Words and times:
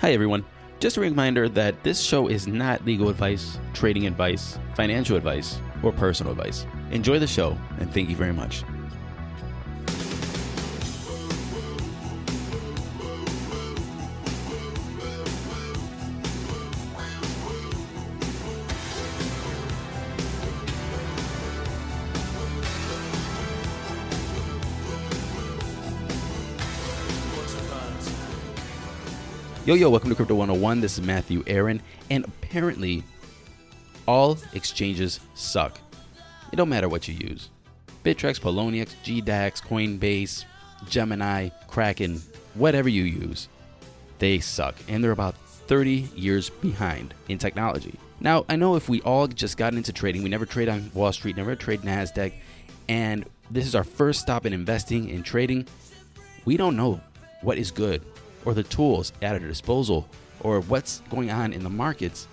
Hi, 0.00 0.12
everyone. 0.12 0.44
Just 0.78 0.98
a 0.98 1.00
reminder 1.00 1.48
that 1.48 1.82
this 1.82 1.98
show 2.02 2.28
is 2.28 2.46
not 2.46 2.84
legal 2.84 3.08
advice, 3.08 3.58
trading 3.72 4.06
advice, 4.06 4.58
financial 4.74 5.16
advice, 5.16 5.58
or 5.82 5.90
personal 5.90 6.32
advice. 6.32 6.66
Enjoy 6.90 7.18
the 7.18 7.26
show, 7.26 7.56
and 7.80 7.90
thank 7.94 8.10
you 8.10 8.16
very 8.16 8.34
much. 8.34 8.62
Yo, 29.66 29.74
yo, 29.74 29.90
welcome 29.90 30.08
to 30.10 30.14
Crypto 30.14 30.36
101. 30.36 30.80
This 30.80 30.96
is 30.96 31.04
Matthew 31.04 31.42
Aaron, 31.48 31.82
and 32.08 32.24
apparently, 32.24 33.02
all 34.06 34.38
exchanges 34.52 35.18
suck. 35.34 35.80
It 36.52 36.56
don't 36.56 36.68
matter 36.68 36.88
what 36.88 37.08
you 37.08 37.14
use 37.14 37.50
Bittrex, 38.04 38.40
Poloniex, 38.40 38.94
GDAX, 39.02 39.60
Coinbase, 39.60 40.44
Gemini, 40.88 41.48
Kraken, 41.66 42.22
whatever 42.54 42.88
you 42.88 43.02
use, 43.02 43.48
they 44.20 44.38
suck. 44.38 44.76
And 44.86 45.02
they're 45.02 45.10
about 45.10 45.34
30 45.66 46.10
years 46.14 46.48
behind 46.48 47.12
in 47.28 47.38
technology. 47.38 47.98
Now, 48.20 48.44
I 48.48 48.54
know 48.54 48.76
if 48.76 48.88
we 48.88 49.00
all 49.00 49.26
just 49.26 49.56
got 49.56 49.74
into 49.74 49.92
trading, 49.92 50.22
we 50.22 50.28
never 50.28 50.46
trade 50.46 50.68
on 50.68 50.92
Wall 50.94 51.12
Street, 51.12 51.36
never 51.36 51.56
trade 51.56 51.80
NASDAQ, 51.80 52.32
and 52.88 53.26
this 53.50 53.66
is 53.66 53.74
our 53.74 53.82
first 53.82 54.20
stop 54.20 54.46
in 54.46 54.52
investing 54.52 55.08
in 55.08 55.24
trading, 55.24 55.66
we 56.44 56.56
don't 56.56 56.76
know 56.76 57.00
what 57.42 57.58
is 57.58 57.72
good 57.72 58.00
or 58.46 58.54
the 58.54 58.62
tools 58.62 59.12
at 59.20 59.32
our 59.32 59.38
disposal 59.40 60.08
or 60.40 60.60
what's 60.60 61.00
going 61.10 61.30
on 61.30 61.52
in 61.52 61.62
the 61.62 61.68
markets 61.68 62.28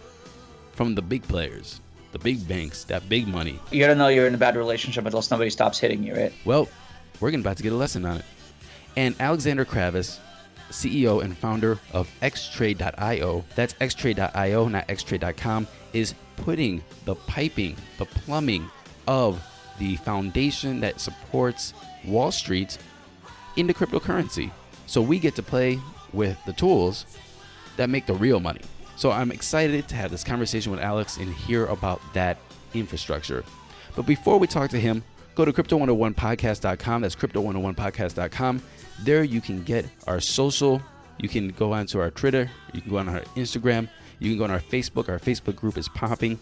from 0.71 0.95
the 0.95 1.01
big 1.01 1.23
players, 1.23 1.81
the 2.13 2.19
big 2.19 2.47
banks, 2.47 2.85
that 2.85 3.09
big 3.09 3.27
money. 3.27 3.59
You 3.71 3.81
gotta 3.81 3.95
know 3.95 4.07
you're 4.07 4.27
in 4.27 4.35
a 4.35 4.37
bad 4.37 4.55
relationship 4.55 5.05
until 5.05 5.21
somebody 5.21 5.49
stops 5.49 5.79
hitting 5.79 6.03
you, 6.03 6.15
right? 6.15 6.33
Well, 6.45 6.69
we're 7.19 7.35
about 7.37 7.57
to 7.57 7.63
get 7.63 7.73
a 7.73 7.75
lesson 7.75 8.05
on 8.05 8.17
it. 8.17 8.25
And 8.95 9.15
Alexander 9.19 9.65
Kravis, 9.65 10.19
CEO 10.69 11.23
and 11.23 11.35
founder 11.35 11.79
of 11.91 12.09
xtrade.io, 12.21 13.43
that's 13.55 13.73
xtrade.io, 13.75 14.67
not 14.67 14.87
xtrade.com, 14.87 15.67
is 15.93 16.13
putting 16.37 16.83
the 17.05 17.15
piping, 17.15 17.75
the 17.97 18.05
plumbing 18.05 18.69
of 19.07 19.43
the 19.79 19.95
foundation 19.97 20.79
that 20.79 20.99
supports 20.99 21.73
Wall 22.05 22.31
Street 22.31 22.77
into 23.55 23.73
cryptocurrency. 23.73 24.51
So 24.85 25.01
we 25.01 25.17
get 25.19 25.35
to 25.35 25.43
play 25.43 25.79
with 26.13 26.37
the 26.45 26.53
tools 26.53 27.05
that 27.77 27.89
make 27.89 28.05
the 28.05 28.13
real 28.13 28.39
money. 28.39 28.61
So 28.95 29.11
I'm 29.11 29.31
excited 29.31 29.87
to 29.89 29.95
have 29.95 30.11
this 30.11 30.23
conversation 30.23 30.71
with 30.71 30.81
Alex 30.81 31.17
and 31.17 31.33
hear 31.33 31.65
about 31.65 32.01
that 32.13 32.37
infrastructure. 32.73 33.43
But 33.95 34.05
before 34.05 34.37
we 34.37 34.47
talk 34.47 34.69
to 34.71 34.79
him, 34.79 35.03
go 35.35 35.45
to 35.45 35.51
crypto101podcast.com. 35.51 37.01
That's 37.01 37.15
crypto101podcast.com. 37.15 38.61
There 39.01 39.23
you 39.23 39.41
can 39.41 39.63
get 39.63 39.85
our 40.07 40.19
social. 40.19 40.81
You 41.17 41.29
can 41.29 41.49
go 41.49 41.73
onto 41.73 41.99
our 41.99 42.11
Twitter. 42.11 42.49
You 42.73 42.81
can 42.81 42.91
go 42.91 42.97
on 42.97 43.09
our 43.09 43.21
Instagram. 43.35 43.89
You 44.19 44.31
can 44.31 44.37
go 44.37 44.43
on 44.45 44.51
our 44.51 44.59
Facebook. 44.59 45.09
Our 45.09 45.19
Facebook 45.19 45.55
group 45.55 45.77
is 45.77 45.89
popping. 45.89 46.39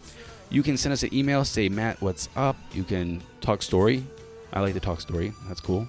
You 0.49 0.63
can 0.63 0.75
send 0.75 0.91
us 0.91 1.03
an 1.03 1.13
email, 1.13 1.45
say, 1.45 1.69
Matt, 1.69 2.01
what's 2.01 2.27
up? 2.35 2.57
You 2.73 2.83
can 2.83 3.21
talk 3.39 3.61
story. 3.61 4.03
I 4.51 4.59
like 4.59 4.73
to 4.73 4.81
talk 4.81 4.99
story. 4.99 5.31
That's 5.47 5.61
cool. 5.61 5.87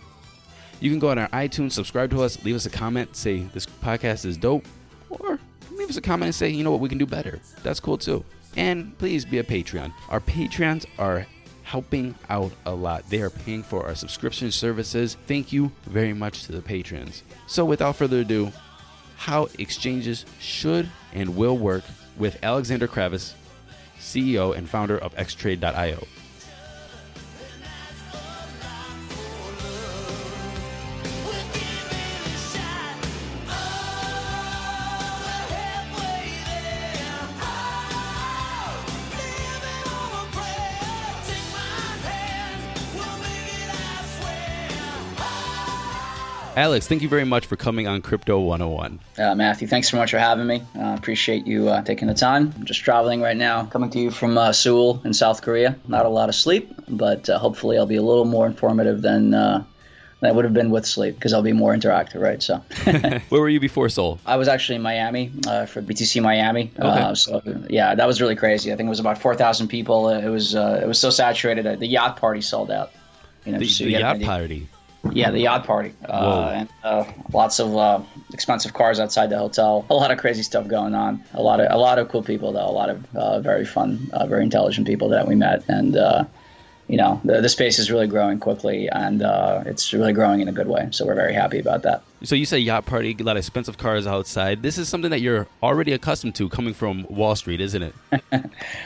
You 0.83 0.91
can 0.91 0.99
go 0.99 1.11
on 1.11 1.19
our 1.19 1.29
iTunes, 1.29 1.71
subscribe 1.71 2.11
to 2.11 2.23
us, 2.25 2.45
leave 2.45 2.57
us 2.57 2.67
a 2.67 2.71
comment, 2.71 3.15
say 3.15 3.43
this 3.55 3.67
podcast 3.67 4.27
is 4.27 4.37
dope, 4.37 4.67
or 5.11 5.39
leave 5.71 5.89
us 5.89 5.97
a 5.97 6.01
comment 6.01 6.25
and 6.25 6.35
say, 6.35 6.49
you 6.49 6.65
know 6.65 6.73
what, 6.73 6.81
we 6.81 6.89
can 6.89 6.99
do 6.99 7.07
better. 7.07 7.39
That's 7.63 7.79
cool 7.79 7.97
too. 7.97 8.25
And 8.57 8.99
please 8.99 9.25
be 9.25 9.39
a 9.39 9.45
Patreon. 9.45 9.93
Our 10.09 10.19
Patreons 10.19 10.85
are 10.99 11.25
helping 11.63 12.17
out 12.29 12.51
a 12.67 12.75
lot. 12.75 13.09
They 13.09 13.23
are 13.23 13.31
paying 13.31 13.63
for 13.63 13.87
our 13.87 13.95
subscription 13.95 14.51
services. 14.51 15.17
Thank 15.29 15.53
you 15.53 15.71
very 15.85 16.15
much 16.15 16.47
to 16.47 16.53
the 16.53 16.61
patrons. 16.61 17.23
So, 17.47 17.65
without 17.65 17.95
further 17.95 18.23
ado, 18.23 18.51
how 19.19 19.51
exchanges 19.61 20.27
should 20.41 20.89
and 21.13 21.37
will 21.37 21.57
work 21.57 21.85
with 22.19 22.43
Alexander 22.43 22.89
Kravis, 22.89 23.35
CEO 24.01 24.57
and 24.57 24.69
founder 24.69 24.99
of 24.99 25.15
xtrade.io. 25.15 26.05
Alex, 46.55 46.87
thank 46.87 47.01
you 47.01 47.09
very 47.09 47.25
much 47.25 47.47
for 47.47 47.57
coming 47.57 47.87
on 47.87 48.03
Crypto 48.03 48.39
101. 48.39 49.01
Uh, 49.17 49.35
Matthew, 49.35 49.67
thanks 49.67 49.89
so 49.89 49.97
much 49.97 50.11
for 50.11 50.19
having 50.19 50.47
me. 50.47 50.63
Uh, 50.79 50.95
appreciate 50.99 51.47
you 51.47 51.71
uh, 51.71 51.81
taking 51.83 52.09
the 52.09 52.15
time. 52.15 52.53
I'm 52.55 52.67
just 52.67 52.81
traveling 52.81 53.23
right 53.23 53.37
now, 53.37 53.65
coming 53.65 53.89
to 53.89 53.99
you 53.99 54.11
from 54.11 54.37
uh, 54.37 54.53
Seoul 54.53 55.01
in 55.03 55.15
South 55.15 55.41
Korea. 55.41 55.77
Not 55.89 56.05
a 56.05 56.11
lot 56.11 56.29
of 56.29 56.35
sleep, 56.35 56.71
but 56.89 57.31
uh, 57.31 57.39
hopefully 57.39 57.79
I'll 57.79 57.87
be 57.87 57.97
a 57.97 58.03
little 58.03 58.27
more 58.27 58.47
informative 58.47 59.03
than. 59.03 59.35
Uh, 59.35 59.65
than 60.21 60.31
I 60.31 60.35
would 60.35 60.45
have 60.45 60.55
been 60.55 60.71
with 60.71 60.87
sleep 60.87 61.17
because 61.17 61.33
I'll 61.33 61.43
be 61.43 61.53
more 61.53 61.75
interactive, 61.75 62.21
right? 62.21 62.41
So, 62.41 62.59
where 63.31 63.41
were 63.41 63.49
you 63.49 63.59
before 63.59 63.89
Seoul? 63.89 64.21
I 64.25 64.37
was 64.37 64.47
actually 64.47 64.77
in 64.77 64.83
Miami 64.83 65.33
for 65.67 65.83
BTC 65.83 66.23
Miami. 66.23 66.71
Okay. 66.79 67.15
so 67.15 67.43
yeah, 67.69 67.97
that 67.97 68.07
was 68.07 68.21
really 68.21 68.37
crazy. 68.37 68.73
I 68.73 68.77
think 68.77 68.87
it 68.87 68.91
was 68.91 69.01
about 69.01 69.19
four 69.19 69.35
thousand 69.35 69.67
people. 69.67 70.11
It 70.11 70.29
was 70.29 70.55
it 70.55 70.87
was 70.87 71.01
so 71.01 71.11
saturated. 71.11 71.81
The 71.81 71.89
yacht 71.89 72.19
party 72.19 72.41
sold 72.41 72.71
out. 72.71 72.93
You 73.45 73.53
know, 73.53 73.59
the, 73.59 73.67
so 73.67 73.85
the 73.85 73.91
yacht 73.91 74.21
party. 74.21 74.69
Yeah, 75.11 75.31
the 75.31 75.41
yacht 75.41 75.67
party, 75.67 75.95
uh, 76.09 76.53
and 76.55 76.69
uh, 76.85 77.05
lots 77.33 77.59
of 77.59 77.77
uh, 77.77 78.01
expensive 78.33 78.73
cars 78.73 79.01
outside 79.01 79.31
the 79.31 79.39
hotel. 79.39 79.85
A 79.91 79.95
lot 79.95 80.13
of 80.13 80.19
crazy 80.19 80.43
stuff 80.45 80.69
going 80.69 80.95
on. 80.95 81.23
A 81.35 81.43
lot 81.43 81.59
of 81.61 81.73
a 81.73 81.77
lot 81.77 81.99
of 81.99 82.09
cool 82.09 82.23
people, 82.23 82.53
though. 82.53 82.69
A 82.69 82.71
lot 82.71 82.89
of 82.89 83.17
uh, 83.17 83.41
very 83.41 83.65
fun, 83.65 84.09
uh, 84.13 84.27
very 84.27 84.45
intelligent 84.45 84.87
people 84.87 85.09
that 85.09 85.27
we 85.27 85.35
met, 85.35 85.65
and 85.69 85.97
uh, 85.97 86.25
you 86.93 86.99
know, 86.99 87.19
the, 87.25 87.41
the 87.41 87.49
space 87.49 87.79
is 87.79 87.91
really 87.91 88.07
growing 88.07 88.39
quickly, 88.39 88.87
and 88.91 89.23
it's 89.67 89.95
really 89.95 90.13
growing 90.13 90.43
in 90.43 90.49
a 90.49 90.53
good 90.53 90.69
way. 90.69 90.89
So 90.91 91.07
we're 91.07 91.15
very 91.15 91.33
happy 91.33 91.59
about 91.59 91.85
that. 91.85 92.03
So 92.23 92.35
you 92.35 92.45
say 92.45 92.59
yacht 92.59 92.85
party, 92.85 93.17
a 93.19 93.23
lot 93.23 93.39
of 93.39 93.39
expensive 93.39 93.79
cars 93.79 94.07
outside. 94.07 94.63
This 94.63 94.77
is 94.77 94.91
something 94.91 95.11
that 95.11 95.23
you're 95.23 95.49
already 95.63 95.95
accustomed 95.95 96.35
to 96.35 96.51
coming 96.51 96.75
from 96.75 97.07
Wall 97.09 97.35
Street, 97.35 97.63
isn't 97.63 97.83
it? 97.83 97.95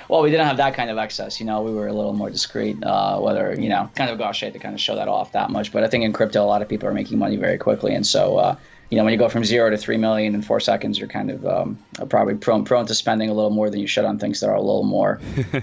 well, 0.08 0.22
we 0.22 0.30
didn't 0.30 0.46
have 0.46 0.56
that 0.58 0.74
kind 0.74 0.88
of 0.88 0.98
excess. 0.98 1.40
You 1.40 1.46
know, 1.46 1.62
we 1.62 1.72
were 1.72 1.88
a 1.88 1.92
little 1.92 2.12
more 2.12 2.30
discreet. 2.30 2.80
Uh, 2.84 3.18
whether 3.18 3.60
you 3.60 3.68
know, 3.68 3.90
kind 3.96 4.08
of 4.08 4.18
gauche 4.18 4.38
to 4.38 4.56
kind 4.56 4.76
of 4.76 4.80
show 4.80 4.94
that 4.94 5.08
off 5.08 5.32
that 5.32 5.50
much. 5.50 5.72
But 5.72 5.82
I 5.82 5.88
think 5.88 6.04
in 6.04 6.12
crypto, 6.12 6.44
a 6.44 6.46
lot 6.46 6.62
of 6.62 6.68
people 6.68 6.88
are 6.88 6.94
making 6.94 7.18
money 7.18 7.36
very 7.36 7.58
quickly, 7.58 7.92
and 7.92 8.06
so. 8.06 8.36
Uh, 8.36 8.56
you 8.90 8.96
know, 8.96 9.04
when 9.04 9.12
you 9.12 9.18
go 9.18 9.28
from 9.28 9.44
zero 9.44 9.68
to 9.68 9.76
three 9.76 9.96
million 9.96 10.34
in 10.34 10.42
four 10.42 10.60
seconds, 10.60 10.98
you're 10.98 11.08
kind 11.08 11.30
of 11.30 11.44
um, 11.44 11.78
probably 12.08 12.36
prone, 12.36 12.64
prone 12.64 12.86
to 12.86 12.94
spending 12.94 13.28
a 13.28 13.34
little 13.34 13.50
more 13.50 13.68
than 13.68 13.80
you 13.80 13.88
should 13.88 14.04
on 14.04 14.18
things 14.18 14.38
that 14.40 14.48
are 14.48 14.54
a 14.54 14.60
little 14.60 14.84
more 14.84 15.20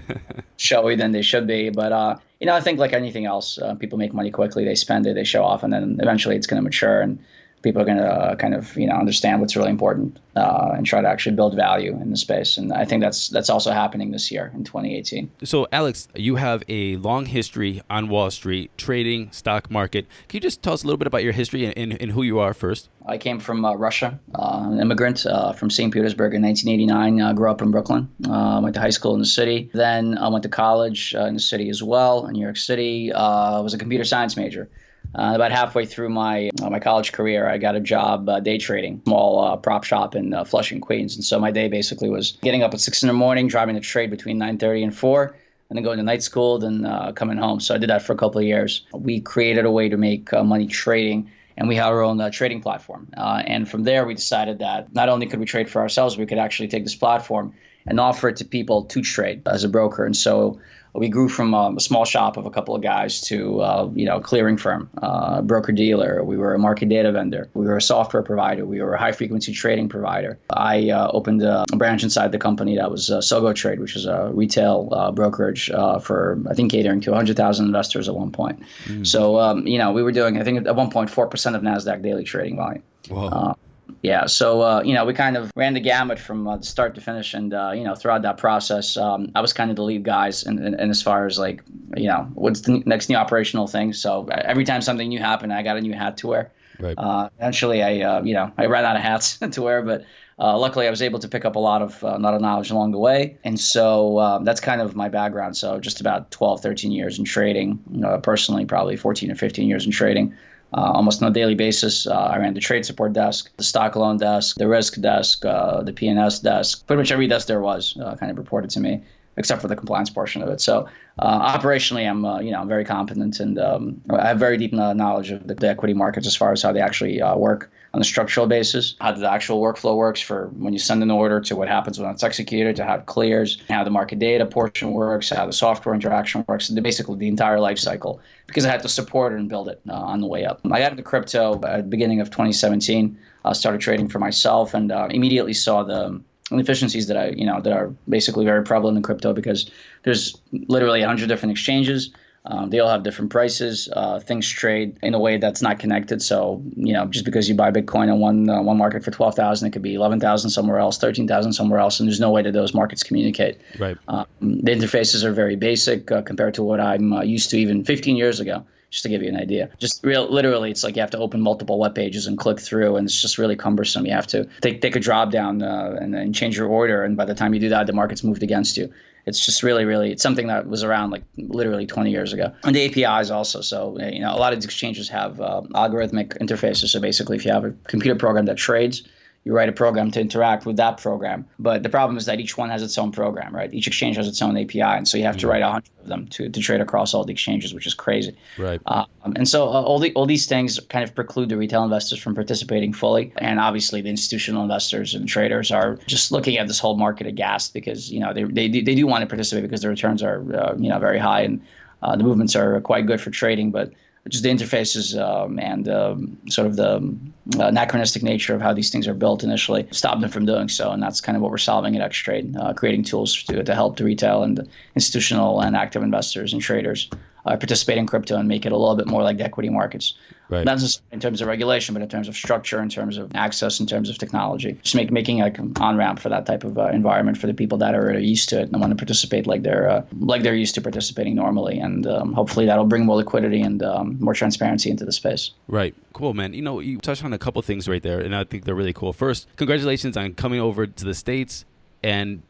showy 0.57 0.95
than 0.95 1.13
they 1.13 1.21
should 1.21 1.47
be. 1.47 1.69
But 1.69 1.93
uh, 1.93 2.17
you 2.43 2.47
know, 2.47 2.55
I 2.55 2.59
think 2.59 2.77
like 2.77 2.91
anything 2.91 3.25
else, 3.25 3.57
uh, 3.57 3.73
people 3.75 3.97
make 3.97 4.13
money 4.13 4.29
quickly, 4.29 4.65
they 4.65 4.75
spend 4.75 5.07
it, 5.07 5.13
they 5.13 5.23
show 5.23 5.45
off, 5.45 5.63
and 5.63 5.71
then 5.71 5.97
eventually 6.01 6.35
it's 6.35 6.45
going 6.45 6.57
to 6.57 6.61
mature 6.61 6.99
and 6.99 7.17
people 7.63 7.81
are 7.81 7.85
going 7.85 7.97
to 7.97 8.07
uh, 8.07 8.35
kind 8.35 8.53
of 8.53 8.75
you 8.77 8.85
know 8.85 8.95
understand 8.95 9.41
what's 9.41 9.55
really 9.55 9.69
important 9.69 10.19
uh, 10.35 10.73
and 10.75 10.85
try 10.85 11.01
to 11.01 11.07
actually 11.07 11.35
build 11.35 11.55
value 11.55 11.93
in 11.93 12.11
the 12.11 12.17
space. 12.17 12.57
And 12.57 12.71
I 12.73 12.85
think 12.85 13.01
that's 13.01 13.29
that's 13.29 13.49
also 13.49 13.71
happening 13.71 14.11
this 14.11 14.31
year 14.31 14.51
in 14.53 14.63
2018. 14.63 15.31
So, 15.43 15.67
Alex, 15.71 16.07
you 16.15 16.35
have 16.35 16.63
a 16.67 16.97
long 16.97 17.25
history 17.25 17.81
on 17.89 18.09
Wall 18.09 18.29
Street, 18.29 18.71
trading, 18.77 19.31
stock 19.31 19.71
market. 19.71 20.05
Can 20.27 20.37
you 20.37 20.41
just 20.41 20.61
tell 20.61 20.73
us 20.73 20.83
a 20.83 20.85
little 20.85 20.97
bit 20.97 21.07
about 21.07 21.23
your 21.23 21.33
history 21.33 21.65
and, 21.65 21.77
and, 21.77 22.01
and 22.01 22.11
who 22.11 22.23
you 22.23 22.39
are 22.39 22.53
first? 22.53 22.89
I 23.05 23.17
came 23.17 23.39
from 23.39 23.65
uh, 23.65 23.73
Russia, 23.73 24.19
uh, 24.35 24.67
an 24.71 24.79
immigrant 24.79 25.25
uh, 25.25 25.53
from 25.53 25.69
St. 25.69 25.93
Petersburg 25.93 26.33
in 26.33 26.41
1989. 26.41 27.21
Uh, 27.21 27.33
grew 27.33 27.49
up 27.49 27.61
in 27.61 27.71
Brooklyn. 27.71 28.09
went 28.19 28.75
to 28.75 28.81
high 28.81 28.89
school 28.89 29.13
in 29.13 29.19
the 29.19 29.25
city. 29.25 29.69
Then 29.73 30.17
I 30.17 30.27
went 30.27 30.43
to 30.43 30.49
college 30.49 31.13
in 31.15 31.33
the 31.33 31.39
city 31.39 31.69
as 31.69 31.81
well, 31.81 32.25
in 32.27 32.33
New 32.33 32.41
York 32.41 32.57
City. 32.57 33.11
was 33.13 33.73
a 33.73 33.77
computer 33.77 34.03
science 34.03 34.35
major. 34.35 34.69
Uh, 35.15 35.33
about 35.35 35.51
halfway 35.51 35.85
through 35.85 36.09
my 36.09 36.49
uh, 36.61 36.69
my 36.69 36.79
college 36.79 37.11
career, 37.11 37.47
I 37.47 37.59
got 37.59 37.75
a 37.75 37.79
job 37.79 38.27
uh, 38.27 38.39
day 38.39 38.57
trading, 38.57 39.01
small 39.05 39.43
uh, 39.43 39.57
prop 39.57 39.83
shop 39.83 40.15
in 40.15 40.33
uh, 40.33 40.43
Flushing, 40.43 40.81
Queens. 40.81 41.15
And 41.15 41.23
so 41.23 41.39
my 41.39 41.51
day 41.51 41.67
basically 41.67 42.09
was 42.09 42.31
getting 42.41 42.63
up 42.63 42.73
at 42.73 42.81
six 42.81 43.03
in 43.03 43.07
the 43.07 43.13
morning, 43.13 43.47
driving 43.47 43.75
to 43.75 43.81
trade 43.81 44.09
between 44.09 44.39
9:30 44.39 44.83
and 44.85 44.95
4, 44.95 45.35
and 45.69 45.77
then 45.77 45.83
going 45.83 45.97
to 45.97 46.03
night 46.03 46.23
school, 46.23 46.57
then 46.57 46.85
uh, 46.85 47.11
coming 47.11 47.37
home. 47.37 47.59
So 47.59 47.75
I 47.75 47.77
did 47.77 47.91
that 47.91 48.01
for 48.01 48.13
a 48.13 48.17
couple 48.17 48.39
of 48.39 48.47
years. 48.47 48.87
We 48.91 49.21
created 49.21 49.65
a 49.65 49.71
way 49.71 49.89
to 49.89 49.97
make 49.97 50.31
money 50.31 50.67
trading. 50.67 51.31
And 51.55 51.67
we 51.67 51.75
had 51.75 51.85
our 51.85 52.01
own 52.01 52.31
trading 52.31 52.61
platform. 52.61 53.09
and 53.15 53.69
from 53.69 53.83
there, 53.83 54.07
we 54.07 54.15
decided 54.15 54.57
that 54.59 54.91
not 54.91 55.07
only 55.07 55.27
could 55.27 55.39
we 55.39 55.45
trade 55.45 55.69
for 55.69 55.83
ourselves, 55.83 56.17
we 56.17 56.25
could 56.25 56.39
actually 56.39 56.69
take 56.69 56.83
this 56.83 56.95
platform 56.95 57.53
and 57.85 57.99
offer 57.99 58.29
it 58.29 58.37
to 58.37 58.45
people 58.45 58.85
to 58.85 59.03
trade 59.03 59.43
as 59.47 59.63
a 59.63 59.69
broker. 59.69 60.03
And 60.03 60.17
so 60.17 60.59
we 60.95 61.09
grew 61.09 61.27
from 61.27 61.53
um, 61.53 61.77
a 61.77 61.79
small 61.79 62.05
shop 62.05 62.37
of 62.37 62.45
a 62.45 62.51
couple 62.51 62.75
of 62.75 62.81
guys 62.81 63.19
to 63.21 63.61
uh, 63.61 63.89
you 63.95 64.05
know 64.05 64.19
clearing 64.19 64.57
firm, 64.57 64.89
uh, 65.01 65.41
broker 65.41 65.71
dealer. 65.71 66.23
We 66.23 66.37
were 66.37 66.53
a 66.53 66.59
market 66.59 66.89
data 66.89 67.11
vendor. 67.11 67.49
We 67.53 67.65
were 67.65 67.77
a 67.77 67.81
software 67.81 68.21
provider. 68.21 68.65
We 68.65 68.81
were 68.81 68.93
a 68.93 68.99
high 68.99 69.11
frequency 69.11 69.53
trading 69.53 69.89
provider. 69.89 70.37
I 70.51 70.89
uh, 70.89 71.09
opened 71.11 71.41
a, 71.41 71.65
branch 71.73 72.03
inside 72.03 72.31
the 72.31 72.37
company 72.37 72.75
that 72.75 72.91
was 72.91 73.09
uh, 73.09 73.17
Sogo 73.17 73.53
Trade, 73.53 73.79
which 73.79 73.95
is 73.95 74.05
a 74.05 74.29
retail 74.33 74.89
uh, 74.91 75.11
brokerage 75.11 75.71
uh, 75.71 75.99
for 75.99 76.39
I 76.49 76.53
think 76.53 76.71
catering 76.71 77.01
to 77.01 77.11
100,000 77.11 77.65
investors 77.65 78.07
at 78.07 78.15
one 78.15 78.31
point. 78.31 78.61
Mm. 78.85 79.05
So 79.05 79.39
um, 79.39 79.65
you 79.65 79.77
know 79.77 79.91
we 79.91 80.03
were 80.03 80.11
doing 80.11 80.39
I 80.39 80.43
think 80.43 80.65
at 80.67 80.75
one 80.75 80.91
point 80.91 81.09
four 81.09 81.27
percent 81.27 81.55
of 81.55 81.63
Nasdaq 81.63 82.03
daily 82.03 82.23
trading 82.23 82.57
volume. 82.57 82.83
Wow. 83.09 83.57
Yeah, 84.03 84.25
so 84.25 84.61
uh, 84.61 84.81
you 84.83 84.93
know, 84.93 85.05
we 85.05 85.13
kind 85.13 85.37
of 85.37 85.49
ran 85.55 85.75
the 85.75 85.79
gamut 85.79 86.19
from 86.19 86.45
uh, 86.45 86.59
start 86.59 86.93
to 86.95 87.01
finish, 87.01 87.33
and 87.33 87.53
uh, 87.53 87.71
you 87.73 87.85
know, 87.85 87.95
throughout 87.95 88.21
that 88.23 88.37
process, 88.37 88.97
um, 88.97 89.31
I 89.33 89.39
was 89.39 89.53
kind 89.53 89.69
of 89.69 89.77
the 89.77 89.83
lead 89.83 90.03
guys, 90.03 90.43
and, 90.43 90.59
and, 90.59 90.75
and, 90.75 90.91
as 90.91 91.01
far 91.01 91.25
as 91.25 91.39
like, 91.39 91.63
you 91.95 92.09
know, 92.09 92.29
what's 92.33 92.61
the 92.61 92.83
next 92.85 93.07
new 93.07 93.15
operational 93.15 93.65
thing. 93.65 93.93
So 93.93 94.27
uh, 94.29 94.41
every 94.43 94.65
time 94.65 94.81
something 94.81 95.07
new 95.07 95.19
happened, 95.19 95.53
I 95.53 95.63
got 95.63 95.77
a 95.77 95.81
new 95.81 95.93
hat 95.93 96.17
to 96.17 96.27
wear. 96.27 96.51
Right. 96.79 96.95
Uh, 96.97 97.29
eventually, 97.39 97.81
I 97.81 98.01
uh, 98.01 98.23
you 98.23 98.33
know, 98.33 98.51
I 98.57 98.65
ran 98.65 98.83
out 98.83 98.97
of 98.97 99.01
hats 99.01 99.37
to 99.51 99.61
wear, 99.61 99.81
but 99.81 100.03
luckily, 100.37 100.85
I 100.85 100.89
was 100.89 101.01
able 101.01 101.19
to 101.19 101.29
pick 101.29 101.45
up 101.45 101.55
a 101.55 101.59
lot 101.59 101.81
of 101.81 102.03
a 102.03 102.19
lot 102.19 102.33
of 102.33 102.41
knowledge 102.41 102.71
along 102.71 102.91
the 102.91 102.99
way, 102.99 103.37
and 103.45 103.57
so 103.57 104.19
um, 104.19 104.43
that's 104.43 104.59
kind 104.59 104.81
of 104.81 104.97
my 104.97 105.07
background. 105.07 105.55
So 105.55 105.79
just 105.79 106.01
about 106.01 106.29
12, 106.29 106.59
13 106.59 106.91
years 106.91 107.19
in 107.19 107.23
trading, 107.23 107.79
personally, 108.21 108.65
probably 108.65 108.97
14 108.97 109.31
or 109.31 109.35
15 109.35 109.65
years 109.65 109.85
in 109.85 109.93
trading 109.93 110.33
uh, 110.33 110.37
almost 110.81 111.21
on 111.21 111.29
a 111.29 111.33
daily 111.33 111.55
basis. 111.55 112.07
Uh, 112.07 112.13
I 112.13 112.37
ran 112.37 112.53
the 112.53 112.59
trade 112.59 112.85
support 112.85 113.13
desk, 113.13 113.51
the 113.57 113.63
stock 113.63 113.95
loan 113.95 114.17
desk, 114.17 114.57
the 114.57 114.67
risk 114.67 114.99
desk, 115.01 115.45
uh, 115.45 115.81
the 115.81 115.93
PNS 115.93 116.43
desk. 116.43 116.85
Pretty 116.87 116.99
much 117.01 117.11
every 117.11 117.27
desk 117.27 117.47
there 117.47 117.61
was 117.61 117.97
uh, 118.01 118.15
kind 118.15 118.31
of 118.31 118.37
reported 118.37 118.69
to 118.71 118.79
me, 118.79 119.03
except 119.37 119.61
for 119.61 119.67
the 119.67 119.75
compliance 119.75 120.09
portion 120.09 120.41
of 120.41 120.49
it. 120.49 120.61
So 120.61 120.87
uh, 121.19 121.57
operationally, 121.57 122.09
I'm 122.09 122.25
uh, 122.25 122.39
you 122.39 122.51
know 122.51 122.63
very 122.65 122.85
competent 122.85 123.39
and 123.39 123.59
um, 123.59 124.01
I 124.09 124.27
have 124.27 124.39
very 124.39 124.57
deep 124.57 124.73
knowledge 124.73 125.31
of 125.31 125.47
the, 125.47 125.55
the, 125.55 125.69
equity 125.69 125.93
markets 125.93 126.27
as 126.27 126.35
far 126.35 126.51
as 126.51 126.61
how 126.61 126.71
they 126.71 126.81
actually 126.81 127.21
work 127.35 127.71
on 127.93 128.01
a 128.01 128.03
structural 128.03 128.47
basis, 128.47 128.95
how 128.99 129.11
the 129.11 129.29
actual 129.29 129.61
workflow 129.61 129.95
works 129.95 130.19
for 130.19 130.47
when 130.57 130.73
you 130.73 130.79
send 130.79 131.03
an 131.03 131.11
order 131.11 131.39
to 131.39 131.55
what 131.55 131.67
happens 131.67 131.99
when 131.99 132.09
it's 132.09 132.23
executed, 132.23 132.75
to 132.75 132.83
how 132.83 132.95
it 132.95 133.05
clears, 133.05 133.61
how 133.69 133.83
the 133.83 133.91
market 133.91 134.17
data 134.17 134.47
portion 134.47 134.93
works, 134.93 135.29
how 135.29 135.45
the 135.45 135.53
software 135.53 135.93
interaction 135.93 136.43
works, 136.47 136.69
basically 136.69 137.17
the 137.17 137.27
entire 137.27 137.59
life 137.59 137.77
cycle. 137.77 138.19
Because 138.47 138.65
I 138.65 138.71
had 138.71 138.81
to 138.81 138.89
support 138.89 139.33
it 139.33 139.39
and 139.39 139.47
build 139.47 139.69
it 139.69 139.79
uh, 139.87 139.93
on 139.93 140.21
the 140.21 140.27
way 140.27 140.43
up. 140.43 140.59
I 140.71 140.79
got 140.79 140.91
into 140.91 141.03
crypto 141.03 141.61
at 141.65 141.77
the 141.77 141.83
beginning 141.83 142.19
of 142.19 142.31
2017. 142.31 143.15
I 143.45 143.53
started 143.53 143.79
trading 143.79 144.09
for 144.09 144.17
myself 144.17 144.73
and 144.73 144.91
uh, 144.91 145.07
immediately 145.11 145.53
saw 145.53 145.83
the 145.83 146.19
inefficiencies 146.49 147.07
that 147.07 147.17
I, 147.17 147.29
you 147.29 147.45
know, 147.45 147.61
that 147.61 147.73
are 147.73 147.93
basically 148.09 148.45
very 148.45 148.63
prevalent 148.63 148.97
in 148.97 149.03
crypto 149.03 149.33
because 149.33 149.69
there's 150.01 150.35
literally 150.67 151.01
100 151.01 151.27
different 151.27 151.51
exchanges 151.51 152.11
um, 152.45 152.69
they 152.69 152.79
all 152.79 152.89
have 152.89 153.03
different 153.03 153.31
prices. 153.31 153.87
Uh, 153.93 154.19
things 154.19 154.49
trade 154.49 154.97
in 155.01 155.13
a 155.13 155.19
way 155.19 155.37
that's 155.37 155.61
not 155.61 155.79
connected. 155.79 156.21
So 156.21 156.61
you 156.75 156.91
know, 156.91 157.05
just 157.05 157.23
because 157.23 157.47
you 157.47 157.55
buy 157.55 157.71
Bitcoin 157.71 158.09
in 158.09 158.19
one 158.19 158.49
uh, 158.49 158.61
one 158.61 158.77
market 158.77 159.03
for 159.03 159.11
twelve 159.11 159.35
thousand, 159.35 159.69
it 159.69 159.71
could 159.71 159.81
be 159.81 159.93
eleven 159.93 160.19
thousand 160.19 160.49
somewhere 160.49 160.79
else, 160.79 160.97
thirteen 160.97 161.27
thousand 161.27 161.53
somewhere 161.53 161.79
else, 161.79 161.99
and 161.99 162.07
there's 162.07 162.19
no 162.19 162.31
way 162.31 162.41
that 162.41 162.51
those 162.51 162.73
markets 162.73 163.01
communicate. 163.01 163.59
Right. 163.79 163.97
Um, 164.09 164.25
the 164.41 164.73
interfaces 164.73 165.23
are 165.23 165.31
very 165.31 165.55
basic 165.55 166.11
uh, 166.11 166.21
compared 166.21 166.53
to 166.55 166.63
what 166.63 166.81
I'm 166.81 167.13
uh, 167.13 167.21
used 167.21 167.49
to 167.51 167.57
even 167.57 167.83
15 167.83 168.17
years 168.17 168.39
ago. 168.39 168.65
Just 168.89 169.03
to 169.03 169.09
give 169.09 169.23
you 169.23 169.29
an 169.29 169.37
idea, 169.37 169.71
just 169.79 170.03
real 170.03 170.31
literally, 170.31 170.69
it's 170.69 170.83
like 170.83 170.95
you 170.95 171.01
have 171.01 171.09
to 171.11 171.17
open 171.17 171.41
multiple 171.41 171.79
web 171.79 171.95
pages 171.95 172.27
and 172.27 172.37
click 172.37 172.59
through, 172.59 172.95
and 172.95 173.07
it's 173.07 173.19
just 173.19 173.39
really 173.39 173.55
cumbersome. 173.55 174.05
You 174.05 174.13
have 174.13 174.27
to 174.27 174.47
take 174.61 174.81
take 174.81 174.95
a 174.95 174.99
drop 174.99 175.31
down 175.31 175.63
uh, 175.63 175.97
and, 175.99 176.13
and 176.13 176.35
change 176.35 176.57
your 176.57 176.67
order, 176.67 177.03
and 177.03 177.17
by 177.17 177.25
the 177.25 177.33
time 177.33 177.55
you 177.55 177.59
do 177.59 177.69
that, 177.69 177.87
the 177.87 177.93
market's 177.93 178.23
moved 178.23 178.43
against 178.43 178.77
you. 178.77 178.93
It's 179.25 179.45
just 179.45 179.63
really, 179.63 179.85
really, 179.85 180.11
it's 180.11 180.21
something 180.21 180.47
that 180.47 180.67
was 180.67 180.83
around 180.83 181.11
like 181.11 181.23
literally 181.37 181.87
20 181.87 182.11
years 182.11 182.33
ago. 182.33 182.51
And 182.63 182.75
the 182.75 183.05
APIs 183.05 183.31
also. 183.31 183.61
So, 183.61 183.97
you 183.99 184.19
know, 184.19 184.33
a 184.33 184.37
lot 184.37 184.53
of 184.53 184.63
exchanges 184.63 185.07
have 185.09 185.39
uh, 185.39 185.61
algorithmic 185.73 186.37
interfaces. 186.39 186.89
So 186.89 186.99
basically, 186.99 187.37
if 187.37 187.45
you 187.45 187.51
have 187.51 187.63
a 187.63 187.71
computer 187.87 188.17
program 188.17 188.45
that 188.45 188.57
trades, 188.57 189.03
you 189.45 189.53
write 189.53 189.67
a 189.67 189.73
program 189.73 190.09
to 190.11 190.21
interact 190.21 190.65
with 190.65 190.77
that 190.77 190.97
program. 190.97 191.45
But 191.59 191.83
the 191.83 191.89
problem 191.89 192.17
is 192.17 192.25
that 192.27 192.39
each 192.39 192.57
one 192.57 192.69
has 192.69 192.81
its 192.81 192.97
own 192.97 193.11
program, 193.11 193.53
right? 193.53 193.73
Each 193.73 193.87
exchange 193.87 194.15
has 194.15 194.27
its 194.27 194.41
own 194.41 194.57
API, 194.57 194.81
and 194.81 195.07
so 195.07 195.17
you 195.17 195.25
have 195.25 195.37
to 195.37 195.47
write 195.47 195.61
a 195.61 195.69
hundred 195.69 195.91
of 196.01 196.07
them 196.07 196.27
to, 196.27 196.47
to 196.47 196.59
trade 196.61 196.79
across 196.79 197.13
all 197.13 197.25
the 197.25 197.33
exchanges, 197.33 197.73
which 197.73 197.85
is 197.85 197.93
crazy. 197.93 198.35
Right. 198.57 198.79
Um, 198.85 199.05
and 199.35 199.47
so 199.47 199.67
uh, 199.67 199.81
all 199.81 199.99
the 199.99 200.13
all 200.13 200.25
these 200.25 200.45
things 200.45 200.79
kind 200.89 201.03
of 201.03 201.13
preclude 201.13 201.49
the 201.49 201.57
retail 201.57 201.83
investors 201.83 202.19
from 202.19 202.35
participating 202.35 202.93
fully, 202.93 203.33
and 203.37 203.59
obviously 203.59 204.01
the 204.01 204.09
institutional 204.09 204.63
investors 204.63 205.13
and 205.13 205.27
traders 205.27 205.71
are 205.71 205.97
just 206.07 206.31
looking 206.31 206.57
at 206.57 206.67
this 206.67 206.79
whole 206.79 206.95
market 206.95 207.27
aghast 207.27 207.73
because 207.73 208.11
you 208.11 208.19
know 208.19 208.33
they 208.33 208.43
they, 208.43 208.67
they 208.69 208.95
do 208.95 209.05
want 209.05 209.21
to 209.21 209.27
participate 209.27 209.63
because 209.63 209.81
the 209.81 209.89
returns 209.89 210.23
are 210.23 210.41
uh, 210.55 210.75
you 210.77 210.89
know 210.89 210.99
very 210.99 211.19
high 211.19 211.41
and 211.41 211.61
uh, 212.01 212.15
the 212.15 212.23
movements 212.23 212.55
are 212.55 212.79
quite 212.81 213.05
good 213.05 213.19
for 213.19 213.29
trading, 213.29 213.71
but 213.71 213.91
just 214.29 214.43
the 214.43 214.49
interfaces 214.49 215.19
um, 215.19 215.59
and 215.59 215.89
um, 215.89 216.37
sort 216.49 216.65
of 216.65 216.77
the 216.77 216.95
um, 216.95 217.33
anachronistic 217.59 218.23
nature 218.23 218.55
of 218.55 218.61
how 218.61 218.73
these 218.73 218.89
things 218.89 219.07
are 219.07 219.13
built 219.13 219.43
initially 219.43 219.85
stop 219.91 220.21
them 220.21 220.29
from 220.29 220.45
doing 220.45 220.69
so. 220.69 220.91
And 220.91 221.03
that's 221.03 221.19
kind 221.19 221.35
of 221.35 221.41
what 221.41 221.51
we're 221.51 221.57
solving 221.57 221.97
at 221.97 222.11
Xtrade, 222.11 222.55
uh, 222.57 222.73
creating 222.73 223.03
tools 223.03 223.43
to, 223.43 223.63
to 223.63 223.75
help 223.75 223.97
the 223.97 224.05
retail 224.05 224.43
and 224.43 224.67
institutional 224.95 225.59
and 225.61 225.75
active 225.75 226.03
investors 226.03 226.53
and 226.53 226.61
traders 226.61 227.09
uh, 227.45 227.57
participate 227.57 227.97
in 227.97 228.05
crypto 228.05 228.37
and 228.37 228.47
make 228.47 228.65
it 228.65 228.71
a 228.71 228.77
little 228.77 228.95
bit 228.95 229.07
more 229.07 229.23
like 229.23 229.37
the 229.37 229.43
equity 229.43 229.69
markets. 229.69 230.13
Right. 230.49 230.65
Not 230.65 230.77
just 230.77 231.01
in 231.11 231.19
terms 231.19 231.41
of 231.41 231.47
regulation, 231.47 231.93
but 231.93 232.01
in 232.01 232.09
terms 232.09 232.27
of 232.27 232.35
structure, 232.35 232.81
in 232.81 232.89
terms 232.89 233.17
of 233.17 233.31
access, 233.33 233.79
in 233.79 233.87
terms 233.87 234.09
of 234.09 234.17
technology. 234.17 234.77
Just 234.83 234.95
make, 234.95 235.11
making 235.11 235.39
like 235.39 235.57
an 235.57 235.73
on 235.79 235.97
ramp 235.97 236.19
for 236.19 236.29
that 236.29 236.45
type 236.45 236.63
of 236.63 236.77
uh, 236.77 236.87
environment 236.87 237.37
for 237.37 237.47
the 237.47 237.53
people 237.53 237.77
that 237.79 237.95
are 237.95 238.17
used 238.19 238.49
to 238.49 238.61
it 238.61 238.69
and 238.71 238.79
want 238.79 238.91
to 238.91 238.95
participate 238.95 239.47
like 239.47 239.63
they're 239.63 239.89
uh, 239.89 240.03
like 240.19 240.43
they're 240.43 240.55
used 240.55 240.75
to 240.75 240.81
participating 240.81 241.35
normally. 241.35 241.79
And 241.79 242.05
um, 242.05 242.33
hopefully 242.33 242.65
that'll 242.65 242.85
bring 242.85 243.05
more 243.05 243.15
liquidity 243.15 243.61
and 243.61 243.81
um, 243.81 244.17
more 244.19 244.33
transparency 244.33 244.89
into 244.89 245.05
the 245.05 245.11
space. 245.11 245.51
Right. 245.67 245.95
Cool, 246.13 246.33
man. 246.33 246.53
You 246.53 246.61
know, 246.61 246.79
you 246.79 246.99
touched 246.99 247.23
on 247.23 247.33
a 247.33 247.39
couple 247.39 247.61
things 247.61 247.87
right 247.87 248.03
there, 248.03 248.19
and 248.19 248.35
I 248.35 248.43
think 248.43 248.65
they're 248.65 248.75
really 248.75 248.93
cool. 248.93 249.13
First, 249.13 249.47
congratulations 249.55 250.15
on 250.15 250.33
coming 250.35 250.59
over 250.59 250.85
to 250.85 251.05
the 251.05 251.13
states 251.13 251.65
and 252.03 252.43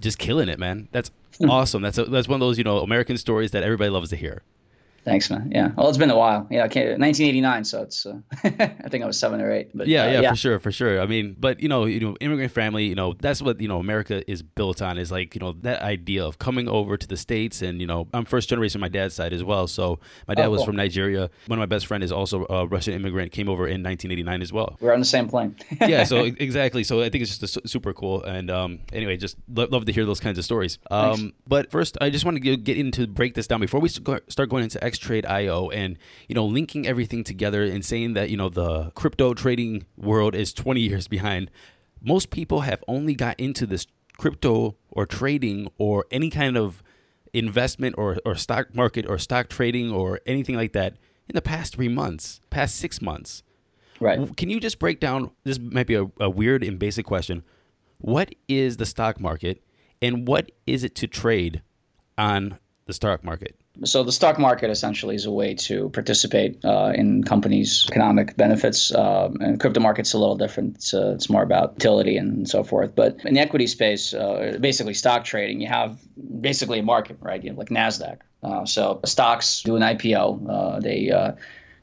just 0.00 0.18
killing 0.18 0.48
it, 0.48 0.58
man. 0.58 0.88
That's. 0.92 1.10
Awesome. 1.48 1.82
That's 1.82 1.98
a, 1.98 2.04
that's 2.04 2.28
one 2.28 2.36
of 2.36 2.40
those 2.40 2.58
you 2.58 2.64
know 2.64 2.78
American 2.80 3.16
stories 3.18 3.50
that 3.52 3.62
everybody 3.62 3.90
loves 3.90 4.10
to 4.10 4.16
hear. 4.16 4.42
Thanks, 5.04 5.30
man. 5.30 5.50
Yeah. 5.54 5.70
Well, 5.76 5.88
it's 5.88 5.98
been 5.98 6.10
a 6.10 6.16
while. 6.16 6.46
Yeah, 6.50 6.62
1989, 6.62 7.64
so 7.64 7.82
it's. 7.82 8.04
Uh, 8.04 8.18
I 8.44 8.88
think 8.88 9.02
I 9.02 9.06
was 9.06 9.18
seven 9.18 9.40
or 9.40 9.50
eight. 9.50 9.70
But 9.74 9.86
yeah, 9.88 10.04
uh, 10.04 10.10
yeah, 10.10 10.20
yeah, 10.20 10.30
for 10.30 10.36
sure, 10.36 10.58
for 10.58 10.70
sure. 10.70 11.00
I 11.00 11.06
mean, 11.06 11.36
but 11.38 11.60
you 11.60 11.68
know, 11.68 11.86
you 11.86 12.00
know, 12.00 12.16
immigrant 12.20 12.52
family. 12.52 12.84
You 12.86 12.94
know, 12.94 13.14
that's 13.14 13.40
what 13.40 13.60
you 13.60 13.68
know 13.68 13.78
America 13.78 14.28
is 14.30 14.42
built 14.42 14.82
on. 14.82 14.98
Is 14.98 15.10
like 15.10 15.34
you 15.34 15.40
know 15.40 15.52
that 15.62 15.80
idea 15.82 16.24
of 16.24 16.38
coming 16.38 16.68
over 16.68 16.98
to 16.98 17.06
the 17.06 17.16
states, 17.16 17.62
and 17.62 17.80
you 17.80 17.86
know, 17.86 18.08
I'm 18.12 18.26
first 18.26 18.50
generation 18.50 18.78
on 18.78 18.82
my 18.82 18.88
dad's 18.88 19.14
side 19.14 19.32
as 19.32 19.42
well. 19.42 19.66
So 19.66 20.00
my 20.28 20.34
dad 20.34 20.46
oh, 20.46 20.50
was 20.50 20.58
cool. 20.58 20.66
from 20.66 20.76
Nigeria. 20.76 21.30
One 21.46 21.58
of 21.58 21.60
my 21.60 21.66
best 21.66 21.86
friend 21.86 22.04
is 22.04 22.12
also 22.12 22.44
a 22.50 22.66
Russian 22.66 22.92
immigrant. 22.94 23.32
Came 23.32 23.48
over 23.48 23.66
in 23.66 23.82
1989 23.82 24.42
as 24.42 24.52
well. 24.52 24.76
We're 24.80 24.92
on 24.92 25.00
the 25.00 25.06
same 25.06 25.28
plane. 25.28 25.56
yeah. 25.80 26.04
So 26.04 26.24
exactly. 26.38 26.84
So 26.84 27.00
I 27.00 27.08
think 27.08 27.22
it's 27.22 27.38
just 27.38 27.68
super 27.68 27.94
cool. 27.94 28.22
And 28.22 28.50
um, 28.50 28.80
anyway, 28.92 29.16
just 29.16 29.36
lo- 29.48 29.68
love 29.70 29.86
to 29.86 29.92
hear 29.92 30.04
those 30.04 30.20
kinds 30.20 30.38
of 30.38 30.44
stories. 30.44 30.78
Um, 30.90 31.32
but 31.46 31.70
first, 31.70 31.96
I 32.00 32.10
just 32.10 32.24
want 32.24 32.42
to 32.42 32.56
get 32.56 32.76
into 32.76 33.06
break 33.06 33.34
this 33.34 33.46
down 33.46 33.60
before 33.60 33.80
we 33.80 33.88
start 33.88 34.48
going 34.50 34.64
into 34.64 34.82
Xtrade.io 34.92 35.70
and 35.70 35.98
you 36.28 36.34
know 36.34 36.44
linking 36.44 36.86
everything 36.86 37.24
together 37.24 37.62
and 37.62 37.84
saying 37.84 38.14
that 38.14 38.30
you 38.30 38.36
know 38.36 38.48
the 38.48 38.90
crypto 38.94 39.34
trading 39.34 39.86
world 39.96 40.34
is 40.34 40.52
20 40.52 40.80
years 40.80 41.08
behind. 41.08 41.50
Most 42.02 42.30
people 42.30 42.60
have 42.62 42.82
only 42.88 43.14
got 43.14 43.38
into 43.38 43.66
this 43.66 43.86
crypto 44.16 44.76
or 44.90 45.06
trading 45.06 45.70
or 45.78 46.06
any 46.10 46.30
kind 46.30 46.56
of 46.56 46.82
investment 47.32 47.94
or, 47.96 48.18
or 48.24 48.34
stock 48.34 48.74
market 48.74 49.06
or 49.08 49.18
stock 49.18 49.48
trading 49.48 49.92
or 49.92 50.20
anything 50.26 50.56
like 50.56 50.72
that 50.72 50.94
in 51.28 51.34
the 51.34 51.42
past 51.42 51.74
three 51.74 51.88
months 51.88 52.40
past 52.50 52.76
six 52.76 53.00
months. 53.00 53.42
Right. 54.00 54.36
Can 54.36 54.50
you 54.50 54.60
just 54.60 54.78
break 54.78 54.98
down 54.98 55.30
this 55.44 55.58
might 55.58 55.86
be 55.86 55.94
a, 55.94 56.06
a 56.18 56.28
weird 56.28 56.64
and 56.64 56.78
basic 56.78 57.06
question. 57.06 57.42
What 57.98 58.34
is 58.48 58.78
the 58.78 58.86
stock 58.86 59.20
market 59.20 59.62
and 60.00 60.26
what 60.26 60.50
is 60.66 60.84
it 60.84 60.94
to 60.96 61.06
trade 61.06 61.62
on 62.16 62.58
the 62.86 62.92
stock 62.92 63.22
market 63.22 63.56
so 63.84 64.02
the 64.02 64.12
stock 64.12 64.38
market 64.38 64.70
essentially 64.70 65.14
is 65.14 65.24
a 65.24 65.30
way 65.30 65.54
to 65.54 65.88
participate 65.90 66.62
uh, 66.64 66.92
in 66.94 67.24
companies' 67.24 67.86
economic 67.88 68.36
benefits, 68.36 68.94
um, 68.94 69.36
and 69.40 69.60
crypto 69.60 69.80
market's 69.80 70.12
a 70.12 70.18
little 70.18 70.36
different. 70.36 70.76
It's, 70.76 70.92
uh, 70.92 71.12
it's 71.14 71.30
more 71.30 71.42
about 71.42 71.74
utility 71.74 72.16
and 72.16 72.48
so 72.48 72.62
forth. 72.64 72.94
But 72.94 73.16
in 73.24 73.34
the 73.34 73.40
equity 73.40 73.66
space, 73.66 74.12
uh, 74.12 74.58
basically 74.60 74.94
stock 74.94 75.24
trading, 75.24 75.60
you 75.60 75.68
have 75.68 75.98
basically 76.40 76.80
a 76.80 76.82
market, 76.82 77.16
right? 77.20 77.42
You 77.42 77.50
have 77.50 77.58
like 77.58 77.68
Nasdaq. 77.68 78.18
Uh, 78.42 78.64
so 78.64 79.00
stocks 79.04 79.62
do 79.62 79.76
an 79.76 79.82
IPO, 79.82 80.50
uh, 80.50 80.80
they 80.80 81.10
uh, 81.10 81.32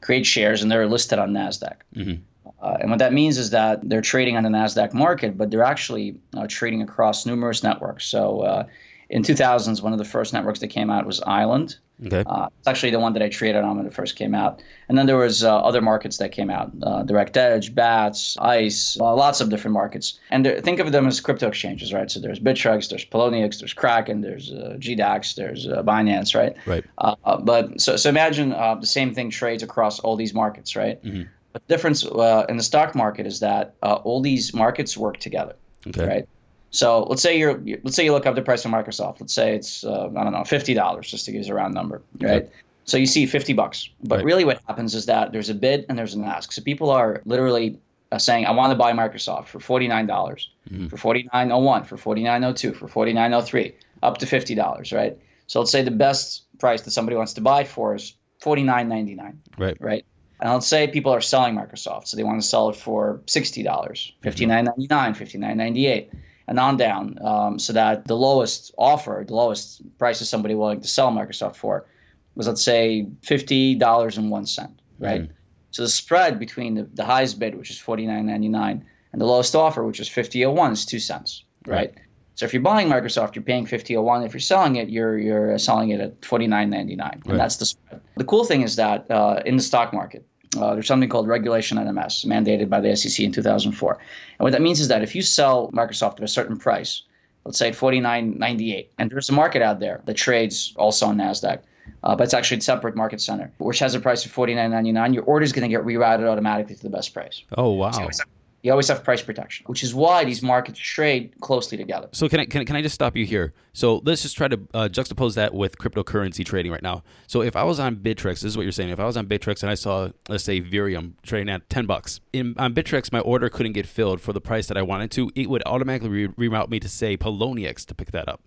create 0.00 0.26
shares, 0.26 0.62
and 0.62 0.70
they're 0.70 0.86
listed 0.86 1.18
on 1.18 1.32
Nasdaq. 1.32 1.76
Mm-hmm. 1.96 2.80
and 2.80 2.90
what 2.90 2.98
that 2.98 3.12
means 3.12 3.38
is 3.38 3.50
that 3.50 3.88
they're 3.88 4.02
trading 4.02 4.36
on 4.36 4.42
the 4.42 4.50
Nasdaq 4.50 4.92
market, 4.92 5.38
but 5.38 5.50
they're 5.50 5.64
actually 5.64 6.18
trading 6.48 6.82
across 6.82 7.26
numerous 7.26 7.62
networks. 7.62 8.04
So 8.04 8.66
in 9.10 9.22
2000s, 9.22 9.82
one 9.82 9.92
of 9.92 9.98
the 9.98 10.04
first 10.04 10.32
networks 10.32 10.60
that 10.60 10.68
came 10.68 10.90
out 10.90 11.06
was 11.06 11.20
Island. 11.22 11.76
Okay. 12.06 12.22
Uh, 12.26 12.46
it's 12.58 12.68
actually 12.68 12.90
the 12.92 13.00
one 13.00 13.12
that 13.14 13.22
I 13.22 13.28
traded 13.28 13.64
on 13.64 13.76
when 13.76 13.86
it 13.86 13.92
first 13.92 14.14
came 14.14 14.32
out. 14.34 14.62
And 14.88 14.96
then 14.96 15.06
there 15.06 15.16
was 15.16 15.42
uh, 15.42 15.56
other 15.58 15.80
markets 15.80 16.18
that 16.18 16.30
came 16.30 16.48
out: 16.48 16.70
uh, 16.82 17.02
Direct 17.02 17.36
Edge, 17.36 17.74
Bats, 17.74 18.36
Ice, 18.38 18.96
uh, 19.00 19.14
lots 19.16 19.40
of 19.40 19.50
different 19.50 19.72
markets. 19.72 20.18
And 20.30 20.46
there, 20.46 20.60
think 20.60 20.78
of 20.78 20.92
them 20.92 21.06
as 21.08 21.20
crypto 21.20 21.48
exchanges, 21.48 21.92
right? 21.92 22.08
So 22.08 22.20
there's 22.20 22.38
Bittrex, 22.38 22.88
there's 22.88 23.04
Poloniex, 23.04 23.58
there's 23.58 23.72
Kraken, 23.72 24.20
there's 24.20 24.52
uh, 24.52 24.76
GDAX, 24.78 25.34
there's 25.34 25.66
uh, 25.66 25.82
Binance, 25.82 26.36
right? 26.36 26.54
Right. 26.66 26.84
Uh, 26.98 27.38
but 27.38 27.80
so 27.80 27.96
so 27.96 28.08
imagine 28.08 28.50
the 28.50 28.86
same 28.86 29.12
thing 29.12 29.30
trades 29.30 29.62
across 29.64 29.98
all 29.98 30.14
these 30.14 30.34
markets, 30.34 30.76
right? 30.76 31.02
Mm-hmm. 31.02 31.22
But 31.52 31.66
the 31.66 31.74
difference 31.74 32.04
in 32.04 32.56
the 32.58 32.62
stock 32.62 32.94
market 32.94 33.26
is 33.26 33.40
that 33.40 33.74
all 33.82 34.20
these 34.20 34.54
markets 34.54 34.96
work 34.96 35.16
together, 35.16 35.56
Okay. 35.86 36.06
right? 36.06 36.28
So 36.70 37.04
let's 37.04 37.22
say 37.22 37.38
you're 37.38 37.60
let's 37.82 37.96
say 37.96 38.04
you 38.04 38.12
look 38.12 38.26
up 38.26 38.34
the 38.34 38.42
price 38.42 38.64
of 38.64 38.70
Microsoft. 38.70 39.20
Let's 39.20 39.32
say 39.34 39.54
it's 39.54 39.84
uh, 39.84 40.08
I 40.16 40.24
don't 40.24 40.32
know 40.32 40.44
fifty 40.44 40.74
dollars 40.74 41.10
just 41.10 41.24
to 41.26 41.32
use 41.32 41.48
a 41.48 41.54
round 41.54 41.74
number, 41.74 42.02
right? 42.20 42.48
So 42.84 42.96
you 42.96 43.06
see 43.06 43.26
fifty 43.26 43.52
bucks, 43.52 43.88
but 44.02 44.16
Right. 44.16 44.24
really 44.24 44.44
what 44.44 44.60
happens 44.66 44.94
is 44.94 45.06
that 45.06 45.32
there's 45.32 45.48
a 45.50 45.54
bid 45.54 45.86
and 45.88 45.98
there's 45.98 46.14
an 46.14 46.24
ask. 46.24 46.52
So 46.52 46.62
people 46.62 46.90
are 46.90 47.22
literally 47.24 47.78
uh, 48.12 48.18
saying, 48.18 48.46
"I 48.46 48.50
want 48.52 48.70
to 48.70 48.76
buy 48.76 48.92
Microsoft 48.92 49.46
for 49.46 49.60
forty 49.60 49.88
nine 49.88 50.06
dollars, 50.06 50.48
Mhm. 50.70 50.90
for 50.90 50.96
forty 50.96 51.28
nine 51.32 51.52
oh 51.52 51.58
one, 51.58 51.84
for 51.84 51.96
forty 51.96 52.22
nine 52.22 52.44
oh 52.44 52.52
two, 52.52 52.72
for 52.72 52.88
forty 52.88 53.12
nine 53.12 53.32
oh 53.34 53.40
three, 53.42 53.74
up 54.02 54.18
to 54.18 54.26
fifty 54.26 54.54
dollars, 54.54 54.92
right? 54.92 55.16
So 55.46 55.60
let's 55.60 55.70
say 55.72 55.82
the 55.82 55.90
best 55.90 56.44
price 56.58 56.82
that 56.82 56.90
somebody 56.90 57.16
wants 57.16 57.32
to 57.34 57.40
buy 57.40 57.62
it 57.62 57.68
for 57.68 57.94
is 57.94 58.14
forty 58.40 58.62
nine 58.62 58.88
ninety 58.88 59.14
nine 59.14 59.40
Right. 59.58 59.76
right? 59.80 60.04
And 60.40 60.52
let's 60.52 60.66
say 60.66 60.86
people 60.86 61.12
are 61.12 61.20
selling 61.20 61.54
Microsoft, 61.56 62.06
so 62.06 62.16
they 62.16 62.22
want 62.24 62.40
to 62.40 62.46
sell 62.46 62.68
it 62.70 62.76
for 62.76 63.22
sixty 63.26 63.62
dollars, 63.62 64.12
fifty 64.22 64.46
nine 64.46 64.64
ninety 64.66 64.86
nine, 64.88 65.12
fifty 65.14 65.36
nine 65.38 65.56
ninety 65.58 65.86
eight, 65.86 66.10
and 66.48 66.58
on 66.58 66.76
down, 66.76 67.18
um, 67.24 67.58
so 67.58 67.72
that 67.74 68.06
the 68.06 68.16
lowest 68.16 68.72
offer, 68.78 69.24
the 69.26 69.34
lowest 69.34 69.82
price 69.98 70.20
is 70.22 70.28
somebody 70.28 70.54
willing 70.54 70.80
to 70.80 70.88
sell 70.88 71.10
Microsoft 71.12 71.56
for, 71.56 71.86
was 72.34 72.46
let's 72.48 72.62
say 72.64 73.06
fifty 73.22 73.74
dollars 73.74 74.16
and 74.18 74.30
one 74.30 74.46
cent, 74.46 74.80
right? 74.98 75.22
Mhm. 75.22 75.30
So 75.70 75.82
the 75.82 75.88
spread 75.88 76.38
between 76.38 76.74
the, 76.74 76.84
the 76.94 77.04
highest 77.04 77.38
bid, 77.38 77.54
which 77.56 77.70
is 77.70 77.78
forty 77.78 78.06
nine 78.06 78.26
ninety 78.26 78.48
nine, 78.48 78.84
and 79.12 79.20
the 79.20 79.26
lowest 79.26 79.54
offer, 79.54 79.84
which 79.84 80.00
is 80.00 80.08
fifty 80.08 80.44
oh 80.46 80.52
one, 80.52 80.72
is 80.72 80.86
two 80.86 80.98
cents, 80.98 81.44
right? 81.66 81.92
So 82.34 82.46
if 82.46 82.52
you're 82.54 82.62
buying 82.62 82.88
Microsoft, 82.88 83.34
you're 83.34 83.42
paying 83.44 83.66
fifty 83.66 83.96
oh 83.96 84.02
one. 84.02 84.22
If 84.22 84.32
you're 84.32 84.40
selling 84.40 84.76
it, 84.76 84.88
you're 84.88 85.18
you're 85.18 85.58
selling 85.58 85.90
it 85.90 86.00
at 86.00 86.24
forty 86.24 86.46
nine 86.46 86.70
ninety 86.70 86.96
nine, 86.96 87.20
Right. 87.24 87.32
and 87.32 87.40
that's 87.40 87.56
the 87.56 87.66
spread. 87.66 88.00
The 88.16 88.24
cool 88.24 88.44
thing 88.44 88.62
is 88.62 88.76
that 88.76 89.10
uh, 89.10 89.42
in 89.44 89.56
the 89.56 89.62
stock 89.62 89.92
market, 89.92 90.24
uh, 90.56 90.74
there's 90.74 90.86
something 90.86 91.08
called 91.08 91.28
Regulation 91.28 91.78
NMS, 91.78 92.24
mandated 92.24 92.68
by 92.68 92.80
the 92.80 92.96
SEC 92.96 93.24
in 93.24 93.32
2004. 93.32 93.92
And 93.92 94.00
what 94.38 94.52
that 94.52 94.62
means 94.62 94.80
is 94.80 94.88
that 94.88 95.02
if 95.02 95.14
you 95.14 95.22
sell 95.22 95.70
Microsoft 95.72 96.14
at 96.14 96.22
a 96.22 96.28
certain 96.28 96.56
price, 96.56 97.02
let's 97.44 97.58
say 97.58 97.68
at 97.68 97.74
49.98, 97.74 98.88
and 98.98 99.10
there's 99.10 99.28
a 99.28 99.32
market 99.32 99.62
out 99.62 99.80
there 99.80 100.00
that 100.06 100.14
trades 100.14 100.72
also 100.76 101.06
on 101.06 101.16
Nasdaq. 101.16 101.60
Uh, 102.04 102.14
but 102.14 102.24
it's 102.24 102.34
actually 102.34 102.58
a 102.58 102.60
separate 102.60 102.94
market 102.94 103.20
center, 103.20 103.50
which 103.58 103.78
has 103.78 103.94
a 103.94 104.00
price 104.00 104.24
of 104.26 104.32
$49.99. 104.32 105.14
Your 105.14 105.24
order 105.24 105.42
is 105.42 105.52
going 105.52 105.68
to 105.68 105.74
get 105.74 105.84
rerouted 105.86 106.28
automatically 106.28 106.74
to 106.74 106.82
the 106.82 106.90
best 106.90 107.14
price. 107.14 107.42
Oh 107.56 107.70
wow. 107.70 107.90
So 107.90 108.24
you 108.62 108.72
always 108.72 108.88
have- 108.88 108.96
you 108.96 108.98
always 108.98 108.98
have 108.98 109.04
price 109.04 109.22
protection, 109.22 109.64
which 109.66 109.82
is 109.82 109.94
why 109.94 110.24
these 110.24 110.42
markets 110.42 110.78
trade 110.78 111.32
closely 111.40 111.78
together. 111.78 112.08
So 112.12 112.28
can 112.28 112.40
I 112.40 112.44
can, 112.44 112.60
I- 112.62 112.64
can 112.64 112.76
I 112.76 112.82
just 112.82 112.94
stop 112.94 113.16
you 113.16 113.24
here? 113.24 113.54
So 113.72 114.02
let's 114.04 114.22
just 114.22 114.36
try 114.36 114.48
to 114.48 114.58
uh, 114.74 114.88
juxtapose 114.90 115.34
that 115.36 115.54
with 115.54 115.78
cryptocurrency 115.78 116.44
trading 116.44 116.72
right 116.72 116.82
now. 116.82 117.02
So 117.28 117.42
if 117.42 117.54
I 117.54 117.62
was 117.62 117.78
on 117.78 117.96
Bittrex, 117.96 118.34
this 118.40 118.44
is 118.44 118.56
what 118.56 118.64
you're 118.64 118.72
saying. 118.72 118.90
If 118.90 118.98
I 119.00 119.04
was 119.04 119.16
on 119.16 119.26
Bittrex 119.26 119.62
and 119.62 119.70
I 119.70 119.74
saw, 119.74 120.10
let's 120.28 120.44
say, 120.44 120.60
Virium 120.60 121.12
trading 121.22 121.48
at 121.48 121.68
ten 121.70 121.86
bucks, 121.86 122.20
in 122.32 122.54
on 122.58 122.74
Bittrex, 122.74 123.12
my 123.12 123.20
order 123.20 123.48
couldn't 123.48 123.72
get 123.72 123.86
filled 123.86 124.20
for 124.20 124.32
the 124.32 124.40
price 124.40 124.66
that 124.66 124.76
I 124.76 124.82
wanted 124.82 125.10
to. 125.12 125.30
It 125.34 125.48
would 125.48 125.62
automatically 125.64 126.08
re- 126.26 126.48
reroute 126.48 126.68
me 126.68 126.80
to 126.80 126.88
say 126.88 127.16
Poloniex 127.16 127.86
to 127.86 127.94
pick 127.94 128.10
that 128.10 128.28
up. 128.28 128.42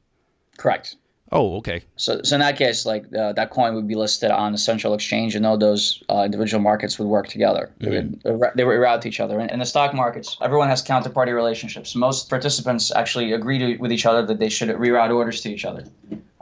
Correct. 0.57 0.97
Oh, 1.33 1.55
okay. 1.57 1.83
So, 1.95 2.21
so 2.23 2.35
in 2.35 2.41
that 2.41 2.57
case, 2.57 2.85
like 2.85 3.05
uh, 3.15 3.31
that 3.33 3.51
coin 3.51 3.73
would 3.75 3.87
be 3.87 3.95
listed 3.95 4.31
on 4.31 4.53
a 4.53 4.57
central 4.57 4.93
exchange, 4.93 5.33
and 5.33 5.45
all 5.45 5.57
those 5.57 6.03
uh, 6.09 6.23
individual 6.25 6.61
markets 6.61 6.99
would 6.99 7.07
work 7.07 7.27
together. 7.27 7.71
They 7.79 7.89
would 7.89 8.21
they 8.55 8.65
would 8.65 8.77
route 8.77 9.01
to 9.03 9.07
each 9.07 9.21
other. 9.21 9.39
And 9.39 9.49
in 9.49 9.59
the 9.59 9.65
stock 9.65 9.93
markets, 9.93 10.35
everyone 10.41 10.67
has 10.67 10.83
counterparty 10.83 11.33
relationships. 11.33 11.95
Most 11.95 12.29
participants 12.29 12.91
actually 12.93 13.31
agree 13.31 13.59
to, 13.59 13.77
with 13.77 13.93
each 13.93 14.05
other 14.05 14.25
that 14.25 14.39
they 14.39 14.49
should 14.49 14.69
reroute 14.69 15.15
orders 15.15 15.39
to 15.41 15.49
each 15.49 15.63
other, 15.63 15.85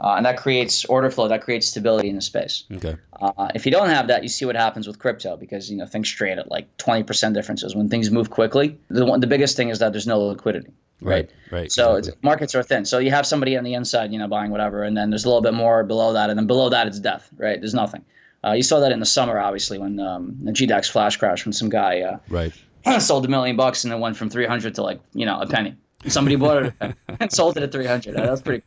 uh, 0.00 0.14
and 0.16 0.26
that 0.26 0.38
creates 0.38 0.84
order 0.86 1.10
flow. 1.10 1.28
That 1.28 1.42
creates 1.42 1.68
stability 1.68 2.08
in 2.08 2.16
the 2.16 2.22
space. 2.22 2.64
Okay. 2.72 2.96
Uh, 3.20 3.48
if 3.54 3.66
you 3.66 3.70
don't 3.70 3.90
have 3.90 4.08
that, 4.08 4.24
you 4.24 4.28
see 4.28 4.44
what 4.44 4.56
happens 4.56 4.88
with 4.88 4.98
crypto 4.98 5.36
because 5.36 5.70
you 5.70 5.76
know 5.76 5.86
things 5.86 6.10
trade 6.10 6.38
at 6.38 6.50
like 6.50 6.76
twenty 6.78 7.04
percent 7.04 7.34
differences 7.34 7.76
when 7.76 7.88
things 7.88 8.10
move 8.10 8.30
quickly. 8.30 8.76
The 8.88 9.06
one, 9.06 9.20
the 9.20 9.28
biggest 9.28 9.56
thing 9.56 9.68
is 9.68 9.78
that 9.78 9.92
there's 9.92 10.08
no 10.08 10.20
liquidity. 10.20 10.72
Right. 11.00 11.30
Right. 11.50 11.72
So 11.72 11.96
exactly. 11.96 12.12
it's, 12.12 12.22
markets 12.22 12.54
are 12.54 12.62
thin. 12.62 12.84
So 12.84 12.98
you 12.98 13.10
have 13.10 13.26
somebody 13.26 13.56
on 13.56 13.64
the 13.64 13.74
inside, 13.74 14.12
you 14.12 14.18
know, 14.18 14.28
buying 14.28 14.50
whatever, 14.50 14.82
and 14.82 14.96
then 14.96 15.10
there's 15.10 15.24
a 15.24 15.28
little 15.28 15.42
bit 15.42 15.54
more 15.54 15.82
below 15.84 16.12
that, 16.12 16.30
and 16.30 16.38
then 16.38 16.46
below 16.46 16.68
that 16.68 16.86
it's 16.86 17.00
death. 17.00 17.28
Right? 17.36 17.60
There's 17.60 17.74
nothing. 17.74 18.04
Uh, 18.42 18.52
you 18.52 18.62
saw 18.62 18.80
that 18.80 18.92
in 18.92 19.00
the 19.00 19.06
summer, 19.06 19.38
obviously, 19.38 19.78
when 19.78 20.00
um, 20.00 20.38
the 20.42 20.52
GDAX 20.52 20.90
flash 20.90 21.16
crash, 21.16 21.44
when 21.44 21.52
some 21.52 21.68
guy 21.68 22.00
uh, 22.00 22.18
right. 22.28 22.52
sold 23.00 23.24
a 23.26 23.28
million 23.28 23.56
bucks 23.56 23.84
and 23.84 23.92
it 23.92 23.98
went 23.98 24.16
from 24.16 24.30
300 24.30 24.74
to 24.76 24.82
like 24.82 25.00
you 25.12 25.26
know 25.26 25.40
a 25.40 25.46
penny. 25.46 25.76
Somebody 26.06 26.36
bought 26.36 26.64
it 26.64 26.94
and 27.20 27.32
sold 27.32 27.58
it 27.58 27.62
at 27.62 27.72
300. 27.72 28.14
That 28.14 28.30
was 28.30 28.40
pretty. 28.40 28.64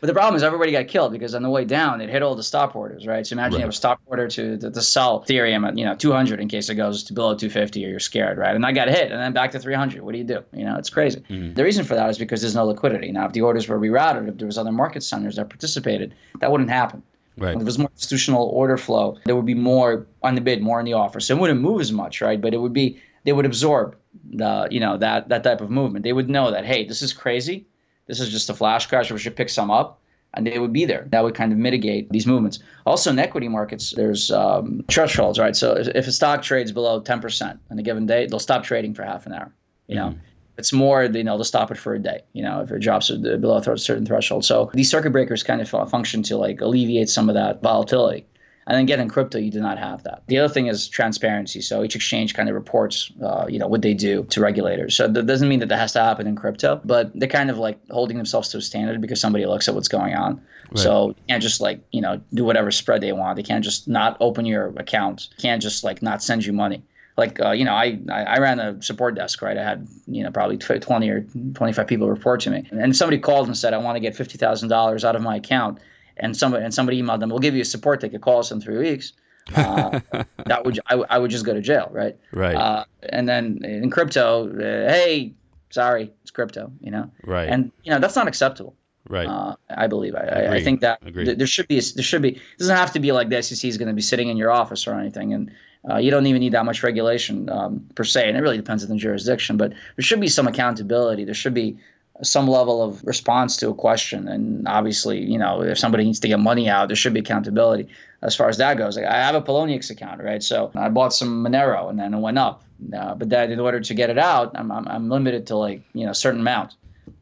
But 0.00 0.06
the 0.06 0.12
problem 0.12 0.36
is 0.36 0.42
everybody 0.44 0.70
got 0.70 0.86
killed 0.86 1.10
because 1.12 1.34
on 1.34 1.42
the 1.42 1.50
way 1.50 1.64
down 1.64 2.00
it 2.00 2.08
hit 2.08 2.22
all 2.22 2.36
the 2.36 2.42
stop 2.42 2.76
orders, 2.76 3.06
right? 3.06 3.26
So 3.26 3.34
imagine 3.34 3.54
you 3.54 3.56
Right. 3.58 3.62
have 3.62 3.70
a 3.70 3.72
stop 3.72 4.00
order 4.06 4.28
to, 4.28 4.56
the, 4.56 4.70
to 4.70 4.80
sell 4.80 5.22
Ethereum 5.24 5.66
at 5.66 5.76
you 5.76 5.84
know 5.84 5.94
200 5.96 6.38
in 6.40 6.48
case 6.48 6.68
it 6.68 6.76
goes 6.76 7.02
to 7.04 7.12
below 7.12 7.34
250 7.34 7.84
or 7.84 7.88
you're 7.88 7.98
scared, 7.98 8.38
right? 8.38 8.54
And 8.54 8.64
I 8.64 8.70
got 8.72 8.88
hit 8.88 9.10
and 9.10 9.20
then 9.20 9.32
back 9.32 9.50
to 9.52 9.58
300. 9.58 10.02
What 10.02 10.12
do 10.12 10.18
you 10.18 10.24
do? 10.24 10.44
You 10.52 10.64
know, 10.64 10.76
it's 10.76 10.90
crazy. 10.90 11.20
Mm-hmm. 11.28 11.54
The 11.54 11.64
reason 11.64 11.84
for 11.84 11.94
that 11.96 12.08
is 12.10 12.18
because 12.18 12.40
there's 12.40 12.54
no 12.54 12.64
liquidity. 12.66 13.10
Now, 13.10 13.26
if 13.26 13.32
the 13.32 13.40
orders 13.40 13.66
were 13.68 13.78
rerouted, 13.78 14.28
if 14.28 14.38
there 14.38 14.46
was 14.46 14.58
other 14.58 14.72
market 14.72 15.02
centers 15.02 15.36
that 15.36 15.48
participated, 15.50 16.14
that 16.40 16.50
wouldn't 16.52 16.70
happen. 16.70 17.02
Right. 17.36 17.52
If 17.52 17.58
there 17.58 17.66
was 17.66 17.78
more 17.78 17.90
institutional 17.94 18.46
order 18.46 18.76
flow, 18.76 19.16
there 19.24 19.36
would 19.36 19.46
be 19.46 19.54
more 19.54 20.06
on 20.22 20.34
the 20.34 20.40
bid, 20.40 20.60
more 20.62 20.78
on 20.78 20.84
the 20.84 20.92
offer. 20.94 21.20
So 21.20 21.36
it 21.36 21.40
wouldn't 21.40 21.60
move 21.60 21.80
as 21.80 21.92
much, 21.92 22.20
right? 22.20 22.40
But 22.40 22.54
it 22.54 22.58
would 22.58 22.72
be 22.72 23.00
they 23.24 23.32
would 23.32 23.46
absorb 23.46 23.96
the 24.30 24.68
you 24.70 24.80
know 24.80 24.96
that 24.98 25.28
that 25.28 25.42
type 25.44 25.60
of 25.60 25.70
movement. 25.70 26.04
They 26.04 26.12
would 26.12 26.28
know 26.30 26.50
that 26.52 26.64
hey, 26.64 26.84
this 26.84 27.02
is 27.02 27.12
crazy. 27.12 27.66
This 28.08 28.20
is 28.20 28.30
just 28.30 28.50
a 28.50 28.54
flash 28.54 28.86
crash. 28.86 29.12
We 29.12 29.18
should 29.18 29.36
pick 29.36 29.48
some 29.48 29.70
up, 29.70 30.00
and 30.34 30.46
they 30.46 30.58
would 30.58 30.72
be 30.72 30.84
there. 30.84 31.06
That 31.10 31.22
would 31.22 31.34
kind 31.34 31.52
of 31.52 31.58
mitigate 31.58 32.10
these 32.10 32.26
movements. 32.26 32.58
Also, 32.86 33.10
in 33.10 33.18
equity 33.18 33.48
markets, 33.48 33.92
there's 33.92 34.32
um, 34.32 34.84
thresholds, 34.88 35.38
right? 35.38 35.54
So 35.54 35.76
if 35.76 36.06
a 36.06 36.12
stock 36.12 36.42
trades 36.42 36.72
below 36.72 37.00
10% 37.00 37.58
on 37.70 37.78
a 37.78 37.82
given 37.82 38.06
day, 38.06 38.26
they'll 38.26 38.40
stop 38.40 38.64
trading 38.64 38.94
for 38.94 39.04
half 39.04 39.26
an 39.26 39.34
hour. 39.34 39.54
You 39.86 39.96
know. 39.96 40.08
If 40.54 40.62
it's 40.62 40.72
more, 40.72 41.04
you 41.04 41.22
know, 41.22 41.36
they'll 41.36 41.44
stop 41.44 41.70
it 41.70 41.78
for 41.78 41.94
a 41.94 42.00
day. 42.00 42.22
You 42.32 42.42
know, 42.42 42.62
if 42.62 42.72
it 42.72 42.80
drops 42.80 43.10
below 43.10 43.58
a 43.58 43.78
certain 43.78 44.04
threshold. 44.04 44.44
So 44.44 44.70
these 44.74 44.90
circuit 44.90 45.10
breakers 45.10 45.44
kind 45.44 45.60
of 45.60 45.68
function 45.88 46.22
to 46.24 46.36
like 46.36 46.60
alleviate 46.60 47.08
some 47.08 47.28
of 47.28 47.36
that 47.36 47.62
volatility. 47.62 48.26
And 48.68 48.76
then 48.76 48.82
again, 48.82 49.00
in 49.00 49.08
crypto, 49.08 49.38
you 49.38 49.50
do 49.50 49.60
not 49.60 49.78
have 49.78 50.02
that. 50.02 50.22
The 50.26 50.38
other 50.38 50.52
thing 50.52 50.66
is 50.66 50.86
transparency. 50.86 51.62
So 51.62 51.82
each 51.82 51.96
exchange 51.96 52.34
kind 52.34 52.50
of 52.50 52.54
reports, 52.54 53.10
uh, 53.22 53.46
you 53.48 53.58
know, 53.58 53.66
what 53.66 53.80
they 53.80 53.94
do 53.94 54.24
to 54.24 54.42
regulators. 54.42 54.94
So 54.94 55.08
that 55.08 55.24
doesn't 55.24 55.48
mean 55.48 55.60
that 55.60 55.70
that 55.70 55.78
has 55.78 55.94
to 55.94 56.00
happen 56.00 56.26
in 56.26 56.36
crypto, 56.36 56.78
but 56.84 57.10
they're 57.18 57.30
kind 57.30 57.50
of 57.50 57.56
like 57.56 57.78
holding 57.88 58.18
themselves 58.18 58.50
to 58.50 58.58
a 58.58 58.60
standard 58.60 59.00
because 59.00 59.22
somebody 59.22 59.46
looks 59.46 59.68
at 59.68 59.74
what's 59.74 59.88
going 59.88 60.14
on. 60.14 60.42
So 60.74 61.08
you 61.08 61.14
can't 61.30 61.42
just 61.42 61.62
like, 61.62 61.80
you 61.92 62.02
know, 62.02 62.20
do 62.34 62.44
whatever 62.44 62.70
spread 62.70 63.00
they 63.00 63.12
want. 63.12 63.36
They 63.36 63.42
can't 63.42 63.64
just 63.64 63.88
not 63.88 64.18
open 64.20 64.44
your 64.44 64.68
account. 64.76 65.28
Can't 65.38 65.62
just 65.62 65.82
like 65.82 66.02
not 66.02 66.22
send 66.22 66.44
you 66.44 66.52
money 66.52 66.82
like 67.16 67.40
uh, 67.40 67.50
you 67.50 67.64
know 67.64 67.74
I, 67.74 67.98
I 68.10 68.22
I 68.22 68.38
ran 68.38 68.60
a 68.60 68.80
support 68.80 69.16
desk 69.16 69.42
right 69.42 69.58
I 69.58 69.64
had 69.64 69.86
you 70.06 70.22
know 70.22 70.30
probably 70.30 70.56
20 70.56 71.10
or 71.10 71.26
25 71.54 71.86
people 71.86 72.08
report 72.08 72.40
to 72.42 72.50
me 72.50 72.66
and 72.70 72.96
somebody 72.96 73.18
called 73.18 73.48
and 73.48 73.56
said 73.56 73.74
I 73.74 73.78
want 73.78 73.96
to 73.96 74.00
get 74.00 74.14
$50,000 74.14 75.04
out 75.04 75.16
of 75.16 75.20
my 75.20 75.36
account 75.36 75.78
and 76.20 76.36
somebody 76.36 76.64
and 76.64 76.72
somebody 76.74 77.00
emailed 77.02 77.20
them 77.20 77.30
we'll 77.30 77.38
give 77.38 77.54
you 77.54 77.62
a 77.62 77.64
support 77.64 78.00
ticket 78.00 78.20
call 78.22 78.38
us 78.40 78.50
in 78.50 78.60
3 78.60 78.78
weeks 78.78 79.12
uh, 79.56 80.00
that 80.46 80.64
would 80.64 80.78
I, 80.88 80.94
I 81.10 81.18
would 81.18 81.30
just 81.30 81.44
go 81.44 81.54
to 81.54 81.60
jail 81.60 81.88
right 81.92 82.16
Right. 82.32 82.54
uh, 82.56 82.84
and 83.10 83.28
then 83.28 83.60
in 83.64 83.90
crypto 83.90 84.48
uh, 84.48 84.92
hey 84.92 85.32
sorry 85.70 86.12
it's 86.22 86.30
crypto 86.30 86.70
you 86.80 86.90
know 86.90 87.10
right. 87.24 87.48
and 87.48 87.70
you 87.84 87.90
know 87.92 87.98
that's 87.98 88.16
not 88.16 88.26
acceptable 88.28 88.74
right. 89.08 89.26
uh, 89.26 89.56
I 89.70 89.86
believe. 89.86 90.14
I, 90.14 90.20
I, 90.20 90.54
I 90.56 90.62
think 90.62 90.80
that 90.80 91.00
th- 91.02 91.38
there 91.38 91.46
should 91.46 91.68
be 91.68 91.78
a, 91.78 91.82
there 91.94 92.04
should 92.04 92.20
be 92.22 92.30
it 92.36 92.58
doesn't 92.58 92.76
have 92.76 92.92
to 92.92 93.00
be 93.00 93.12
like 93.12 93.28
the 93.30 93.42
SEC 93.42 93.66
is 93.68 93.78
going 93.78 93.88
to 93.88 93.94
be 93.94 94.02
sitting 94.02 94.28
in 94.28 94.36
your 94.36 94.50
office 94.50 94.86
or 94.86 94.94
anything, 94.94 95.32
and 95.32 95.50
uh, 95.88 95.96
you 95.96 96.10
don't 96.10 96.26
even 96.26 96.40
need 96.40 96.52
that 96.52 96.64
much 96.66 96.82
regulation 96.82 97.48
um, 97.48 97.86
per 97.94 98.04
se. 98.04 98.28
And 98.28 98.36
it 98.36 98.40
really 98.40 98.56
depends 98.58 98.82
on 98.84 98.90
the 98.90 98.96
jurisdiction, 98.96 99.56
but 99.56 99.70
there 99.70 100.02
should 100.08 100.20
be 100.20 100.28
some 100.28 100.46
accountability. 100.46 101.24
There 101.24 101.34
should 101.34 101.54
be 101.54 101.78
some 102.22 102.48
level 102.48 102.82
of 102.82 103.02
response 103.04 103.56
to 103.58 103.70
a 103.70 103.74
question, 103.74 104.28
and 104.28 104.66
obviously, 104.68 105.20
you 105.20 105.38
know, 105.38 105.62
if 105.62 105.78
somebody 105.78 106.04
needs 106.04 106.20
to 106.20 106.28
get 106.28 106.40
money 106.40 106.68
out, 106.68 106.88
there 106.88 106.96
should 106.96 107.14
be 107.14 107.20
accountability 107.20 107.88
as 108.22 108.34
far 108.34 108.48
as 108.48 108.56
that 108.58 108.76
goes. 108.76 108.96
Like, 108.96 109.06
I 109.06 109.16
have 109.18 109.34
a 109.34 109.42
Poloniex 109.42 109.90
account, 109.90 110.22
right? 110.22 110.42
So 110.42 110.70
I 110.74 110.88
bought 110.88 111.12
some 111.14 111.44
Monero, 111.44 111.88
and 111.90 111.98
then 111.98 112.14
it 112.14 112.18
went 112.20 112.38
up. 112.38 112.64
Uh, 112.96 113.14
but 113.14 113.28
that 113.30 113.50
in 113.50 113.60
order 113.60 113.80
to 113.80 113.94
get 113.94 114.10
it 114.10 114.18
out, 114.18 114.52
I'm, 114.54 114.70
I'm, 114.70 114.86
I'm 114.88 115.08
limited 115.08 115.46
to 115.48 115.56
like 115.56 115.82
you 115.94 116.04
know 116.04 116.12
a 116.12 116.14
certain 116.14 116.40
amount 116.40 116.74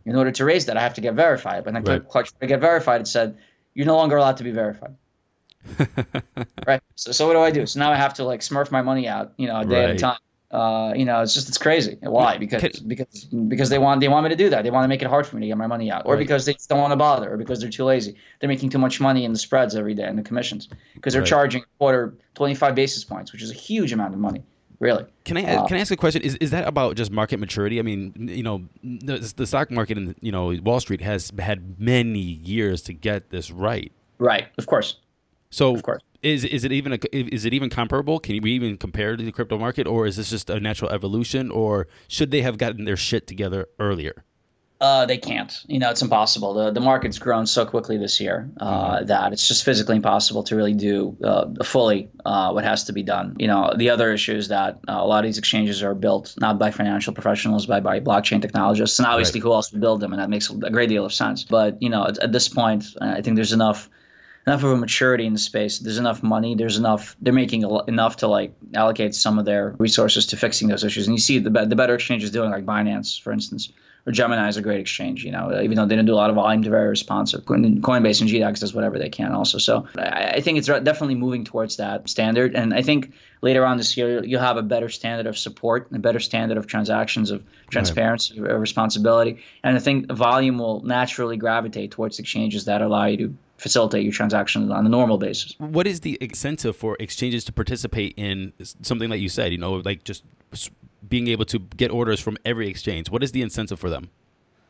in 0.07 0.15
order 0.17 0.31
to 0.31 0.45
raise 0.45 0.67
that, 0.67 0.77
I 0.77 0.83
have 0.83 0.95
to 0.95 1.01
get 1.01 1.15
verified. 1.15 1.65
But 1.65 1.75
then 1.75 1.85
Right. 1.85 2.07
click, 2.07 2.09
click 2.09 2.41
to 2.41 2.47
get 2.47 2.61
verified, 2.61 3.01
it 3.01 3.09
said 3.09 3.39
you're 3.75 3.87
no 3.87 3.97
longer 3.97 4.17
allowed 4.17 4.37
to 4.39 4.45
be 4.45 4.53
verified. 4.53 4.95
right. 6.67 6.81
So, 6.95 7.13
so 7.13 7.27
what 7.27 7.35
do 7.35 7.41
I 7.41 7.51
do? 7.51 7.67
So 7.67 7.81
now 7.81 7.93
I 7.93 7.97
have 7.97 8.15
to 8.15 8.25
like 8.25 8.41
smurf 8.41 8.71
my 8.71 8.83
money 8.83 9.09
out, 9.09 9.33
you 9.37 9.47
know, 9.49 9.61
a 9.61 9.65
day 9.67 9.85
at 9.85 9.91
a 9.91 9.95
time 9.95 10.19
Uh, 10.57 10.95
you 10.95 11.05
know, 11.05 11.21
it's 11.21 11.35
just 11.35 11.51
it's 11.51 11.59
crazy. 11.59 11.99
Why? 12.01 12.39
Because 12.39 12.81
because 12.81 13.25
because 13.25 13.69
they 13.69 13.79
want 13.79 14.01
they 14.01 14.09
want 14.09 14.25
me 14.25 14.31
to 14.31 14.37
do 14.37 14.49
that. 14.49 14.63
They 14.63 14.71
want 14.71 14.85
to 14.85 14.89
make 14.89 15.03
it 15.03 15.07
hard 15.07 15.27
for 15.27 15.37
me 15.37 15.43
to 15.43 15.49
get 15.49 15.59
my 15.59 15.67
money 15.67 15.91
out, 15.91 16.07
or 16.07 16.15
right. 16.15 16.19
because 16.19 16.47
they 16.47 16.57
don't 16.67 16.81
want 16.81 16.93
to 16.93 16.97
bother, 16.97 17.31
or 17.31 17.37
because 17.37 17.61
they're 17.61 17.69
too 17.69 17.85
lazy. 17.85 18.15
They're 18.41 18.49
making 18.49 18.71
too 18.71 18.79
much 18.79 18.99
money 18.99 19.27
in 19.27 19.35
the 19.35 19.39
spreads 19.39 19.77
every 19.77 19.93
day 19.93 20.05
and 20.05 20.19
the 20.19 20.23
commissions 20.23 20.71
because 20.95 21.13
they're 21.13 21.21
right. 21.21 21.29
charging 21.29 21.63
quarter 21.79 22.15
25 22.37 22.75
basis 22.75 23.05
points, 23.05 23.33
which 23.33 23.43
is 23.43 23.51
a 23.51 23.55
huge 23.55 23.93
amount 23.93 24.15
of 24.15 24.21
money. 24.21 24.43
Really? 24.81 25.05
Can 25.25 25.37
I 25.37 25.45
uh, 25.45 25.67
can 25.67 25.77
I 25.77 25.81
ask 25.81 25.93
a 25.93 25.97
question? 25.97 26.23
Is 26.23 26.37
is 26.37 26.53
that 26.53 26.67
about 26.67 26.97
just 26.97 27.11
market 27.11 27.39
maturity? 27.39 27.79
I 27.79 27.83
mean, 27.83 28.15
you 28.17 28.43
know, 28.43 28.65
the, 28.83 29.19
the 29.37 29.47
stock 29.47 29.71
market 29.71 29.99
and 29.99 30.15
you 30.23 30.33
know 30.33 30.57
Wall 30.63 30.81
Street 30.81 31.03
has 31.03 31.31
had 31.39 31.79
many 31.79 32.21
years 32.21 32.81
to 32.83 32.95
get 32.95 33.29
this 33.29 33.51
right. 33.51 33.93
Right. 34.19 34.47
Of 34.57 34.65
course. 34.65 34.97
So 35.51 35.75
of 35.75 35.83
course. 35.83 36.01
Is 36.23 36.45
is 36.45 36.65
it 36.65 36.73
even 36.73 36.93
a, 36.93 36.99
is 37.13 37.45
it 37.45 37.55
even 37.55 37.71
comparable? 37.71 38.19
Can 38.19 38.41
we 38.43 38.53
even 38.53 38.77
compare 38.77 39.17
to 39.17 39.23
the 39.23 39.33
crypto 39.33 39.59
market, 39.59 39.87
or 39.87 40.07
is 40.07 40.17
this 40.17 40.31
just 40.31 40.51
a 40.51 40.61
natural 40.61 40.91
evolution, 40.91 41.51
or 41.51 41.87
should 42.09 42.31
they 42.31 42.43
have 42.43 42.59
gotten 42.59 42.85
their 42.85 42.97
shit 42.97 43.27
together 43.27 43.69
earlier? 43.79 44.25
Uh, 44.79 45.07
they 45.07 45.17
can't. 45.17 45.63
You 45.69 45.79
know, 45.79 45.91
it's 45.91 46.03
impossible. 46.03 46.53
The 46.53 46.71
the 46.71 46.81
market's 46.81 47.19
grown 47.19 47.47
so 47.47 47.65
quickly 47.65 47.97
this 47.97 48.21
year 48.21 48.51
uh, 48.61 48.97
mm-hmm. 48.97 49.07
that 49.07 49.33
it's 49.33 49.49
just 49.49 49.65
physically 49.65 49.97
impossible 49.97 50.43
to 50.45 50.57
really 50.57 50.75
do 50.75 51.17
uh, 51.25 51.47
fully 51.65 52.11
uh, 52.27 52.53
what 52.53 52.65
has 52.65 52.85
to 52.85 52.93
be 52.93 53.03
done. 53.03 53.37
You 53.39 53.47
know, 53.47 53.73
the 53.75 53.89
other 53.89 54.13
issue 54.13 54.35
is 54.35 54.49
that 54.49 54.79
uh, 54.87 54.99
a 54.99 55.07
lot 55.07 55.25
of 55.25 55.29
these 55.29 55.39
exchanges 55.39 55.83
are 55.83 55.95
built 55.95 56.35
not 56.39 56.59
by 56.59 56.71
financial 56.71 57.15
professionals, 57.15 57.65
but 57.65 57.83
by 57.83 58.01
blockchain 58.01 58.43
technologists, 58.43 58.99
and 58.99 59.07
obviously, 59.07 59.41
right. 59.41 59.45
who 59.45 59.53
else 59.55 59.73
would 59.73 59.81
build 59.81 60.01
them? 60.01 60.13
And 60.13 60.21
that 60.21 60.29
makes 60.29 60.51
a 60.51 60.71
great 60.71 60.91
deal 60.91 61.07
of 61.07 61.13
sense. 61.15 61.43
But 61.43 61.81
you 61.81 61.89
know, 61.89 62.07
at, 62.07 62.19
at 62.19 62.33
this 62.33 62.49
point, 62.49 62.85
I 63.01 63.23
think 63.23 63.37
there's 63.37 63.55
enough 63.55 63.89
enough 64.47 64.63
of 64.63 64.71
a 64.71 64.77
maturity 64.77 65.27
in 65.27 65.33
the 65.33 65.39
space. 65.39 65.79
There's 65.79 65.99
enough 65.99 66.23
money. 66.23 66.55
There's 66.55 66.79
enough. 66.79 67.17
They're 67.21 67.33
making 67.33 67.63
enough 67.89 68.19
to 68.19 68.29
like 68.29 68.55
allocate 68.75 69.15
some 69.15 69.39
of 69.39 69.45
their 69.45 69.75
resources 69.79 70.27
to 70.27 70.37
fixing 70.37 70.69
those 70.69 70.85
issues. 70.85 71.07
And 71.07 71.15
you 71.15 71.21
see 71.21 71.39
the 71.39 71.51
the 71.51 71.77
better 71.77 71.95
exchanges 71.95 72.31
doing, 72.31 72.51
like 72.51 72.65
Binance, 72.65 73.21
for 73.21 73.33
instance 73.33 73.73
or 74.07 74.13
Gemini 74.13 74.49
is 74.49 74.57
a 74.57 74.63
great 74.63 74.81
exchange. 74.81 75.25
You 75.25 75.33
know, 75.33 75.61
even 75.61 75.77
though 75.77 75.85
they 75.85 75.97
don't 75.97 76.07
do 76.07 76.15
a 76.15 76.17
lot 76.17 76.31
of 76.31 76.37
volume, 76.37 76.63
they're 76.63 76.71
very 76.71 76.89
responsive. 76.89 77.45
Coinbase 77.45 78.21
and 78.21 78.31
GDAX 78.31 78.61
does 78.61 78.73
whatever 78.73 78.99
they 78.99 79.09
can 79.09 79.33
also. 79.33 79.59
So 79.59 79.87
I 79.99 80.41
think 80.41 80.59
it's 80.59 80.69
definitely 80.69 81.17
moving 81.17 81.45
towards 81.45 81.77
that 81.77 82.09
standard. 82.09 82.55
And 82.55 82.73
I 82.73 82.83
think 82.83 83.13
later 83.43 83.67
on 83.67 83.77
this 83.77 83.97
year 83.97 84.25
you'll 84.25 84.41
have 84.41 84.57
a 84.57 84.63
better 84.63 84.89
standard 84.89 85.27
of 85.27 85.37
support, 85.37 85.89
a 85.93 85.99
better 85.99 86.21
standard 86.21 86.57
of 86.57 86.69
transactions, 86.69 87.33
of 87.33 87.43
transparency, 87.69 88.41
right. 88.41 88.53
of 88.53 88.61
responsibility. 88.61 89.39
And 89.65 89.77
I 89.77 89.81
think 89.81 90.11
volume 90.11 90.59
will 90.59 90.83
naturally 90.83 91.37
gravitate 91.37 91.91
towards 91.91 92.21
exchanges 92.21 92.67
that 92.67 92.83
allow 92.83 93.07
you 93.07 93.17
to 93.17 93.35
facilitate 93.59 94.05
your 94.05 94.13
transactions 94.13 94.71
on 94.71 94.85
a 94.87 94.89
normal 94.89 95.19
basis. 95.19 95.55
What 95.59 95.87
is 95.87 96.01
the 96.01 96.19
incentive 96.21 96.77
for 96.77 96.97
exchanges 97.01 97.45
to 97.45 97.53
participate 97.53 98.15
in 98.17 98.53
something 98.83 99.09
like 99.09 99.21
you 99.21 99.29
said, 99.29 99.53
you 99.53 99.59
know, 99.59 99.77
like 99.77 100.05
just 100.05 100.25
being 101.09 101.29
able 101.29 101.45
to 101.47 101.59
get 101.59 101.91
orders 101.91 102.21
from 102.21 102.37
every 102.45 102.69
exchange? 102.69 103.11
What 103.11 103.23
is 103.23 103.33
the 103.33 103.43
incentive 103.43 103.81
for 103.81 103.91
them? 103.91 104.11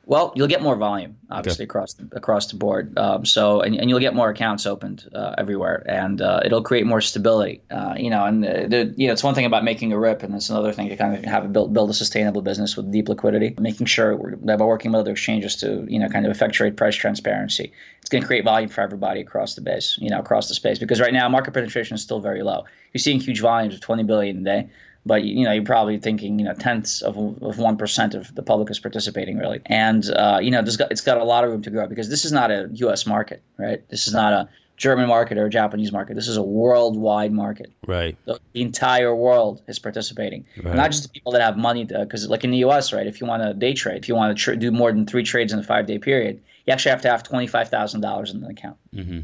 Well, 0.09 0.33
you'll 0.37 0.47
get 0.47 0.63
more 0.63 0.77
volume, 0.77 1.17
obviously 1.33 1.65
okay. 1.65 1.69
across 1.69 1.95
the, 1.95 2.09
across 2.13 2.47
the 2.47 2.57
board. 2.57 2.97
Um, 2.97 3.27
so, 3.27 3.61
and, 3.61 3.75
and 3.75 3.91
you'll 3.91 3.99
get 3.99 4.15
more 4.15 4.31
accounts 4.31 4.65
opened 4.65 5.05
uh, 5.13 5.35
everywhere, 5.37 5.85
and 5.85 6.23
uh, 6.23 6.43
it'll 6.45 6.63
create 6.63 6.87
more 6.87 7.01
stability. 7.01 7.61
Uh, 7.73 7.97
you 7.99 8.09
know, 8.09 8.25
and 8.25 8.45
the, 8.45 8.67
the, 8.69 8.95
you 8.97 9.09
know, 9.09 9.13
it's 9.13 9.25
one 9.25 9.35
thing 9.35 9.47
about 9.47 9.65
making 9.65 9.93
a 9.93 9.99
rip, 9.99 10.23
and 10.23 10.33
it's 10.33 10.49
another 10.49 10.73
thing 10.73 10.91
to 10.91 10.97
kind 10.97 11.17
of 11.17 11.25
have 11.25 11.45
a 11.45 11.49
build 11.49 11.75
build 11.75 11.91
a 11.91 11.93
sustainable 11.93 12.41
business 12.41 12.77
with 12.77 12.93
deep 12.93 13.09
liquidity, 13.09 13.57
making 13.59 13.87
sure 13.87 14.37
that 14.45 14.59
by 14.59 14.65
working 14.65 14.93
with 14.93 15.01
other 15.01 15.11
exchanges 15.11 15.57
to 15.57 15.85
you 15.89 15.99
know 15.99 16.09
kind 16.09 16.25
of 16.25 16.31
effectuate 16.31 16.77
price 16.77 16.95
transparency, 16.95 17.73
it's 18.01 18.09
going 18.09 18.23
to 18.23 18.29
create 18.29 18.45
volume 18.45 18.71
for 18.71 18.83
everybody 18.83 19.21
across 19.21 19.57
the 19.57 19.61
base, 19.61 19.99
you 20.01 20.11
know, 20.11 20.21
across 20.21 20.47
the 20.47 20.55
space. 20.55 20.79
Because 20.79 21.01
right 21.01 21.13
now, 21.13 21.29
market 21.29 21.53
penetration 21.53 21.97
is 21.97 22.03
still 22.03 22.21
very 22.21 22.45
low. 22.45 22.65
You're 22.93 23.01
seeing 23.01 23.19
huge 23.19 23.41
volumes 23.41 23.75
of 23.75 23.81
20 23.81 24.05
billion 24.05 24.39
a 24.39 24.45
day 24.45 24.71
but 25.07 25.23
you 25.23 25.45
know 25.45 25.53
you're 25.53 25.65
probably 25.65 25.99
thinking 25.99 26.39
you 26.39 26.45
know 26.45 26.53
tenths 26.53 27.01
of 27.01 27.17
of 27.43 27.59
one 27.59 27.77
percent 27.77 28.15
of 28.15 28.35
the 28.35 28.43
public 28.43 28.71
is 28.71 28.79
participating 28.79 29.39
really, 29.39 29.61
and 29.67 30.11
uh, 30.11 30.39
you 30.43 30.51
know 30.51 30.63
got, 30.63 30.91
it's 30.91 31.01
got 31.01 31.17
a 31.19 31.25
lot 31.25 31.45
of 31.45 31.51
room 31.51 31.63
to 31.63 31.71
grow 31.71 31.87
because 31.87 32.11
this 32.11 32.25
is 32.25 32.33
not 32.33 32.51
a 32.51 32.69
U.S. 32.75 33.07
market, 33.07 33.43
right? 33.57 33.89
This 33.89 34.07
is 34.09 34.13
not 34.13 34.33
a 34.33 34.49
German 34.77 35.09
market 35.09 35.39
or 35.39 35.47
a 35.47 35.51
Japanese 35.51 35.93
market. 35.93 36.15
This 36.15 36.29
is 36.29 36.37
a 36.37 36.43
worldwide 36.43 37.33
market. 37.33 37.73
Right. 37.87 38.17
The, 38.27 38.39
entire 38.55 39.15
world 39.15 39.63
is 39.69 39.79
participating, 39.79 40.47
right. 40.63 40.75
not 40.75 40.91
just 40.91 41.03
the 41.03 41.09
people 41.11 41.33
that 41.33 41.43
have 41.43 41.57
money. 41.57 41.85
Because 41.85 42.29
like 42.29 42.43
in 42.43 42.51
the 42.51 42.59
U.S., 42.59 42.93
right, 42.93 43.07
if 43.07 43.21
you 43.21 43.27
want 43.27 43.43
to 43.43 43.55
day 43.55 43.75
trade, 43.75 43.99
if 43.99 44.09
you 44.09 44.15
want 44.15 44.37
to 44.37 44.43
tra- 44.43 44.57
do 44.57 44.71
more 44.71 44.91
than 44.93 45.07
three 45.07 45.23
trades 45.23 45.53
in 45.53 45.59
a 45.59 45.63
five-day 45.63 45.99
period, 45.99 46.43
you 46.67 46.73
actually 46.73 46.91
have 46.91 47.03
to 47.03 47.11
have 47.11 47.23
twenty-five 47.23 47.69
thousand 47.69 48.01
dollars 48.01 48.33
in 48.33 48.41
the 48.41 48.49
account. 48.49 48.77
Mm-hmm 48.95 49.21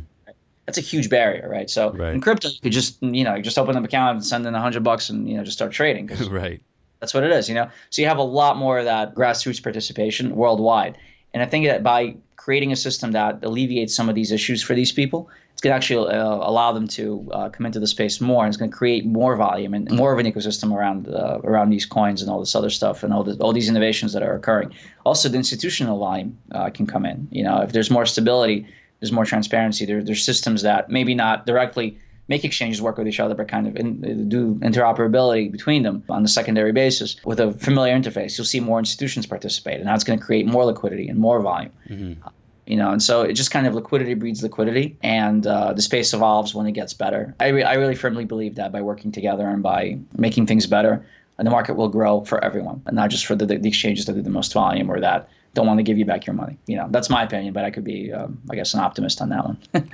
that's 0.66 0.78
a 0.78 0.82
huge 0.82 1.10
barrier, 1.10 1.48
right? 1.48 1.68
So 1.68 1.92
right. 1.92 2.14
in 2.14 2.20
crypto, 2.20 2.48
you 2.48 2.60
could 2.62 2.72
just 2.72 3.02
you 3.02 3.24
know 3.24 3.40
just 3.40 3.58
open 3.58 3.76
an 3.76 3.84
account 3.84 4.16
and 4.16 4.24
send 4.24 4.46
in 4.46 4.54
a 4.54 4.60
hundred 4.60 4.84
bucks 4.84 5.10
and 5.10 5.28
you 5.28 5.36
know 5.36 5.44
just 5.44 5.56
start 5.56 5.72
trading. 5.72 6.06
right. 6.30 6.60
That's 7.00 7.14
what 7.14 7.24
it 7.24 7.32
is, 7.32 7.48
you 7.48 7.54
know. 7.54 7.68
So 7.90 8.00
you 8.00 8.08
have 8.08 8.18
a 8.18 8.22
lot 8.22 8.56
more 8.56 8.78
of 8.78 8.84
that 8.84 9.14
grassroots 9.14 9.62
participation 9.62 10.36
worldwide, 10.36 10.96
and 11.34 11.42
I 11.42 11.46
think 11.46 11.66
that 11.66 11.82
by 11.82 12.16
creating 12.36 12.72
a 12.72 12.76
system 12.76 13.12
that 13.12 13.42
alleviates 13.44 13.94
some 13.94 14.08
of 14.08 14.14
these 14.14 14.32
issues 14.32 14.62
for 14.62 14.74
these 14.74 14.90
people, 14.90 15.30
it's 15.52 15.60
going 15.60 15.70
to 15.70 15.76
actually 15.76 16.12
uh, 16.12 16.24
allow 16.24 16.72
them 16.72 16.88
to 16.88 17.28
uh, 17.32 17.48
come 17.50 17.66
into 17.66 17.78
the 17.78 17.86
space 17.86 18.20
more, 18.20 18.44
and 18.44 18.48
it's 18.50 18.56
going 18.56 18.70
to 18.70 18.76
create 18.76 19.04
more 19.04 19.36
volume 19.36 19.74
and 19.74 19.90
more 19.90 20.12
of 20.12 20.18
an 20.18 20.26
ecosystem 20.26 20.72
around 20.72 21.08
uh, 21.08 21.40
around 21.42 21.70
these 21.70 21.86
coins 21.86 22.22
and 22.22 22.30
all 22.30 22.38
this 22.38 22.54
other 22.54 22.70
stuff 22.70 23.02
and 23.02 23.12
all 23.12 23.24
the, 23.24 23.36
all 23.38 23.52
these 23.52 23.68
innovations 23.68 24.12
that 24.12 24.22
are 24.22 24.34
occurring. 24.34 24.72
Also, 25.04 25.28
the 25.28 25.36
institutional 25.36 25.98
volume 25.98 26.38
uh, 26.52 26.70
can 26.70 26.86
come 26.86 27.04
in. 27.04 27.26
You 27.32 27.42
know, 27.42 27.62
if 27.62 27.72
there's 27.72 27.90
more 27.90 28.06
stability 28.06 28.66
there's 29.02 29.10
more 29.10 29.24
transparency. 29.24 29.84
There, 29.84 30.00
there's 30.00 30.24
systems 30.24 30.62
that 30.62 30.88
maybe 30.88 31.12
not 31.12 31.44
directly 31.44 31.98
make 32.28 32.44
exchanges 32.44 32.80
work 32.80 32.96
with 32.98 33.08
each 33.08 33.18
other, 33.18 33.34
but 33.34 33.48
kind 33.48 33.66
of 33.66 33.74
in, 33.74 34.28
do 34.28 34.54
interoperability 34.62 35.50
between 35.50 35.82
them 35.82 36.04
on 36.08 36.24
a 36.24 36.28
secondary 36.28 36.70
basis 36.70 37.16
with 37.24 37.40
a 37.40 37.52
familiar 37.54 37.98
interface. 37.98 38.38
You'll 38.38 38.44
see 38.44 38.60
more 38.60 38.78
institutions 38.78 39.26
participate, 39.26 39.80
and 39.80 39.88
that's 39.88 40.04
going 40.04 40.20
to 40.20 40.24
create 40.24 40.46
more 40.46 40.64
liquidity 40.64 41.08
and 41.08 41.18
more 41.18 41.40
volume. 41.40 41.72
Mm-hmm. 41.88 42.28
You 42.64 42.76
know, 42.76 42.92
and 42.92 43.02
so 43.02 43.22
it 43.22 43.32
just 43.32 43.50
kind 43.50 43.66
of 43.66 43.74
liquidity 43.74 44.14
breeds 44.14 44.40
liquidity, 44.40 44.96
and 45.02 45.44
uh, 45.48 45.72
the 45.72 45.82
space 45.82 46.14
evolves 46.14 46.54
when 46.54 46.68
it 46.68 46.72
gets 46.72 46.94
better. 46.94 47.34
I, 47.40 47.48
re- 47.48 47.64
I 47.64 47.74
really 47.74 47.96
firmly 47.96 48.24
believe 48.24 48.54
that 48.54 48.70
by 48.70 48.82
working 48.82 49.10
together 49.10 49.48
and 49.48 49.64
by 49.64 49.98
making 50.16 50.46
things 50.46 50.68
better, 50.68 51.04
and 51.38 51.46
the 51.46 51.50
market 51.50 51.74
will 51.74 51.88
grow 51.88 52.20
for 52.20 52.42
everyone, 52.44 52.80
and 52.86 52.94
not 52.94 53.10
just 53.10 53.26
for 53.26 53.34
the, 53.34 53.46
the 53.46 53.68
exchanges 53.68 54.06
that 54.06 54.12
do 54.12 54.22
the 54.22 54.30
most 54.30 54.52
volume 54.52 54.88
or 54.88 55.00
that 55.00 55.28
don't 55.54 55.66
want 55.66 55.78
to 55.78 55.82
give 55.82 55.98
you 55.98 56.04
back 56.04 56.26
your 56.26 56.34
money. 56.34 56.58
You 56.66 56.76
know, 56.76 56.86
that's 56.90 57.10
my 57.10 57.22
opinion, 57.22 57.52
but 57.52 57.64
I 57.64 57.70
could 57.70 57.84
be, 57.84 58.12
um, 58.12 58.40
I 58.50 58.54
guess, 58.54 58.74
an 58.74 58.80
optimist 58.80 59.20
on 59.20 59.28
that 59.30 59.44
one. 59.44 59.58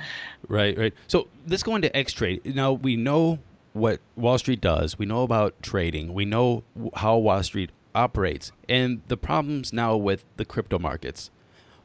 right, 0.47 0.77
right. 0.77 0.93
So 1.07 1.27
let's 1.47 1.63
go 1.63 1.75
into 1.75 1.95
X 1.95 2.13
Trade. 2.13 2.55
Now 2.55 2.73
we 2.73 2.95
know 2.95 3.39
what 3.73 3.99
Wall 4.15 4.37
Street 4.37 4.61
does. 4.61 4.97
We 4.97 5.05
know 5.05 5.23
about 5.23 5.61
trading. 5.61 6.13
We 6.13 6.25
know 6.25 6.63
how 6.95 7.17
Wall 7.17 7.43
Street 7.43 7.71
operates, 7.93 8.51
and 8.67 9.01
the 9.07 9.17
problems 9.17 9.73
now 9.73 9.97
with 9.97 10.23
the 10.37 10.45
crypto 10.45 10.79
markets. 10.79 11.31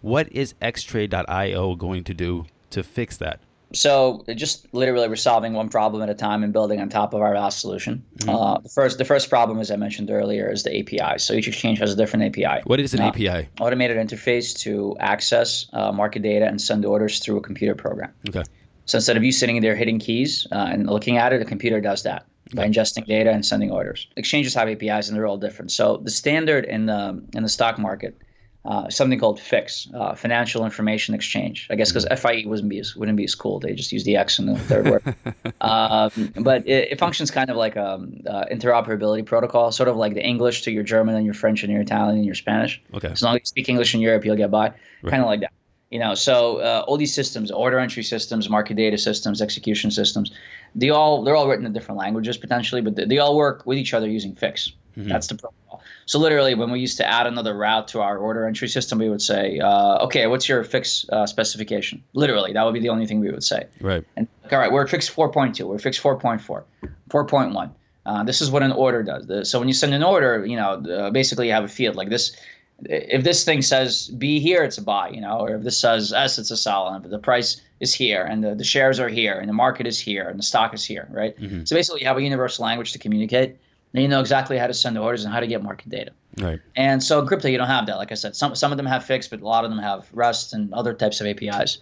What 0.00 0.30
is 0.30 0.54
xtrade.io 0.60 1.76
going 1.76 2.04
to 2.04 2.14
do 2.14 2.44
to 2.70 2.82
fix 2.82 3.16
that? 3.16 3.40
So 3.74 4.24
just 4.34 4.72
literally 4.72 5.08
we're 5.08 5.16
solving 5.16 5.52
one 5.52 5.68
problem 5.68 6.02
at 6.02 6.08
a 6.08 6.14
time 6.14 6.42
and 6.42 6.52
building 6.52 6.80
on 6.80 6.88
top 6.88 7.14
of 7.14 7.20
our 7.20 7.34
last 7.34 7.60
solution. 7.60 8.04
Mm-hmm. 8.18 8.30
Uh, 8.30 8.58
the 8.58 8.68
first 8.68 8.98
the 8.98 9.04
first 9.04 9.28
problem, 9.28 9.58
as 9.60 9.70
I 9.70 9.76
mentioned 9.76 10.10
earlier, 10.10 10.50
is 10.50 10.62
the 10.62 10.78
API. 10.78 11.18
So 11.18 11.34
each 11.34 11.48
exchange 11.48 11.78
has 11.78 11.92
a 11.92 11.96
different 11.96 12.36
API. 12.36 12.62
What 12.64 12.80
is 12.80 12.94
an 12.94 13.00
uh, 13.00 13.08
API? 13.08 13.48
Automated 13.60 13.96
interface 13.96 14.56
to 14.60 14.96
access 15.00 15.66
uh, 15.72 15.92
market 15.92 16.22
data 16.22 16.46
and 16.46 16.60
send 16.60 16.84
orders 16.84 17.18
through 17.20 17.36
a 17.36 17.42
computer 17.42 17.74
program. 17.74 18.12
Okay. 18.28 18.44
So 18.86 18.98
instead 18.98 19.16
of 19.16 19.24
you 19.24 19.32
sitting 19.32 19.60
there 19.60 19.74
hitting 19.74 19.98
keys 19.98 20.46
uh, 20.52 20.68
and 20.70 20.86
looking 20.88 21.16
at 21.16 21.32
it, 21.32 21.38
the 21.38 21.44
computer 21.44 21.80
does 21.80 22.02
that 22.02 22.26
by 22.54 22.68
ingesting 22.68 23.06
data 23.06 23.30
and 23.30 23.44
sending 23.44 23.70
orders. 23.70 24.06
Exchanges 24.16 24.54
have 24.54 24.68
APIs 24.68 25.08
and 25.08 25.16
they're 25.16 25.26
all 25.26 25.38
different. 25.38 25.72
So 25.72 25.96
the 25.98 26.10
standard 26.10 26.64
in 26.66 26.86
the 26.86 27.22
in 27.34 27.42
the 27.42 27.48
stock 27.48 27.78
market 27.78 28.16
uh, 28.64 28.88
something 28.88 29.18
called 29.18 29.38
FIX, 29.38 29.88
uh, 29.92 30.14
Financial 30.14 30.64
Information 30.64 31.14
Exchange. 31.14 31.66
I 31.70 31.74
guess 31.74 31.90
because 31.90 32.06
mm-hmm. 32.06 32.44
FIE 32.44 32.48
wouldn't 32.48 32.68
be 32.68 32.78
as, 32.78 32.96
wouldn't 32.96 33.16
be 33.16 33.24
as 33.24 33.34
cool. 33.34 33.60
They 33.60 33.74
just 33.74 33.92
use 33.92 34.04
the 34.04 34.16
X 34.16 34.38
in 34.38 34.46
the 34.46 34.58
third 34.58 34.88
word. 34.88 35.02
um, 35.60 36.32
but 36.40 36.66
it, 36.66 36.92
it, 36.92 36.98
functions 36.98 37.30
kind 37.30 37.50
of 37.50 37.56
like 37.56 37.76
a 37.76 37.94
um, 37.94 38.20
uh, 38.26 38.46
interoperability 38.50 39.26
protocol, 39.26 39.70
sort 39.70 39.88
of 39.88 39.96
like 39.96 40.14
the 40.14 40.24
English 40.24 40.62
to 40.62 40.70
your 40.70 40.82
German 40.82 41.14
and 41.14 41.26
your 41.26 41.34
French 41.34 41.62
and 41.62 41.70
your 41.70 41.82
Italian 41.82 42.16
and 42.16 42.24
your 42.24 42.34
Spanish. 42.34 42.80
Okay. 42.94 43.08
As 43.08 43.22
long 43.22 43.34
as 43.34 43.40
you 43.40 43.46
speak 43.46 43.68
English 43.68 43.94
in 43.94 44.00
Europe, 44.00 44.24
you'll 44.24 44.36
get 44.36 44.50
by. 44.50 44.68
Right. 45.02 45.10
Kind 45.10 45.22
of 45.22 45.26
like 45.26 45.40
that. 45.40 45.52
You 45.90 46.00
know, 46.00 46.14
so 46.14 46.56
uh, 46.56 46.84
all 46.88 46.96
these 46.96 47.14
systems, 47.14 47.50
order 47.50 47.78
entry 47.78 48.02
systems, 48.02 48.48
market 48.48 48.76
data 48.76 48.98
systems, 48.98 49.40
execution 49.40 49.90
systems, 49.90 50.32
they 50.74 50.90
all 50.90 51.22
they're 51.22 51.36
all 51.36 51.46
written 51.46 51.66
in 51.66 51.72
different 51.72 51.98
languages 51.98 52.36
potentially, 52.36 52.80
but 52.80 52.96
they, 52.96 53.04
they 53.04 53.18
all 53.18 53.36
work 53.36 53.64
with 53.66 53.78
each 53.78 53.94
other 53.94 54.08
using 54.08 54.34
FIX. 54.34 54.72
Mm-hmm. 54.96 55.08
That's 55.08 55.26
the 55.26 55.36
protocol. 55.36 55.82
So 56.06 56.18
literally, 56.18 56.54
when 56.54 56.70
we 56.70 56.80
used 56.80 56.96
to 56.98 57.06
add 57.06 57.26
another 57.26 57.54
route 57.54 57.88
to 57.88 58.00
our 58.00 58.18
order 58.18 58.46
entry 58.46 58.68
system, 58.68 58.98
we 58.98 59.08
would 59.08 59.22
say, 59.22 59.58
uh, 59.58 60.04
"Okay, 60.04 60.26
what's 60.26 60.48
your 60.48 60.62
FIX 60.64 61.06
uh, 61.10 61.26
specification?" 61.26 62.02
Literally, 62.12 62.52
that 62.52 62.64
would 62.64 62.74
be 62.74 62.80
the 62.80 62.90
only 62.90 63.06
thing 63.06 63.20
we 63.20 63.30
would 63.30 63.44
say. 63.44 63.66
Right. 63.80 64.04
And 64.16 64.28
all 64.52 64.58
right, 64.58 64.70
we're 64.70 64.86
FIX 64.86 65.08
4.2, 65.08 65.66
we're 65.66 65.78
FIX 65.78 65.98
4.4, 65.98 66.64
4.1. 67.08 67.70
Uh, 68.06 68.22
this 68.22 68.42
is 68.42 68.50
what 68.50 68.62
an 68.62 68.72
order 68.72 69.02
does. 69.02 69.50
So 69.50 69.58
when 69.58 69.68
you 69.68 69.74
send 69.74 69.94
an 69.94 70.02
order, 70.02 70.44
you 70.44 70.56
know, 70.56 70.72
uh, 70.72 71.10
basically 71.10 71.46
you 71.46 71.52
have 71.52 71.64
a 71.64 71.68
field 71.68 71.96
like 71.96 72.10
this. 72.10 72.36
If 72.84 73.24
this 73.24 73.44
thing 73.44 73.62
says 73.62 74.08
"be 74.08 74.40
here, 74.40 74.62
it's 74.64 74.76
a 74.78 74.82
buy, 74.82 75.08
you 75.08 75.20
know, 75.20 75.38
or 75.38 75.56
if 75.56 75.62
this 75.62 75.78
says 75.78 76.12
S, 76.12 76.38
it's 76.38 76.50
a 76.50 76.56
sell, 76.56 76.88
and 76.88 77.04
the 77.04 77.18
price 77.18 77.60
is 77.80 77.94
here, 77.94 78.24
and 78.24 78.44
the, 78.44 78.54
the 78.54 78.64
shares 78.64 78.98
are 79.00 79.08
here, 79.08 79.38
and 79.38 79.48
the 79.48 79.54
market 79.54 79.86
is 79.86 79.98
here, 79.98 80.28
and 80.28 80.38
the 80.38 80.42
stock 80.42 80.74
is 80.74 80.84
here, 80.84 81.08
right? 81.10 81.38
Mm-hmm. 81.38 81.64
So 81.64 81.76
basically, 81.76 82.00
you 82.00 82.08
have 82.08 82.18
a 82.18 82.22
universal 82.22 82.64
language 82.64 82.92
to 82.92 82.98
communicate 82.98 83.56
Then 83.94 84.02
you 84.02 84.08
know 84.08 84.20
exactly 84.20 84.58
how 84.58 84.66
to 84.66 84.74
send 84.74 84.96
the 84.96 85.00
orders 85.00 85.24
and 85.24 85.32
how 85.32 85.38
to 85.38 85.46
get 85.46 85.62
market 85.62 85.88
data. 85.88 86.10
Right. 86.38 86.60
And 86.74 87.00
so 87.00 87.20
in 87.20 87.28
crypto, 87.28 87.46
you 87.46 87.56
don't 87.56 87.68
have 87.68 87.86
that. 87.86 87.94
Like 87.96 88.10
I 88.10 88.16
said, 88.16 88.34
some 88.34 88.56
some 88.56 88.72
of 88.72 88.76
them 88.76 88.86
have 88.86 89.04
FIX, 89.04 89.28
but 89.28 89.40
a 89.40 89.44
lot 89.44 89.64
of 89.64 89.70
them 89.70 89.78
have 89.78 90.08
REST 90.12 90.52
and 90.52 90.74
other 90.74 90.92
types 90.92 91.20
of 91.20 91.28
APIs 91.28 91.78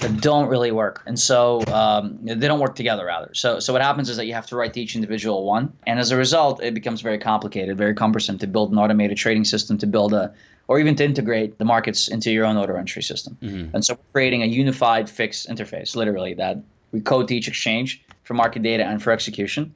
that 0.00 0.20
don't 0.20 0.48
really 0.48 0.72
work. 0.72 1.02
And 1.06 1.18
so 1.18 1.62
um, 1.68 2.18
they 2.22 2.46
don't 2.46 2.60
work 2.60 2.76
together, 2.76 3.06
rather. 3.06 3.32
So 3.32 3.60
so 3.60 3.72
what 3.72 3.80
happens 3.80 4.10
is 4.10 4.18
that 4.18 4.26
you 4.26 4.34
have 4.34 4.46
to 4.48 4.56
write 4.56 4.74
to 4.74 4.80
each 4.82 4.94
individual 4.94 5.44
one, 5.46 5.72
and 5.86 5.98
as 5.98 6.10
a 6.10 6.18
result, 6.18 6.62
it 6.62 6.74
becomes 6.74 7.00
very 7.00 7.18
complicated, 7.18 7.78
very 7.78 7.94
cumbersome 7.94 8.36
to 8.38 8.46
build 8.46 8.70
an 8.70 8.78
automated 8.78 9.16
trading 9.16 9.44
system, 9.44 9.78
to 9.78 9.86
build 9.86 10.12
a 10.12 10.34
or 10.68 10.78
even 10.78 10.94
to 10.96 11.04
integrate 11.04 11.56
the 11.56 11.64
markets 11.64 12.08
into 12.08 12.30
your 12.30 12.44
own 12.44 12.58
order 12.58 12.76
entry 12.76 13.02
system. 13.02 13.38
Mm-hmm. 13.42 13.74
And 13.74 13.84
so 13.84 13.94
we're 13.94 14.12
creating 14.12 14.42
a 14.42 14.46
unified 14.46 15.08
FIX 15.08 15.46
interface, 15.46 15.96
literally 15.96 16.34
that 16.34 16.58
we 16.92 17.00
code 17.00 17.28
to 17.28 17.36
each 17.36 17.48
exchange 17.48 18.02
for 18.24 18.34
market 18.34 18.62
data 18.62 18.84
and 18.84 19.02
for 19.02 19.12
execution. 19.12 19.74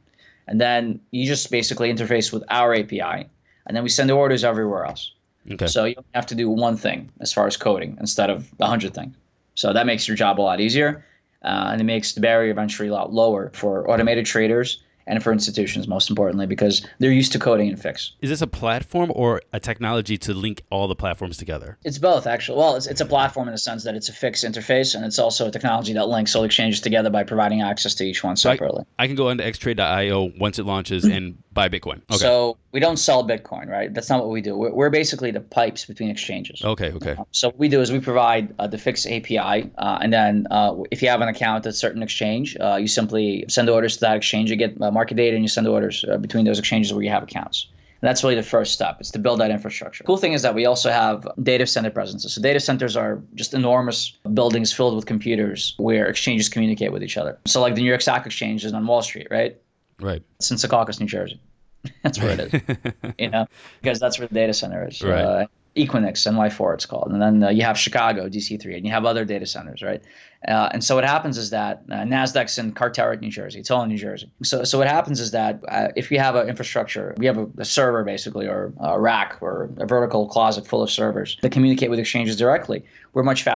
And 0.49 0.61
then 0.61 1.01
you 1.11 1.27
just 1.27 1.51
basically 1.51 1.93
interface 1.93 2.33
with 2.33 2.43
our 2.49 2.75
API 2.75 3.29
and 3.69 3.77
then 3.77 3.83
we 3.83 3.91
send 3.91 4.09
the 4.09 4.15
orders 4.15 4.45
everywhere 4.45 4.85
else. 4.85 5.13
Okay. 5.51 5.67
So 5.67 5.85
you 5.85 5.95
have 6.15 6.27
to 6.27 6.35
do 6.35 6.51
one 6.51 6.77
thing 6.77 7.11
as 7.21 7.33
far 7.33 7.47
as 7.47 7.57
coding 7.57 7.97
instead 8.01 8.31
of 8.31 8.51
a 8.59 8.67
hundred 8.67 8.95
things. 8.95 9.15
So 9.55 9.73
that 9.73 9.87
makes 9.87 10.09
your 10.09 10.17
job 10.17 10.41
a 10.41 10.43
lot 10.43 10.61
easier, 10.61 11.05
uh, 11.43 11.71
and 11.73 11.81
it 11.81 11.85
makes 11.85 12.13
the 12.13 12.21
barrier 12.21 12.51
of 12.51 12.59
entry 12.59 12.89
a 12.89 12.93
lot 12.93 13.13
lower 13.13 13.51
for 13.55 13.89
automated 13.91 14.27
traders 14.27 14.83
and 15.09 15.23
for 15.23 15.33
institutions, 15.33 15.89
most 15.89 16.11
importantly, 16.11 16.47
because 16.47 16.87
they're 16.99 17.11
used 17.11 17.33
to 17.33 17.39
coding 17.39 17.69
and 17.69 17.81
FIX. 17.81 18.13
Is 18.21 18.31
this 18.31 18.43
a 18.43 18.47
platform 18.47 19.11
or 19.15 19.41
a 19.53 19.59
technology 19.59 20.19
to 20.19 20.35
link 20.35 20.63
all 20.71 20.87
the 20.87 20.95
platforms 20.95 21.37
together? 21.39 21.79
It's 21.83 21.99
both, 21.99 22.27
actually. 22.27 22.59
Well, 22.59 22.77
it's, 22.77 22.87
it's 22.87 23.01
a 23.01 23.07
platform 23.07 23.49
in 23.49 23.53
the 23.53 23.59
sense 23.59 23.85
that 23.85 23.95
it's 23.95 24.09
a 24.09 24.13
FIX 24.13 24.45
interface, 24.45 24.95
and 24.95 25.05
it's 25.05 25.19
also 25.19 25.49
a 25.49 25.51
technology 25.51 25.95
that 25.95 26.07
links 26.07 26.37
all 26.37 26.45
exchanges 26.45 26.81
together 26.81 27.11
by 27.11 27.25
providing 27.25 27.63
access 27.63 27.95
to 27.97 28.05
each 28.05 28.23
one 28.23 28.37
separately. 28.37 28.85
I, 28.99 29.05
I 29.05 29.07
can 29.07 29.17
go 29.17 29.31
into 29.31 29.43
xtrade.io 29.45 30.33
once 30.39 30.59
it 30.59 30.65
launches 30.65 31.05
and 31.05 31.43
buy 31.59 31.69
Bitcoin. 31.69 32.01
Okay. 32.11 32.19
So 32.19 32.57
we 32.71 32.79
don't 32.79 32.99
sell 32.99 33.27
Bitcoin, 33.27 33.67
right? 33.69 33.93
That's 33.93 34.09
not 34.09 34.21
what 34.21 34.31
we 34.31 34.41
do. 34.41 34.57
We're, 34.57 34.73
we're 34.73 34.91
basically 34.91 35.33
the 35.33 35.41
pipes 35.41 35.85
between 35.85 36.09
exchanges. 36.09 36.63
Okay, 36.65 36.93
okay. 36.93 37.17
Uh, 37.19 37.25
so 37.33 37.49
what 37.49 37.59
we 37.59 37.69
do 37.69 37.81
is 37.81 37.91
we 37.91 37.99
provide 37.99 38.55
uh, 38.61 38.69
the 38.69 38.79
FIX 38.79 39.07
API, 39.07 39.71
uh, 39.77 39.99
and 40.01 40.13
then 40.13 40.47
uh, 40.53 40.77
if 40.93 41.03
you 41.03 41.09
have 41.09 41.21
an 41.21 41.29
account 41.29 41.67
at 41.67 41.71
a 41.71 41.73
certain 41.73 42.03
exchange, 42.03 42.57
uh, 42.61 42.77
you 42.77 42.87
simply 42.87 43.45
send 43.49 43.69
orders 43.69 43.95
to 43.97 44.01
that 44.03 44.17
exchange. 44.17 44.51
You 44.51 44.57
get 44.57 44.81
uh, 44.81 44.93
market 44.93 45.17
data, 45.17 45.35
and 45.35 45.45
you 45.45 45.49
send 45.49 45.67
orders 45.67 46.05
between 46.21 46.45
those 46.45 46.61
exchanges 46.61 46.93
where 46.93 47.03
you 47.03 47.11
have 47.11 47.25
accounts. 47.25 47.67
And 48.01 48.09
that's 48.09 48.23
really 48.23 48.37
the 48.37 48.45
first 48.45 48.73
step. 48.75 48.99
It's 49.01 49.11
to 49.11 49.19
build 49.19 49.41
that 49.41 49.51
infrastructure. 49.51 50.05
Cool 50.05 50.19
thing 50.19 50.33
is 50.33 50.43
that 50.43 50.55
we 50.55 50.67
also 50.67 50.89
have 50.89 51.27
data 51.43 51.67
center 51.67 51.91
presences. 51.91 52.35
So 52.35 52.41
data 52.41 52.61
centers 52.61 52.97
are 52.97 53.21
just 53.35 53.55
enormous 53.55 54.13
buildings 54.33 54.73
filled 54.73 54.95
with 54.95 55.07
computers 55.07 55.75
where 55.79 56.07
exchanges 56.07 56.49
communicate 56.49 56.93
with 56.93 57.03
each 57.03 57.17
other. 57.17 57.37
So 57.47 57.61
like 57.61 57.75
the 57.75 57.81
New 57.81 57.89
York 57.89 58.01
Stock 58.01 58.25
Exchange 58.25 58.65
is 58.65 58.73
on 58.73 58.87
Wall 58.87 59.03
Street, 59.03 59.27
right? 59.33 59.57
Right. 60.01 60.23
It's 60.37 60.51
in 60.51 60.57
Secaucus, 60.57 61.01
New 61.01 61.07
Jersey. 61.07 61.41
that's 62.03 62.19
where 62.19 62.39
it 62.39 62.55
is. 62.55 63.13
you 63.19 63.31
know, 63.31 63.47
because 63.81 63.99
that's 63.99 64.19
where 64.19 64.29
the 64.29 64.35
data 64.35 64.53
center 64.53 64.87
is. 64.89 65.03
Right. 65.03 65.23
Uh, 65.23 65.47
Equinix, 65.79 66.27
NY4 66.27 66.75
it's 66.75 66.87
called. 66.87 67.13
And 67.13 67.23
then 67.23 67.43
uh, 67.43 67.51
you 67.51 67.63
have 67.63 67.79
Chicago, 67.79 68.29
DC3, 68.29 68.77
and 68.77 68.85
you 68.85 68.93
have 68.93 69.05
other 69.05 69.25
data 69.25 69.47
centers, 69.47 69.83
right? 69.83 70.03
Uh, 70.47 70.69
and 70.73 70.83
so 70.83 70.95
what 70.95 71.05
happens 71.05 71.39
is 71.39 71.51
that 71.51 71.85
uh, 71.91 71.97
NASDAQ's 71.97 72.59
in 72.59 72.73
Carteret, 72.73 73.21
New 73.21 73.31
Jersey. 73.31 73.61
It's 73.61 73.71
all 73.71 73.83
in 73.83 73.89
New 73.89 73.99
Jersey. 73.99 74.31
So, 74.43 74.65
so 74.65 74.79
what 74.79 74.89
happens 74.89 75.21
is 75.21 75.31
that 75.33 75.61
uh, 75.69 75.89
if 75.95 76.11
you 76.11 76.19
have 76.19 76.35
an 76.35 76.49
infrastructure, 76.49 77.15
we 77.17 77.27
have 77.27 77.39
a, 77.39 77.49
a, 77.59 77.65
server 77.65 78.05
basically, 78.05 78.47
or 78.47 78.73
a 78.81 79.01
rack, 79.01 79.39
or 79.41 79.71
a 79.79 79.87
vertical 79.87 80.27
closet 80.29 80.67
full 80.67 80.83
of 80.83 80.91
servers 80.91 81.37
that 81.43 81.53
communicate 81.53 81.91
with 81.91 81.99
exchanges 81.99 82.37
directly, 82.37 82.85
we're 83.13 83.23
much 83.23 83.43
faster 83.43 83.58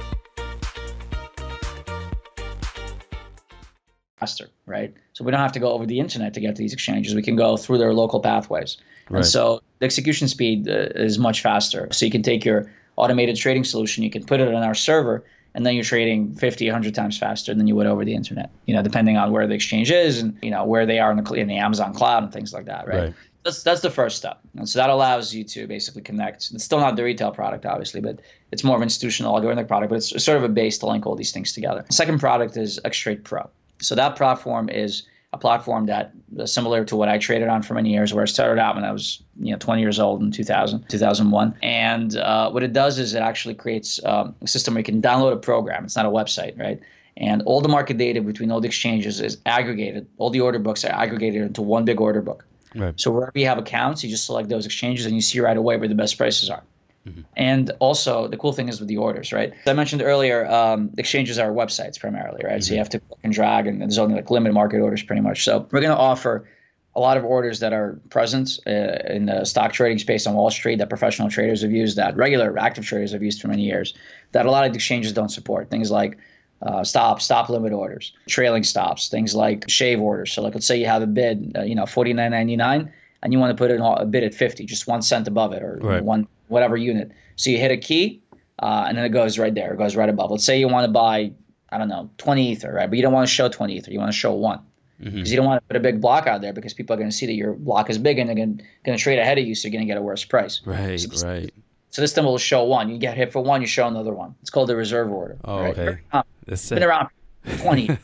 Faster, 4.21 4.49
right? 4.67 4.93
So 5.13 5.25
we 5.25 5.31
don't 5.31 5.41
have 5.41 5.51
to 5.53 5.59
go 5.59 5.71
over 5.71 5.85
the 5.85 5.99
internet 5.99 6.33
to 6.35 6.39
get 6.39 6.55
to 6.55 6.61
these 6.61 6.73
exchanges. 6.73 7.15
We 7.15 7.23
can 7.23 7.35
go 7.35 7.57
through 7.57 7.79
their 7.79 7.93
local 7.93 8.19
pathways. 8.19 8.77
Right. 9.09 9.17
And 9.17 9.25
so 9.25 9.61
the 9.79 9.85
execution 9.85 10.27
speed 10.27 10.69
uh, 10.69 10.89
is 10.95 11.17
much 11.17 11.41
faster. 11.41 11.87
So 11.91 12.05
you 12.05 12.11
can 12.11 12.21
take 12.21 12.45
your 12.45 12.71
automated 12.97 13.35
trading 13.35 13.63
solution, 13.63 14.03
you 14.03 14.11
can 14.11 14.23
put 14.23 14.39
it 14.39 14.47
on 14.47 14.63
our 14.63 14.75
server, 14.75 15.25
and 15.55 15.65
then 15.65 15.73
you're 15.73 15.83
trading 15.83 16.35
50, 16.35 16.67
100 16.67 16.93
times 16.93 17.17
faster 17.17 17.53
than 17.53 17.67
you 17.67 17.75
would 17.75 17.87
over 17.87 18.05
the 18.05 18.13
internet, 18.13 18.51
you 18.67 18.75
know, 18.75 18.83
depending 18.83 19.17
on 19.17 19.31
where 19.31 19.47
the 19.47 19.55
exchange 19.55 19.91
is 19.91 20.21
and, 20.21 20.37
you 20.41 20.51
know, 20.51 20.63
where 20.63 20.85
they 20.85 20.99
are 20.99 21.11
in 21.11 21.21
the, 21.21 21.33
in 21.33 21.47
the 21.47 21.57
Amazon 21.57 21.93
cloud 21.93 22.23
and 22.23 22.31
things 22.31 22.53
like 22.53 22.65
that, 22.65 22.87
right? 22.87 22.99
right. 22.99 23.13
That's, 23.43 23.63
that's 23.63 23.81
the 23.81 23.89
first 23.89 24.17
step. 24.17 24.39
And 24.55 24.69
so 24.69 24.77
that 24.77 24.91
allows 24.91 25.33
you 25.33 25.43
to 25.45 25.65
basically 25.65 26.03
connect. 26.03 26.51
It's 26.53 26.63
still 26.63 26.79
not 26.79 26.95
the 26.95 27.03
retail 27.03 27.31
product, 27.31 27.65
obviously, 27.65 27.99
but 27.99 28.19
it's 28.51 28.63
more 28.63 28.75
of 28.75 28.81
an 28.81 28.85
institutional 28.85 29.33
algorithmic 29.33 29.67
product, 29.67 29.89
but 29.89 29.95
it's 29.95 30.23
sort 30.23 30.37
of 30.37 30.43
a 30.43 30.49
base 30.49 30.77
to 30.77 30.85
link 30.85 31.07
all 31.07 31.15
these 31.15 31.31
things 31.31 31.51
together. 31.51 31.83
The 31.87 31.93
second 31.93 32.19
product 32.19 32.55
is 32.55 32.79
Xtrade 32.85 33.23
Pro. 33.23 33.49
So 33.81 33.95
that 33.95 34.15
platform 34.15 34.69
is 34.69 35.03
a 35.33 35.37
platform 35.37 35.85
that 35.85 36.11
uh, 36.37 36.45
similar 36.45 36.83
to 36.85 36.95
what 36.95 37.07
I 37.07 37.17
traded 37.17 37.47
on 37.47 37.61
for 37.61 37.73
many 37.73 37.91
years, 37.91 38.13
where 38.13 38.23
I 38.23 38.25
started 38.25 38.59
out 38.59 38.75
when 38.75 38.83
I 38.83 38.91
was 38.91 39.23
you 39.39 39.51
know 39.51 39.57
20 39.57 39.81
years 39.81 39.99
old 39.99 40.21
in 40.21 40.31
2000, 40.31 40.87
2001. 40.89 41.55
And 41.63 42.17
uh, 42.17 42.51
what 42.51 42.63
it 42.63 42.73
does 42.73 42.99
is 42.99 43.13
it 43.13 43.21
actually 43.21 43.55
creates 43.55 44.03
um, 44.05 44.35
a 44.41 44.47
system 44.47 44.73
where 44.73 44.79
you 44.79 44.85
can 44.85 45.01
download 45.01 45.33
a 45.33 45.37
program. 45.37 45.85
It's 45.85 45.95
not 45.95 46.05
a 46.05 46.09
website, 46.09 46.59
right? 46.59 46.79
And 47.17 47.41
all 47.43 47.61
the 47.61 47.69
market 47.69 47.97
data 47.97 48.21
between 48.21 48.51
all 48.51 48.61
the 48.61 48.67
exchanges 48.67 49.21
is 49.21 49.37
aggregated. 49.45 50.07
All 50.17 50.29
the 50.29 50.41
order 50.41 50.59
books 50.59 50.83
are 50.85 50.91
aggregated 50.91 51.41
into 51.41 51.61
one 51.61 51.85
big 51.85 51.99
order 51.99 52.21
book. 52.21 52.45
Right. 52.73 52.97
So 52.99 53.11
wherever 53.11 53.37
you 53.37 53.47
have 53.47 53.57
accounts, 53.57 54.03
you 54.03 54.09
just 54.09 54.25
select 54.25 54.49
those 54.49 54.65
exchanges 54.65 55.05
and 55.05 55.13
you 55.13 55.21
see 55.21 55.39
right 55.39 55.57
away 55.57 55.77
where 55.77 55.89
the 55.89 55.95
best 55.95 56.17
prices 56.17 56.49
are. 56.49 56.63
Mm-hmm. 57.07 57.21
And 57.35 57.71
also, 57.79 58.27
the 58.27 58.37
cool 58.37 58.53
thing 58.53 58.69
is 58.69 58.79
with 58.79 58.87
the 58.87 58.97
orders, 58.97 59.33
right? 59.33 59.51
As 59.51 59.67
I 59.67 59.73
mentioned 59.73 60.01
earlier, 60.03 60.45
um, 60.51 60.91
exchanges 60.97 61.39
are 61.39 61.51
websites 61.51 61.99
primarily, 61.99 62.41
right? 62.43 62.53
Mm-hmm. 62.53 62.61
So 62.61 62.73
you 62.73 62.75
mm-hmm. 62.75 62.77
have 62.77 62.89
to 62.89 62.99
click 62.99 63.19
and 63.23 63.33
drag, 63.33 63.67
and 63.67 63.81
there's 63.81 63.97
only 63.97 64.15
like 64.15 64.29
limited 64.29 64.53
market 64.53 64.79
orders 64.79 65.01
pretty 65.01 65.21
much. 65.21 65.43
So 65.43 65.67
we're 65.71 65.81
going 65.81 65.95
to 65.95 65.97
offer 65.97 66.47
a 66.95 66.99
lot 66.99 67.17
of 67.17 67.23
orders 67.23 67.59
that 67.61 67.73
are 67.73 67.99
present 68.09 68.59
uh, 68.67 68.71
in 69.07 69.25
the 69.25 69.45
stock 69.45 69.71
trading 69.71 69.97
space 69.97 70.27
on 70.27 70.35
Wall 70.35 70.51
Street 70.51 70.77
that 70.77 70.89
professional 70.89 71.29
traders 71.29 71.61
have 71.61 71.71
used, 71.71 71.95
that 71.97 72.15
regular 72.17 72.59
active 72.59 72.85
traders 72.85 73.13
have 73.13 73.23
used 73.23 73.41
for 73.41 73.47
many 73.47 73.63
years, 73.63 73.93
that 74.33 74.45
a 74.45 74.51
lot 74.51 74.67
of 74.67 74.75
exchanges 74.75 75.13
don't 75.13 75.29
support. 75.29 75.69
Things 75.69 75.89
like 75.89 76.17
uh, 76.61 76.83
stop, 76.83 77.21
stop 77.21 77.49
limit 77.49 77.71
orders, 77.71 78.13
trailing 78.27 78.63
stops, 78.63 79.07
things 79.07 79.33
like 79.33 79.69
shave 79.69 80.01
orders. 80.01 80.33
So, 80.33 80.41
like, 80.41 80.53
let's 80.53 80.67
say 80.67 80.77
you 80.77 80.85
have 80.85 81.01
a 81.01 81.07
bid, 81.07 81.53
uh, 81.55 81.61
you 81.63 81.75
know, 81.75 81.85
forty 81.85 82.13
nine 82.13 82.31
ninety 82.31 82.57
nine, 82.57 82.91
and 83.23 83.33
you 83.33 83.39
want 83.39 83.55
to 83.55 83.61
put 83.61 83.71
it 83.71 83.75
in 83.75 83.81
a 83.81 84.05
bid 84.05 84.23
at 84.23 84.33
fifty, 84.33 84.65
just 84.65 84.87
one 84.87 85.01
cent 85.01 85.27
above 85.27 85.53
it, 85.53 85.63
or 85.63 85.79
right. 85.81 86.03
one 86.03 86.27
whatever 86.47 86.77
unit. 86.77 87.11
So 87.35 87.49
you 87.49 87.57
hit 87.57 87.71
a 87.71 87.77
key, 87.77 88.21
uh, 88.59 88.85
and 88.87 88.97
then 88.97 89.05
it 89.05 89.09
goes 89.09 89.39
right 89.39 89.53
there. 89.53 89.73
It 89.73 89.77
goes 89.77 89.95
right 89.95 90.09
above. 90.09 90.31
Let's 90.31 90.45
say 90.45 90.59
you 90.59 90.67
want 90.67 90.85
to 90.85 90.91
buy, 90.91 91.31
I 91.69 91.77
don't 91.77 91.87
know, 91.87 92.09
20 92.17 92.51
ether, 92.51 92.73
right? 92.73 92.89
But 92.89 92.97
you 92.97 93.01
don't 93.01 93.13
want 93.13 93.27
to 93.27 93.33
show 93.33 93.49
20 93.49 93.75
ether. 93.75 93.91
You 93.91 93.99
want 93.99 94.11
to 94.11 94.17
show 94.17 94.33
one. 94.33 94.59
Because 94.99 95.13
mm-hmm. 95.13 95.25
you 95.25 95.35
don't 95.35 95.45
want 95.47 95.63
to 95.63 95.67
put 95.67 95.75
a 95.77 95.79
big 95.79 95.99
block 95.99 96.27
out 96.27 96.41
there 96.41 96.53
because 96.53 96.75
people 96.75 96.93
are 96.93 96.97
going 96.97 97.09
to 97.09 97.15
see 97.15 97.25
that 97.25 97.33
your 97.33 97.53
block 97.53 97.89
is 97.89 97.97
big 97.97 98.19
and 98.19 98.29
they're 98.29 98.35
going 98.35 98.59
to 98.85 98.97
trade 98.97 99.17
ahead 99.17 99.39
of 99.39 99.45
you, 99.45 99.55
so 99.55 99.67
you're 99.67 99.71
going 99.71 99.81
to 99.87 99.91
get 99.91 99.97
a 99.97 100.01
worse 100.01 100.23
price. 100.23 100.61
Right, 100.63 100.99
so 100.99 101.27
right. 101.27 101.51
So 101.89 102.03
this 102.03 102.13
thing 102.13 102.23
will 102.23 102.37
show 102.37 102.63
one. 102.63 102.89
You 102.89 102.99
get 102.99 103.17
hit 103.17 103.33
for 103.33 103.41
one, 103.41 103.61
you 103.61 103.67
show 103.67 103.87
another 103.87 104.13
one. 104.13 104.35
It's 104.41 104.51
called 104.51 104.69
the 104.69 104.75
reserve 104.75 105.11
order. 105.11 105.37
Oh, 105.43 105.61
right? 105.61 105.77
okay. 105.77 105.99
It's 106.47 106.69
been 106.69 106.83
around 106.83 107.09
20. 107.57 107.89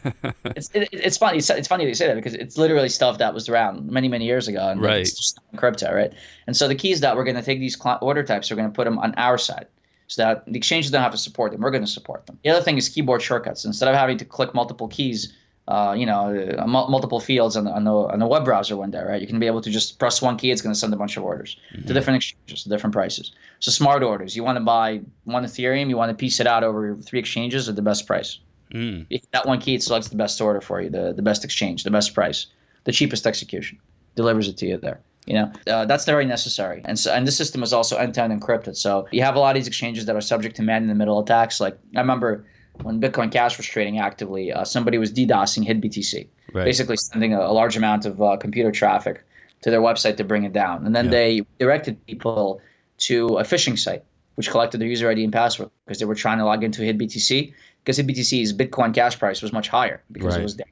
it's 0.45 0.69
it, 0.73 0.89
it's 0.91 1.17
funny. 1.17 1.37
It's, 1.37 1.49
it's 1.49 1.67
funny 1.67 1.85
they 1.85 1.93
say 1.93 2.07
that 2.07 2.15
because 2.15 2.33
it's 2.33 2.57
literally 2.57 2.89
stuff 2.89 3.17
that 3.19 3.33
was 3.33 3.49
around 3.49 3.89
many 3.89 4.07
many 4.07 4.25
years 4.25 4.47
ago, 4.47 4.69
and 4.69 4.81
right. 4.81 5.01
it's 5.01 5.13
just 5.13 5.39
crypto, 5.55 5.93
right? 5.93 6.13
And 6.47 6.55
so 6.55 6.67
the 6.67 6.75
key 6.75 6.91
is 6.91 7.01
that 7.01 7.15
we're 7.15 7.23
going 7.23 7.35
to 7.35 7.43
take 7.43 7.59
these 7.59 7.77
order 8.01 8.23
types, 8.23 8.49
we're 8.49 8.57
going 8.57 8.69
to 8.69 8.75
put 8.75 8.85
them 8.85 8.99
on 8.99 9.13
our 9.15 9.37
side, 9.37 9.67
so 10.07 10.23
that 10.23 10.45
the 10.45 10.57
exchanges 10.57 10.91
don't 10.91 11.03
have 11.03 11.11
to 11.11 11.17
support 11.17 11.51
them. 11.51 11.61
We're 11.61 11.71
going 11.71 11.85
to 11.85 11.91
support 11.91 12.25
them. 12.25 12.39
The 12.43 12.49
other 12.49 12.61
thing 12.61 12.77
is 12.77 12.89
keyboard 12.89 13.21
shortcuts. 13.21 13.65
Instead 13.65 13.89
of 13.89 13.95
having 13.95 14.17
to 14.17 14.25
click 14.25 14.53
multiple 14.53 14.87
keys 14.87 15.33
uh, 15.67 15.93
you 15.97 16.05
know, 16.05 16.33
uh, 16.57 16.65
multiple 16.65 17.19
fields 17.19 17.57
on 17.57 17.65
the, 17.65 17.71
on 17.71 17.83
the 17.83 17.91
on 17.91 18.19
the 18.19 18.27
web 18.27 18.45
browser 18.45 18.77
window, 18.77 19.03
right? 19.03 19.19
You 19.19 19.27
can 19.27 19.37
be 19.37 19.47
able 19.47 19.59
to 19.61 19.69
just 19.69 19.99
press 19.99 20.21
one 20.21 20.37
key; 20.37 20.49
it's 20.49 20.61
going 20.61 20.73
to 20.73 20.79
send 20.79 20.93
a 20.93 20.97
bunch 20.97 21.17
of 21.17 21.23
orders 21.23 21.57
mm-hmm. 21.73 21.85
to 21.85 21.93
different 21.93 22.17
exchanges, 22.17 22.63
to 22.63 22.69
different 22.69 22.93
prices. 22.93 23.33
So 23.59 23.71
smart 23.71 24.01
orders. 24.01 24.33
You 24.33 24.45
want 24.45 24.57
to 24.57 24.63
buy 24.63 25.01
one 25.25 25.43
Ethereum, 25.43 25.89
you 25.89 25.97
want 25.97 26.09
to 26.09 26.15
piece 26.15 26.39
it 26.39 26.47
out 26.47 26.63
over 26.63 26.95
three 26.95 27.19
exchanges 27.19 27.67
at 27.67 27.75
the 27.75 27.81
best 27.81 28.07
price. 28.07 28.39
Mm. 28.73 29.21
That 29.31 29.45
one 29.45 29.59
key, 29.59 29.75
it 29.75 29.83
selects 29.83 30.09
the 30.09 30.15
best 30.15 30.39
order 30.41 30.61
for 30.61 30.81
you, 30.81 30.89
the 30.89 31.13
the 31.13 31.21
best 31.21 31.45
exchange, 31.45 31.83
the 31.83 31.91
best 31.91 32.13
price, 32.13 32.47
the 32.83 32.91
cheapest 32.91 33.25
execution, 33.25 33.79
delivers 34.15 34.47
it 34.47 34.57
to 34.57 34.67
you 34.67 34.77
there. 34.77 34.99
You 35.25 35.33
know, 35.33 35.51
uh, 35.67 35.85
that's 35.85 36.05
very 36.05 36.25
necessary. 36.25 36.81
And 36.85 36.97
so, 36.97 37.13
and 37.13 37.27
the 37.27 37.33
system 37.33 37.61
is 37.61 37.73
also 37.73 37.97
end-to-end 37.97 38.41
encrypted. 38.41 38.77
So 38.77 39.07
you 39.11 39.23
have 39.23 39.35
a 39.35 39.39
lot 39.39 39.55
of 39.55 39.61
these 39.61 39.67
exchanges 39.67 40.05
that 40.05 40.15
are 40.15 40.21
subject 40.21 40.55
to 40.55 40.61
man-in-the-middle 40.61 41.19
attacks. 41.19 41.59
Like 41.59 41.77
I 41.95 41.99
remember 41.99 42.45
when 42.81 43.01
Bitcoin 43.01 43.31
Cash 43.31 43.57
was 43.57 43.65
trading 43.65 43.99
actively, 43.99 44.53
uh, 44.53 44.63
somebody 44.63 44.97
was 44.97 45.11
DDoSing 45.11 45.67
HitBTC, 45.67 46.27
right. 46.53 46.63
basically 46.63 46.97
sending 46.97 47.33
a, 47.33 47.41
a, 47.41 47.51
large 47.51 47.75
amount 47.75 48.05
of 48.05 48.21
uh, 48.21 48.37
computer 48.37 48.71
traffic 48.71 49.25
to 49.61 49.71
their 49.71 49.81
website 49.81 50.17
to 50.17 50.23
bring 50.23 50.43
it 50.43 50.53
down. 50.53 50.85
And 50.85 50.95
then 50.95 51.05
yeah. 51.05 51.11
they 51.11 51.41
directed 51.59 52.05
people 52.05 52.61
to 52.99 53.37
a 53.37 53.43
phishing 53.43 53.77
site, 53.77 54.03
which 54.35 54.49
collected 54.49 54.79
their 54.79 54.87
user 54.87 55.09
ID 55.09 55.23
and 55.23 55.33
password 55.33 55.71
because 55.85 55.99
they 55.99 56.05
were 56.05 56.15
trying 56.15 56.37
to 56.37 56.45
log 56.45 56.63
into 56.63 56.81
HitBTC 56.81 57.53
because 57.87 57.99
BTC's 57.99 58.51
Bitcoin 58.51 58.93
Cash 58.93 59.17
price 59.17 59.41
was 59.41 59.53
much 59.53 59.69
higher 59.69 60.03
because 60.11 60.33
right. 60.33 60.41
it 60.41 60.43
was 60.43 60.57
there. 60.57 60.65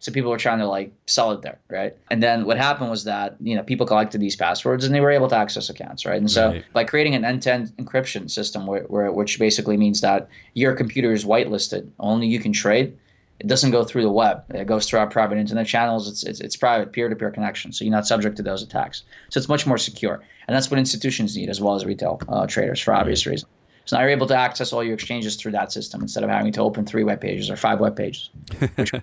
So 0.00 0.12
people 0.12 0.30
were 0.30 0.38
trying 0.38 0.58
to 0.58 0.66
like 0.66 0.92
sell 1.06 1.32
it 1.32 1.40
there, 1.40 1.58
right? 1.70 1.96
And 2.10 2.22
then 2.22 2.44
what 2.44 2.58
happened 2.58 2.90
was 2.90 3.04
that 3.04 3.36
you 3.40 3.56
know 3.56 3.62
people 3.62 3.86
collected 3.86 4.20
these 4.20 4.36
passwords 4.36 4.84
and 4.84 4.94
they 4.94 5.00
were 5.00 5.10
able 5.10 5.28
to 5.28 5.36
access 5.36 5.70
accounts, 5.70 6.04
right? 6.04 6.20
And 6.20 6.30
so 6.30 6.50
right. 6.50 6.64
by 6.74 6.84
creating 6.84 7.14
an 7.14 7.24
end-to-end 7.24 7.72
encryption 7.78 8.30
system, 8.30 8.66
where, 8.66 8.82
where, 8.82 9.10
which 9.10 9.38
basically 9.38 9.78
means 9.78 10.02
that 10.02 10.28
your 10.54 10.74
computer 10.74 11.10
is 11.10 11.24
whitelisted, 11.24 11.88
only 11.98 12.26
you 12.26 12.38
can 12.38 12.52
trade. 12.52 12.96
It 13.40 13.46
doesn't 13.46 13.70
go 13.70 13.82
through 13.82 14.02
the 14.02 14.10
web. 14.10 14.44
It 14.50 14.66
goes 14.66 14.86
through 14.86 14.98
our 14.98 15.06
private 15.06 15.38
internet 15.38 15.66
channels. 15.66 16.06
It's 16.08 16.22
it's, 16.22 16.40
it's 16.40 16.56
private 16.56 16.92
peer-to-peer 16.92 17.30
connection, 17.30 17.72
so 17.72 17.84
you're 17.84 17.92
not 17.92 18.06
subject 18.06 18.36
to 18.36 18.42
those 18.42 18.62
attacks. 18.62 19.04
So 19.30 19.38
it's 19.38 19.48
much 19.48 19.66
more 19.66 19.78
secure, 19.78 20.22
and 20.46 20.54
that's 20.54 20.70
what 20.70 20.78
institutions 20.78 21.34
need 21.34 21.48
as 21.48 21.62
well 21.62 21.74
as 21.74 21.86
retail 21.86 22.20
uh, 22.28 22.46
traders 22.46 22.78
for 22.78 22.92
obvious 22.92 23.26
right. 23.26 23.32
reasons. 23.32 23.50
So 23.88 23.96
now 23.96 24.02
you're 24.02 24.10
able 24.10 24.26
to 24.26 24.36
access 24.36 24.74
all 24.74 24.84
your 24.84 24.92
exchanges 24.92 25.36
through 25.36 25.52
that 25.52 25.72
system 25.72 26.02
instead 26.02 26.22
of 26.22 26.28
having 26.28 26.52
to 26.52 26.60
open 26.60 26.84
three 26.84 27.04
web 27.04 27.22
pages 27.22 27.48
or 27.48 27.56
five 27.56 27.80
web 27.80 27.96
pages. 27.96 28.28
Which, 28.74 28.92
you 28.92 29.00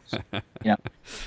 know, 0.63 0.78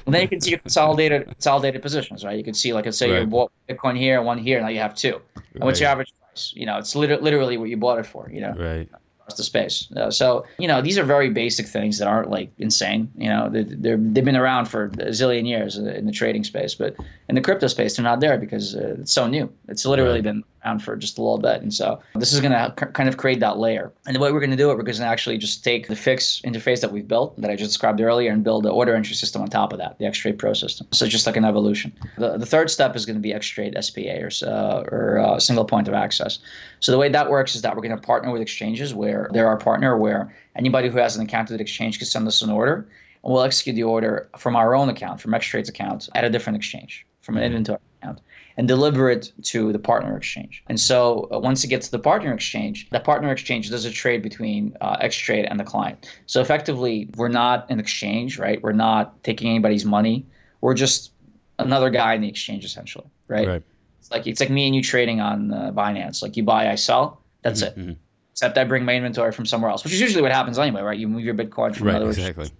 and 0.07 0.15
then 0.15 0.23
you 0.23 0.29
can 0.29 0.41
see 0.41 0.51
your 0.51 0.61
consolidated 0.61 1.27
consolidated 1.27 1.83
positions, 1.83 2.25
right? 2.25 2.39
You 2.39 2.45
can 2.45 2.55
see, 2.55 2.73
like, 2.73 2.85
let's 2.85 2.97
say 2.97 3.11
right. 3.11 3.23
you 3.23 3.27
bought 3.27 3.51
Bitcoin 3.69 3.99
here, 3.99 4.23
one 4.23 4.39
here, 4.39 4.61
now 4.61 4.69
you 4.69 4.79
have 4.79 4.95
two. 4.95 5.21
And 5.55 5.65
what's 5.65 5.81
your 5.81 5.89
average 5.89 6.13
price? 6.21 6.53
You 6.55 6.67
know, 6.67 6.79
it's 6.79 6.95
literally 6.95 7.21
literally 7.21 7.57
what 7.57 7.69
you 7.69 7.77
bought 7.77 7.99
it 7.99 8.07
for. 8.07 8.31
You 8.33 8.43
know, 8.43 8.53
right 8.53 8.89
the 9.37 9.45
space. 9.45 9.89
Uh, 9.97 10.11
so 10.11 10.45
you 10.59 10.69
know 10.69 10.81
these 10.83 10.99
are 10.99 11.05
very 11.05 11.31
basic 11.31 11.67
things 11.67 11.99
that 11.99 12.09
aren't 12.09 12.31
like 12.31 12.51
insane. 12.59 13.11
You 13.17 13.29
know 13.29 13.49
they 13.49 13.63
they're, 13.63 13.97
they've 13.97 14.25
been 14.25 14.37
around 14.37 14.67
for 14.67 14.85
a 14.85 15.11
zillion 15.11 15.47
years 15.47 15.77
in 15.77 16.07
the 16.07 16.13
trading 16.13 16.45
space, 16.45 16.75
but 16.75 16.97
in 17.29 17.35
the 17.35 17.41
crypto 17.41 17.67
space 17.67 17.97
they're 17.97 18.05
not 18.05 18.21
there 18.21 18.39
because 18.39 18.75
uh, 18.75 18.97
it's 19.01 19.13
so 19.13 19.27
new. 19.27 19.53
It's 19.69 19.85
literally 19.85 20.21
been 20.21 20.45
around 20.65 20.81
for 20.81 20.97
just 20.97 21.19
a 21.19 21.23
little 21.23 21.39
bit, 21.39 21.63
and 21.63 21.73
so 21.73 22.01
this 22.15 22.33
is 22.33 22.41
going 22.41 22.53
to 22.53 22.75
c- 22.79 22.93
kind 22.93 23.09
of 23.09 23.17
create 23.17 23.41
that 23.41 23.59
layer. 23.59 23.93
And 24.07 24.17
the 24.17 24.21
way 24.21 24.33
we're 24.33 24.41
going 24.41 24.51
to 24.51 24.57
do 24.57 24.71
it, 24.71 24.77
we're 24.77 24.83
going 24.83 24.97
to 24.97 25.05
actually 25.05 25.39
just 25.39 25.63
take 25.63 25.89
the 25.89 25.97
fix 25.97 26.41
interface 26.45 26.81
that 26.81 26.93
we've 26.93 27.07
built 27.07 27.41
that 27.41 27.51
I 27.51 27.57
just 27.57 27.71
described 27.71 28.01
earlier 28.01 28.33
and 28.33 28.43
build 28.43 28.65
the 28.65 28.71
order 28.71 28.95
entry 28.95 29.15
system 29.15 29.43
on 29.43 29.49
top 29.49 29.73
of 29.73 29.79
that, 29.79 29.99
the 29.99 30.05
Xtrade 30.05 30.39
Pro 30.39 30.53
system. 30.53 30.87
So 30.93 31.07
just 31.07 31.27
like 31.27 31.37
an 31.37 31.45
evolution. 31.45 31.93
The, 32.17 32.39
the 32.39 32.47
third 32.47 32.71
step 32.71 32.97
is 32.97 33.07
going 33.07 33.17
to 33.17 33.21
be 33.21 33.33
Xtrade 33.33 33.83
SPA 33.83 34.19
or 34.23 34.31
uh, 34.49 34.83
or 34.91 35.19
uh, 35.19 35.39
single 35.39 35.65
point 35.65 35.89
of 35.89 35.95
access. 35.95 36.39
So 36.81 36.93
the 36.93 36.99
way 36.99 37.09
that 37.09 37.31
works 37.31 37.55
is 37.55 37.63
that 37.63 37.75
we're 37.75 37.83
going 37.83 37.97
to 37.97 38.03
partner 38.03 38.31
with 38.31 38.43
exchanges 38.43 38.95
where 38.95 39.18
they're 39.33 39.47
our 39.47 39.57
partner, 39.57 39.97
where 39.97 40.35
anybody 40.57 40.89
who 40.89 40.99
has 40.99 41.17
an 41.17 41.25
account 41.25 41.51
with 41.51 41.61
exchange 41.61 41.99
can 41.99 42.07
send 42.07 42.27
us 42.27 42.43
an 42.43 42.51
order, 42.51 42.89
and 43.23 43.33
we'll 43.33 43.43
execute 43.43 43.77
the 43.77 43.83
order 43.83 44.29
from 44.39 44.57
our 44.57 44.75
own 44.75 44.89
account, 44.89 45.21
from 45.21 45.33
Xtrade's 45.33 45.69
account, 45.69 46.09
at 46.15 46.25
a 46.25 46.31
different 46.31 46.57
exchange, 46.57 47.07
from 47.21 47.37
an 47.37 47.43
mm-hmm. 47.43 47.57
inventory 47.57 47.79
account, 48.01 48.21
and 48.57 48.69
deliver 48.69 49.11
it 49.11 49.33
to 49.43 49.73
the 49.73 49.79
partner 49.79 50.17
exchange. 50.17 50.63
And 50.69 50.79
so 50.81 51.29
uh, 51.33 51.39
once 51.39 51.65
it 51.65 51.69
gets 51.69 51.87
to 51.87 51.93
the 51.93 51.99
partner 51.99 52.33
exchange, 52.33 52.89
the 52.91 53.01
partner 53.01 53.31
exchange 53.31 53.71
does 53.71 53.85
a 53.85 53.91
trade 53.91 54.23
between 54.23 54.77
uh, 54.81 54.97
Xtrade 54.99 55.47
and 55.51 55.59
the 55.59 55.65
client. 55.65 56.09
So 56.27 56.41
effectively, 56.41 57.09
we're 57.17 57.29
not 57.29 57.71
an 57.71 57.81
exchange, 57.81 58.39
right? 58.39 58.63
We're 58.63 58.73
not 58.73 59.23
taking 59.25 59.51
anybody's 59.51 59.85
money. 59.85 60.27
We're 60.61 60.75
just 60.75 61.13
another 61.59 61.91
guy 61.91 62.15
in 62.15 62.23
the 62.23 62.29
exchange, 62.29 62.65
essentially, 62.65 63.07
right? 63.29 63.49
right. 63.49 63.63
It's 64.01 64.11
like 64.11 64.27
it's 64.27 64.41
like 64.41 64.51
me 64.51 64.67
and 64.67 64.75
you 64.75 64.83
trading 64.83 65.21
on 65.21 65.53
uh, 65.53 65.73
Binance. 65.73 66.23
Like 66.23 66.37
you 66.37 66.43
buy, 66.43 66.71
I 66.71 66.77
sell. 66.77 67.21
That's 67.43 67.63
mm-hmm. 67.63 67.91
it. 67.91 67.97
Except 68.39 68.57
I 68.57 68.63
bring 68.63 68.85
my 68.85 68.95
inventory 68.95 69.33
from 69.33 69.47
somewhere 69.47 69.69
else, 69.69 69.83
which 69.83 69.93
is 69.93 70.01
usually 70.01 70.23
what 70.23 70.31
happens 70.31 70.61
anyway, 70.61 70.81
right? 70.81 70.97
You 70.97 71.09
move 71.09 71.25
your 71.25 71.35
Bitcoin 71.35 71.75
from 71.75 71.89
right, 71.89 71.97
another. 71.97 72.11
Exactly. 72.11 72.53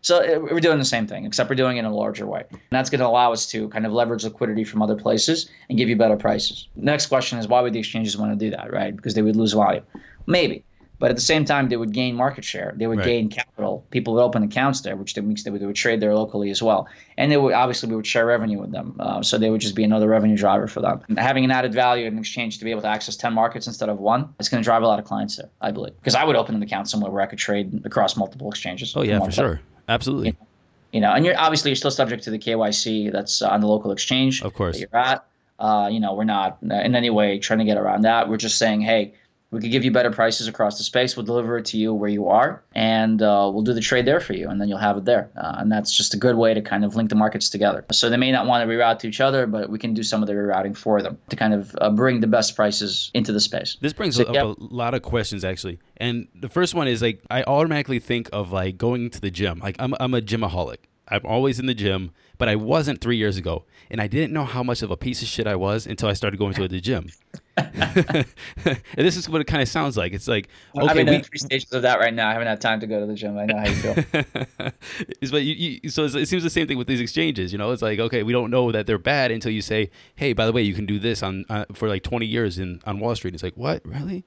So 0.00 0.18
uh, 0.18 0.38
we're 0.38 0.60
doing 0.60 0.78
the 0.78 0.84
same 0.84 1.08
thing, 1.08 1.26
except 1.26 1.50
we're 1.50 1.56
doing 1.56 1.76
it 1.76 1.80
in 1.80 1.86
a 1.86 1.92
larger 1.92 2.24
way. 2.24 2.44
And 2.52 2.60
that's 2.70 2.88
going 2.88 3.00
to 3.00 3.06
allow 3.08 3.32
us 3.32 3.44
to 3.48 3.68
kind 3.70 3.84
of 3.84 3.90
leverage 3.90 4.22
liquidity 4.22 4.62
from 4.62 4.80
other 4.80 4.94
places 4.94 5.50
and 5.68 5.76
give 5.76 5.88
you 5.88 5.96
better 5.96 6.16
prices. 6.16 6.68
Next 6.76 7.08
question 7.08 7.40
is 7.40 7.48
why 7.48 7.62
would 7.62 7.72
the 7.72 7.80
exchanges 7.80 8.16
want 8.16 8.30
to 8.30 8.36
do 8.36 8.48
that, 8.54 8.72
right? 8.72 8.94
Because 8.94 9.14
they 9.14 9.22
would 9.22 9.34
lose 9.34 9.54
volume. 9.54 9.82
Maybe. 10.28 10.62
But 11.04 11.10
at 11.10 11.16
the 11.16 11.22
same 11.22 11.44
time, 11.44 11.68
they 11.68 11.76
would 11.76 11.92
gain 11.92 12.14
market 12.14 12.46
share. 12.46 12.72
They 12.78 12.86
would 12.86 13.00
right. 13.00 13.04
gain 13.04 13.28
capital. 13.28 13.84
People 13.90 14.14
would 14.14 14.22
open 14.22 14.42
accounts 14.42 14.80
there, 14.80 14.96
which 14.96 15.14
means 15.18 15.44
they 15.44 15.50
would, 15.50 15.60
they 15.60 15.66
would 15.66 15.76
trade 15.76 16.00
there 16.00 16.14
locally 16.14 16.48
as 16.48 16.62
well. 16.62 16.88
And 17.18 17.30
they 17.30 17.36
would 17.36 17.52
obviously 17.52 17.90
we 17.90 17.96
would 17.96 18.06
share 18.06 18.24
revenue 18.24 18.58
with 18.58 18.72
them. 18.72 18.96
Uh, 18.98 19.22
so 19.22 19.36
they 19.36 19.50
would 19.50 19.60
just 19.60 19.74
be 19.74 19.84
another 19.84 20.08
revenue 20.08 20.34
driver 20.34 20.66
for 20.66 20.80
them. 20.80 21.02
And 21.08 21.18
having 21.18 21.44
an 21.44 21.50
added 21.50 21.74
value 21.74 22.06
in 22.06 22.18
exchange 22.18 22.58
to 22.58 22.64
be 22.64 22.70
able 22.70 22.80
to 22.80 22.88
access 22.88 23.16
10 23.16 23.34
markets 23.34 23.66
instead 23.66 23.90
of 23.90 23.98
one, 23.98 24.34
it's 24.40 24.48
going 24.48 24.62
to 24.62 24.64
drive 24.64 24.82
a 24.82 24.86
lot 24.86 24.98
of 24.98 25.04
clients 25.04 25.36
there, 25.36 25.50
I 25.60 25.72
believe. 25.72 25.94
Because 26.00 26.14
I 26.14 26.24
would 26.24 26.36
open 26.36 26.54
an 26.54 26.62
account 26.62 26.88
somewhere 26.88 27.10
where 27.10 27.20
I 27.20 27.26
could 27.26 27.38
trade 27.38 27.82
across 27.84 28.16
multiple 28.16 28.48
exchanges. 28.48 28.96
Oh, 28.96 29.02
yeah, 29.02 29.22
for 29.22 29.30
sure. 29.30 29.60
Absolutely. 29.90 30.28
You 30.28 30.32
know? 30.32 30.46
you 30.92 31.00
know, 31.02 31.12
and 31.12 31.26
you're 31.26 31.38
obviously 31.38 31.70
you're 31.70 31.76
still 31.76 31.90
subject 31.90 32.22
to 32.22 32.30
the 32.30 32.38
KYC 32.38 33.12
that's 33.12 33.42
on 33.42 33.60
the 33.60 33.66
local 33.66 33.92
exchange. 33.92 34.40
Of 34.40 34.54
course. 34.54 34.80
you're 34.80 34.96
at. 34.96 35.26
Uh, 35.58 35.88
you 35.92 36.00
know, 36.00 36.14
we're 36.14 36.24
not 36.24 36.58
in 36.62 36.94
any 36.94 37.10
way 37.10 37.38
trying 37.38 37.58
to 37.58 37.66
get 37.66 37.76
around 37.76 38.02
that. 38.02 38.30
We're 38.30 38.38
just 38.38 38.56
saying, 38.56 38.80
hey, 38.80 39.12
we 39.54 39.60
could 39.60 39.70
give 39.70 39.84
you 39.84 39.92
better 39.92 40.10
prices 40.10 40.48
across 40.48 40.78
the 40.78 40.84
space. 40.84 41.16
We'll 41.16 41.24
deliver 41.24 41.56
it 41.58 41.64
to 41.66 41.78
you 41.78 41.94
where 41.94 42.10
you 42.10 42.28
are, 42.28 42.62
and 42.74 43.22
uh, 43.22 43.48
we'll 43.52 43.62
do 43.62 43.72
the 43.72 43.80
trade 43.80 44.04
there 44.04 44.18
for 44.18 44.32
you, 44.32 44.48
and 44.48 44.60
then 44.60 44.68
you'll 44.68 44.78
have 44.78 44.96
it 44.96 45.04
there. 45.04 45.30
Uh, 45.36 45.54
and 45.58 45.70
that's 45.70 45.96
just 45.96 46.12
a 46.12 46.16
good 46.16 46.36
way 46.36 46.52
to 46.52 46.60
kind 46.60 46.84
of 46.84 46.96
link 46.96 47.08
the 47.08 47.14
markets 47.14 47.48
together. 47.48 47.84
So 47.92 48.10
they 48.10 48.16
may 48.16 48.32
not 48.32 48.46
want 48.46 48.68
to 48.68 48.74
reroute 48.74 48.98
to 49.00 49.08
each 49.08 49.20
other, 49.20 49.46
but 49.46 49.70
we 49.70 49.78
can 49.78 49.94
do 49.94 50.02
some 50.02 50.22
of 50.22 50.26
the 50.26 50.34
rerouting 50.34 50.76
for 50.76 51.00
them 51.00 51.16
to 51.28 51.36
kind 51.36 51.54
of 51.54 51.74
uh, 51.80 51.90
bring 51.90 52.20
the 52.20 52.26
best 52.26 52.56
prices 52.56 53.12
into 53.14 53.32
the 53.32 53.40
space. 53.40 53.76
This 53.80 53.92
brings 53.92 54.16
so, 54.16 54.24
up 54.24 54.58
a 54.58 54.64
lot 54.74 54.94
of 54.94 55.02
questions 55.02 55.44
actually, 55.44 55.78
and 55.98 56.26
the 56.34 56.48
first 56.48 56.74
one 56.74 56.88
is 56.88 57.00
like 57.00 57.20
I 57.30 57.44
automatically 57.44 58.00
think 58.00 58.28
of 58.32 58.50
like 58.50 58.76
going 58.76 59.10
to 59.10 59.20
the 59.20 59.30
gym. 59.30 59.60
Like 59.60 59.76
I'm 59.78 59.94
I'm 60.00 60.14
a 60.14 60.20
gymaholic. 60.20 60.78
I'm 61.06 61.20
always 61.24 61.60
in 61.60 61.66
the 61.66 61.74
gym, 61.74 62.12
but 62.38 62.48
I 62.48 62.56
wasn't 62.56 63.00
three 63.00 63.18
years 63.18 63.36
ago, 63.36 63.64
and 63.90 64.00
I 64.00 64.08
didn't 64.08 64.32
know 64.32 64.44
how 64.44 64.62
much 64.62 64.82
of 64.82 64.90
a 64.90 64.96
piece 64.96 65.22
of 65.22 65.28
shit 65.28 65.46
I 65.46 65.54
was 65.54 65.86
until 65.86 66.08
I 66.08 66.14
started 66.14 66.38
going 66.38 66.54
to 66.54 66.66
the 66.66 66.80
gym. 66.80 67.10
and 68.64 68.76
this 68.96 69.16
is 69.16 69.28
what 69.28 69.40
it 69.40 69.46
kind 69.46 69.62
of 69.62 69.68
sounds 69.68 69.96
like. 69.96 70.12
It's 70.12 70.28
like 70.28 70.48
okay, 70.76 70.86
I'm 70.86 70.98
in 70.98 71.06
we, 71.06 71.20
three 71.20 71.38
stages 71.38 71.72
of 71.72 71.82
that 71.82 71.98
right 71.98 72.12
now. 72.12 72.28
I 72.28 72.32
haven't 72.32 72.48
had 72.48 72.60
time 72.60 72.80
to 72.80 72.86
go 72.86 73.00
to 73.00 73.06
the 73.06 73.14
gym. 73.14 73.38
I 73.38 73.46
know 73.46 73.58
how 73.58 73.66
you 73.66 73.74
feel. 73.74 74.72
but 75.30 75.42
you, 75.42 75.78
you, 75.82 75.90
so 75.90 76.04
it 76.04 76.26
seems 76.26 76.42
the 76.42 76.50
same 76.50 76.66
thing 76.66 76.78
with 76.78 76.86
these 76.86 77.00
exchanges. 77.00 77.52
You 77.52 77.58
know, 77.58 77.70
it's 77.72 77.82
like 77.82 77.98
okay, 77.98 78.22
we 78.22 78.32
don't 78.32 78.50
know 78.50 78.72
that 78.72 78.86
they're 78.86 78.98
bad 78.98 79.30
until 79.30 79.52
you 79.52 79.62
say, 79.62 79.90
hey, 80.16 80.32
by 80.32 80.46
the 80.46 80.52
way, 80.52 80.62
you 80.62 80.74
can 80.74 80.86
do 80.86 80.98
this 80.98 81.22
on 81.22 81.44
uh, 81.48 81.64
for 81.72 81.88
like 81.88 82.02
20 82.02 82.26
years 82.26 82.58
in 82.58 82.80
on 82.84 83.00
Wall 83.00 83.14
Street. 83.14 83.34
It's 83.34 83.42
like 83.42 83.56
what 83.56 83.84
really? 83.84 84.24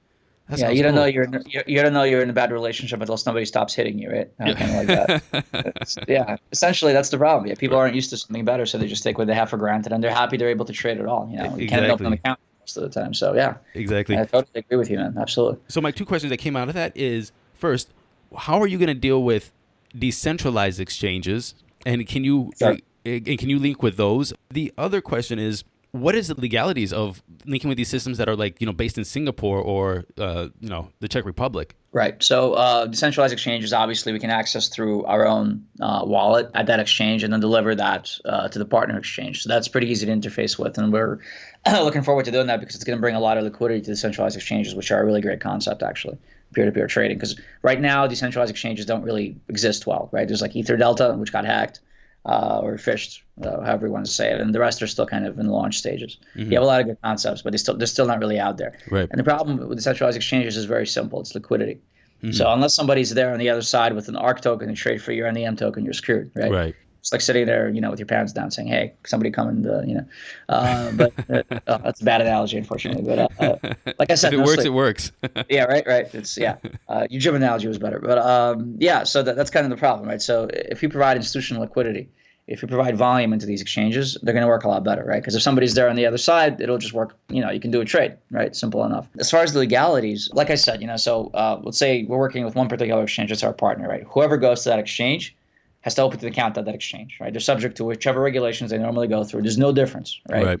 That 0.48 0.60
yeah, 0.60 0.70
you 0.70 0.82
don't 0.82 0.94
cool. 0.94 1.02
know 1.02 1.06
you're 1.06 1.24
in, 1.24 1.44
you 1.66 1.82
don't 1.82 1.92
know 1.92 2.04
you're 2.04 2.22
in 2.22 2.30
a 2.30 2.32
bad 2.32 2.50
relationship 2.52 3.00
until 3.00 3.18
somebody 3.18 3.44
stops 3.44 3.74
hitting 3.74 3.98
you, 3.98 4.10
right? 4.10 4.30
Yeah. 4.40 4.54
Kind 4.54 4.70
of 4.70 4.76
like 4.76 5.22
that. 5.52 6.04
yeah, 6.08 6.36
essentially 6.52 6.94
that's 6.94 7.10
the 7.10 7.18
problem. 7.18 7.46
Yeah, 7.46 7.54
people 7.54 7.76
aren't 7.76 7.94
used 7.94 8.08
to 8.10 8.16
something 8.16 8.46
better, 8.46 8.64
so 8.64 8.78
they 8.78 8.86
just 8.86 9.02
take 9.02 9.18
what 9.18 9.26
they 9.26 9.34
have 9.34 9.50
for 9.50 9.58
granted, 9.58 9.92
and 9.92 10.02
they're 10.02 10.10
happy 10.10 10.38
they're 10.38 10.48
able 10.48 10.64
to 10.64 10.72
trade 10.72 10.96
it 10.98 11.04
all. 11.04 11.28
You 11.30 11.36
know, 11.36 11.56
you 11.58 11.68
can't 11.68 11.84
open 11.90 12.06
an 12.06 12.12
account 12.14 12.40
most 12.68 12.76
of 12.76 12.82
the 12.82 13.00
time. 13.00 13.14
So 13.14 13.34
yeah, 13.34 13.56
exactly. 13.74 14.18
I 14.18 14.24
totally 14.24 14.60
agree 14.60 14.76
with 14.76 14.90
you, 14.90 14.98
man. 14.98 15.16
Absolutely. 15.18 15.60
So 15.68 15.80
my 15.80 15.90
two 15.90 16.04
questions 16.04 16.30
that 16.30 16.36
came 16.36 16.56
out 16.56 16.68
of 16.68 16.74
that 16.74 16.96
is 16.96 17.32
first, 17.54 17.92
how 18.36 18.60
are 18.60 18.66
you 18.66 18.78
going 18.78 18.88
to 18.88 18.94
deal 18.94 19.22
with 19.22 19.52
decentralized 19.96 20.80
exchanges, 20.80 21.54
and 21.86 22.06
can 22.06 22.24
you 22.24 22.52
sure. 22.58 22.76
and 23.04 23.38
can 23.38 23.48
you 23.48 23.58
link 23.58 23.82
with 23.82 23.96
those? 23.96 24.32
The 24.50 24.72
other 24.76 25.00
question 25.00 25.38
is 25.38 25.64
what 25.92 26.14
is 26.14 26.28
the 26.28 26.38
legalities 26.38 26.92
of 26.92 27.22
linking 27.46 27.68
with 27.68 27.78
these 27.78 27.88
systems 27.88 28.18
that 28.18 28.28
are 28.28 28.36
like 28.36 28.60
you 28.60 28.66
know 28.66 28.72
based 28.72 28.98
in 28.98 29.04
Singapore 29.04 29.60
or 29.60 30.04
uh, 30.18 30.48
you 30.60 30.68
know 30.68 30.90
the 31.00 31.08
Czech 31.08 31.24
Republic? 31.24 31.74
Right. 31.90 32.22
So 32.22 32.52
uh, 32.52 32.86
decentralized 32.86 33.32
exchanges, 33.32 33.72
obviously, 33.72 34.12
we 34.12 34.18
can 34.18 34.28
access 34.28 34.68
through 34.68 35.04
our 35.06 35.26
own 35.26 35.66
uh, 35.80 36.02
wallet 36.04 36.50
at 36.54 36.66
that 36.66 36.80
exchange 36.80 37.24
and 37.24 37.32
then 37.32 37.40
deliver 37.40 37.74
that 37.74 38.10
uh, 38.26 38.48
to 38.48 38.58
the 38.58 38.66
partner 38.66 38.98
exchange. 38.98 39.42
So 39.42 39.48
that's 39.48 39.68
pretty 39.68 39.88
easy 39.88 40.04
to 40.04 40.12
interface 40.12 40.58
with, 40.58 40.76
and 40.76 40.92
we're 40.92 41.18
looking 41.66 42.02
forward 42.02 42.26
to 42.26 42.30
doing 42.30 42.46
that 42.48 42.60
because 42.60 42.74
it's 42.74 42.84
going 42.84 42.98
to 42.98 43.00
bring 43.00 43.14
a 43.14 43.20
lot 43.20 43.38
of 43.38 43.44
liquidity 43.44 43.80
to 43.80 43.92
decentralized 43.92 44.36
exchanges, 44.36 44.74
which 44.74 44.90
are 44.90 45.00
a 45.00 45.04
really 45.04 45.22
great 45.22 45.40
concept 45.40 45.82
actually 45.82 46.18
peer-to-peer 46.54 46.86
trading 46.86 47.16
because 47.16 47.38
right 47.62 47.80
now 47.80 48.06
decentralized 48.06 48.50
exchanges 48.50 48.86
don't 48.86 49.02
really 49.02 49.36
exist 49.48 49.86
well 49.86 50.08
right 50.12 50.28
there's 50.28 50.40
like 50.40 50.52
EtherDelta 50.52 51.16
which 51.18 51.32
got 51.32 51.44
hacked 51.44 51.80
uh, 52.28 52.60
or 52.62 52.76
phished, 52.76 53.22
uh, 53.42 53.60
however 53.62 53.86
you 53.86 53.92
want 53.92 54.04
to 54.04 54.12
say 54.12 54.30
it, 54.30 54.40
and 54.40 54.54
the 54.54 54.60
rest 54.60 54.82
are 54.82 54.86
still 54.86 55.06
kind 55.06 55.26
of 55.26 55.38
in 55.38 55.48
launch 55.48 55.78
stages. 55.78 56.18
Mm-hmm. 56.36 56.52
You 56.52 56.56
have 56.58 56.62
a 56.62 56.66
lot 56.66 56.80
of 56.80 56.86
good 56.86 56.98
concepts, 57.02 57.42
but 57.42 57.52
they 57.52 57.56
still 57.58 57.76
they're 57.76 57.86
still 57.86 58.06
not 58.06 58.18
really 58.18 58.38
out 58.38 58.58
there. 58.58 58.78
Right. 58.90 59.08
And 59.10 59.18
the 59.18 59.24
problem 59.24 59.56
with 59.68 59.78
decentralized 59.78 60.16
exchanges 60.16 60.56
is 60.56 60.66
very 60.66 60.86
simple: 60.86 61.20
it's 61.20 61.34
liquidity. 61.34 61.80
Mm-hmm. 62.22 62.32
So 62.32 62.52
unless 62.52 62.74
somebody's 62.74 63.14
there 63.14 63.32
on 63.32 63.38
the 63.38 63.48
other 63.48 63.62
side 63.62 63.94
with 63.94 64.08
an 64.08 64.16
ARK 64.16 64.40
token 64.40 64.68
to 64.68 64.74
trade 64.74 65.00
for 65.00 65.12
your 65.12 65.30
NEM 65.30 65.56
token, 65.56 65.84
you're 65.84 65.94
screwed, 65.94 66.30
right? 66.34 66.50
Right. 66.50 66.76
It's 67.00 67.12
like 67.12 67.20
sitting 67.20 67.46
there, 67.46 67.68
you 67.68 67.80
know, 67.80 67.90
with 67.90 67.98
your 67.98 68.06
pants 68.06 68.32
down, 68.32 68.50
saying, 68.50 68.68
"Hey, 68.68 68.92
somebody 69.06 69.30
come 69.30 69.48
and, 69.48 69.66
uh, 69.66 69.82
you 69.82 69.94
know." 69.94 70.06
Uh, 70.48 70.92
but 70.92 71.12
uh, 71.30 71.42
oh, 71.66 71.78
that's 71.84 72.00
a 72.00 72.04
bad 72.04 72.20
analogy, 72.20 72.58
unfortunately. 72.58 73.02
But 73.02 73.18
uh, 73.18 73.28
uh, 73.40 73.74
like 73.98 74.10
I 74.10 74.14
said, 74.14 74.34
if 74.34 74.40
it 74.40 74.44
works, 74.44 74.64
it 74.64 74.72
works. 74.72 75.12
yeah, 75.48 75.64
right, 75.64 75.86
right. 75.86 76.14
It's 76.14 76.36
yeah. 76.36 76.56
Uh, 76.88 77.06
your 77.08 77.20
gym 77.20 77.34
analogy 77.34 77.68
was 77.68 77.78
better, 77.78 78.00
but 78.00 78.18
um, 78.18 78.76
yeah. 78.78 79.04
So 79.04 79.22
that, 79.22 79.36
that's 79.36 79.50
kind 79.50 79.64
of 79.64 79.70
the 79.70 79.76
problem, 79.76 80.08
right? 80.08 80.20
So 80.20 80.48
if 80.52 80.82
you 80.82 80.88
provide 80.88 81.16
institutional 81.16 81.62
liquidity, 81.62 82.08
if 82.48 82.62
you 82.62 82.68
provide 82.68 82.96
volume 82.96 83.34
into 83.34 83.44
these 83.44 83.60
exchanges, 83.60 84.16
they're 84.22 84.32
going 84.32 84.42
to 84.42 84.48
work 84.48 84.64
a 84.64 84.68
lot 84.68 84.82
better, 84.82 85.04
right? 85.04 85.20
Because 85.20 85.34
if 85.34 85.42
somebody's 85.42 85.74
there 85.74 85.88
on 85.88 85.96
the 85.96 86.06
other 86.06 86.16
side, 86.16 86.60
it'll 86.60 86.78
just 86.78 86.94
work. 86.94 87.14
You 87.28 87.42
know, 87.42 87.50
you 87.50 87.60
can 87.60 87.70
do 87.70 87.80
a 87.80 87.84
trade, 87.84 88.16
right? 88.30 88.56
Simple 88.56 88.84
enough. 88.84 89.06
As 89.18 89.30
far 89.30 89.42
as 89.42 89.52
the 89.52 89.60
legalities, 89.60 90.30
like 90.32 90.50
I 90.50 90.54
said, 90.54 90.80
you 90.80 90.86
know, 90.86 90.96
so 90.96 91.30
uh, 91.34 91.60
let's 91.62 91.78
say 91.78 92.04
we're 92.04 92.18
working 92.18 92.44
with 92.44 92.54
one 92.54 92.68
particular 92.68 93.02
exchange, 93.02 93.30
it's 93.30 93.42
our 93.42 93.52
partner, 93.52 93.86
right? 93.86 94.04
Whoever 94.08 94.38
goes 94.38 94.62
to 94.64 94.70
that 94.70 94.78
exchange 94.78 95.36
has 95.82 95.94
to 95.94 96.02
open 96.02 96.18
the 96.20 96.26
account 96.26 96.58
at 96.58 96.64
that 96.64 96.74
exchange, 96.74 97.18
right? 97.20 97.32
They're 97.32 97.40
subject 97.40 97.76
to 97.76 97.84
whichever 97.84 98.20
regulations 98.20 98.70
they 98.70 98.78
normally 98.78 99.08
go 99.08 99.24
through. 99.24 99.42
There's 99.42 99.58
no 99.58 99.72
difference, 99.72 100.20
right? 100.28 100.44
Right. 100.44 100.60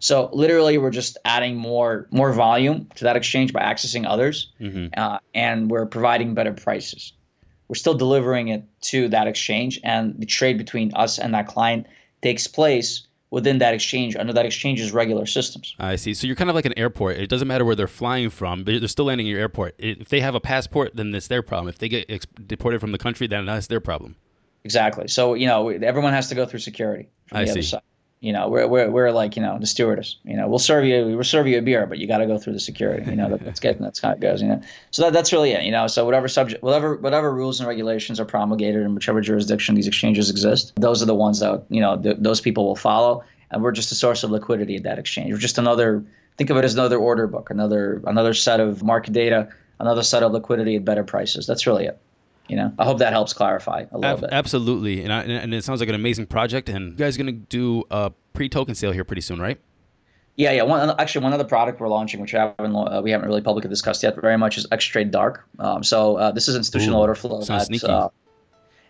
So 0.00 0.30
literally, 0.32 0.78
we're 0.78 0.90
just 0.90 1.18
adding 1.24 1.56
more 1.56 2.06
more 2.10 2.32
volume 2.32 2.86
to 2.96 3.04
that 3.04 3.16
exchange 3.16 3.52
by 3.52 3.60
accessing 3.60 4.06
others, 4.06 4.52
Mm-hmm. 4.60 4.86
uh, 4.96 5.18
and 5.34 5.70
we're 5.70 5.86
providing 5.86 6.34
better 6.34 6.52
prices. 6.52 7.12
We're 7.68 7.74
still 7.74 7.94
delivering 7.94 8.48
it 8.48 8.62
to 8.82 9.08
that 9.08 9.26
exchange, 9.26 9.80
and 9.84 10.14
the 10.18 10.26
trade 10.26 10.56
between 10.56 10.92
us 10.94 11.18
and 11.18 11.34
that 11.34 11.48
client 11.48 11.86
takes 12.22 12.46
place 12.46 13.06
within 13.30 13.58
that 13.58 13.74
exchange 13.74 14.16
under 14.16 14.32
that 14.32 14.46
exchange's 14.46 14.90
regular 14.92 15.26
systems. 15.26 15.74
I 15.78 15.96
see. 15.96 16.14
So 16.14 16.26
you're 16.26 16.36
kind 16.36 16.48
of 16.48 16.56
like 16.56 16.64
an 16.64 16.78
airport. 16.78 17.18
It 17.18 17.28
doesn't 17.28 17.46
matter 17.46 17.64
where 17.64 17.74
they're 17.76 17.86
flying 17.86 18.30
from, 18.30 18.64
but 18.64 18.78
they're 18.78 18.88
still 18.88 19.04
landing 19.04 19.26
in 19.26 19.32
your 19.32 19.40
airport. 19.40 19.74
If 19.78 20.08
they 20.08 20.20
have 20.20 20.34
a 20.34 20.40
passport, 20.40 20.92
then 20.96 21.14
it's 21.14 21.26
their 21.28 21.42
problem. 21.42 21.68
If 21.68 21.76
they 21.78 21.88
get 21.90 22.26
deported 22.48 22.80
from 22.80 22.92
the 22.92 22.98
country, 22.98 23.26
then 23.26 23.44
that's 23.46 23.66
their 23.66 23.80
problem. 23.80 24.16
Exactly. 24.68 25.08
So 25.08 25.32
you 25.32 25.46
know, 25.46 25.70
everyone 25.70 26.12
has 26.12 26.28
to 26.28 26.34
go 26.34 26.44
through 26.44 26.58
security 26.58 27.08
I 27.32 27.44
the 27.44 27.52
other 27.52 27.62
see. 27.62 27.68
side. 27.68 27.80
You 28.20 28.34
know, 28.34 28.50
we're, 28.50 28.66
we're, 28.66 28.90
we're 28.90 29.10
like 29.12 29.34
you 29.34 29.42
know 29.42 29.58
the 29.58 29.66
stewardess. 29.66 30.18
You 30.24 30.36
know, 30.36 30.46
we'll 30.46 30.58
serve 30.58 30.84
you 30.84 31.06
we'll 31.06 31.24
serve 31.24 31.46
you 31.46 31.56
a 31.56 31.62
beer, 31.62 31.86
but 31.86 31.96
you 31.96 32.06
got 32.06 32.18
to 32.18 32.26
go 32.26 32.36
through 32.36 32.52
the 32.52 32.60
security. 32.60 33.08
You 33.08 33.16
know, 33.16 33.30
that, 33.30 33.42
that's 33.42 33.60
good. 33.60 33.78
That's 33.80 33.98
how 33.98 34.10
it 34.10 34.20
goes. 34.20 34.42
You 34.42 34.48
know, 34.48 34.60
so 34.90 35.04
that, 35.04 35.14
that's 35.14 35.32
really 35.32 35.52
it. 35.52 35.62
You 35.62 35.70
know, 35.70 35.86
so 35.86 36.04
whatever 36.04 36.28
subject, 36.28 36.62
whatever 36.62 36.96
whatever 36.96 37.32
rules 37.32 37.60
and 37.60 37.66
regulations 37.66 38.20
are 38.20 38.26
promulgated 38.26 38.82
in 38.82 38.94
whichever 38.94 39.22
jurisdiction 39.22 39.74
these 39.74 39.86
exchanges 39.86 40.28
exist, 40.28 40.74
those 40.76 41.02
are 41.02 41.06
the 41.06 41.14
ones 41.14 41.40
that 41.40 41.64
you 41.70 41.80
know 41.80 41.96
th- 41.96 42.18
those 42.18 42.42
people 42.42 42.66
will 42.66 42.76
follow, 42.76 43.24
and 43.50 43.62
we're 43.62 43.72
just 43.72 43.90
a 43.90 43.94
source 43.94 44.22
of 44.22 44.30
liquidity 44.30 44.76
at 44.76 44.82
that 44.82 44.98
exchange. 44.98 45.32
We're 45.32 45.38
just 45.38 45.56
another. 45.56 46.04
Think 46.36 46.50
of 46.50 46.58
it 46.58 46.64
as 46.64 46.74
another 46.74 46.98
order 46.98 47.26
book, 47.26 47.48
another 47.48 48.02
another 48.04 48.34
set 48.34 48.60
of 48.60 48.82
market 48.82 49.14
data, 49.14 49.48
another 49.78 50.02
set 50.02 50.22
of 50.22 50.32
liquidity 50.32 50.76
at 50.76 50.84
better 50.84 51.04
prices. 51.04 51.46
That's 51.46 51.66
really 51.66 51.86
it. 51.86 51.98
You 52.48 52.56
know, 52.56 52.72
I 52.78 52.84
hope 52.84 52.98
that 52.98 53.12
helps 53.12 53.32
clarify 53.32 53.84
a 53.90 53.98
little 53.98 54.16
Ab- 54.16 54.20
bit. 54.22 54.30
absolutely, 54.32 55.02
and, 55.04 55.12
I, 55.12 55.22
and 55.22 55.52
it 55.52 55.64
sounds 55.64 55.80
like 55.80 55.88
an 55.88 55.94
amazing 55.94 56.26
project. 56.26 56.68
And 56.68 56.92
you 56.92 56.96
guys 56.96 57.16
are 57.16 57.18
gonna 57.18 57.32
do 57.32 57.84
a 57.90 58.10
pre-token 58.32 58.74
sale 58.74 58.92
here 58.92 59.04
pretty 59.04 59.22
soon, 59.22 59.40
right? 59.40 59.60
Yeah, 60.36 60.52
yeah. 60.52 60.62
One 60.62 60.94
actually, 60.98 61.24
one 61.24 61.32
other 61.32 61.44
product 61.44 61.80
we're 61.80 61.88
launching, 61.88 62.20
which 62.20 62.32
we 62.32 62.38
haven't 62.38 62.74
uh, 62.74 63.00
we 63.02 63.10
haven't 63.10 63.28
really 63.28 63.42
publicly 63.42 63.68
discussed 63.68 64.02
yet, 64.02 64.14
very 64.20 64.38
much 64.38 64.56
is 64.56 64.66
X 64.70 64.84
Trade 64.84 65.10
Dark. 65.10 65.44
Um, 65.58 65.82
so 65.82 66.16
uh, 66.16 66.30
this 66.30 66.46
is 66.48 66.54
institutional 66.54 66.98
Ooh, 66.98 67.02
order 67.02 67.14
flow. 67.16 67.40
sounds 67.40 67.62
that, 67.62 67.66
sneaky. 67.66 67.86
Uh, 67.88 68.08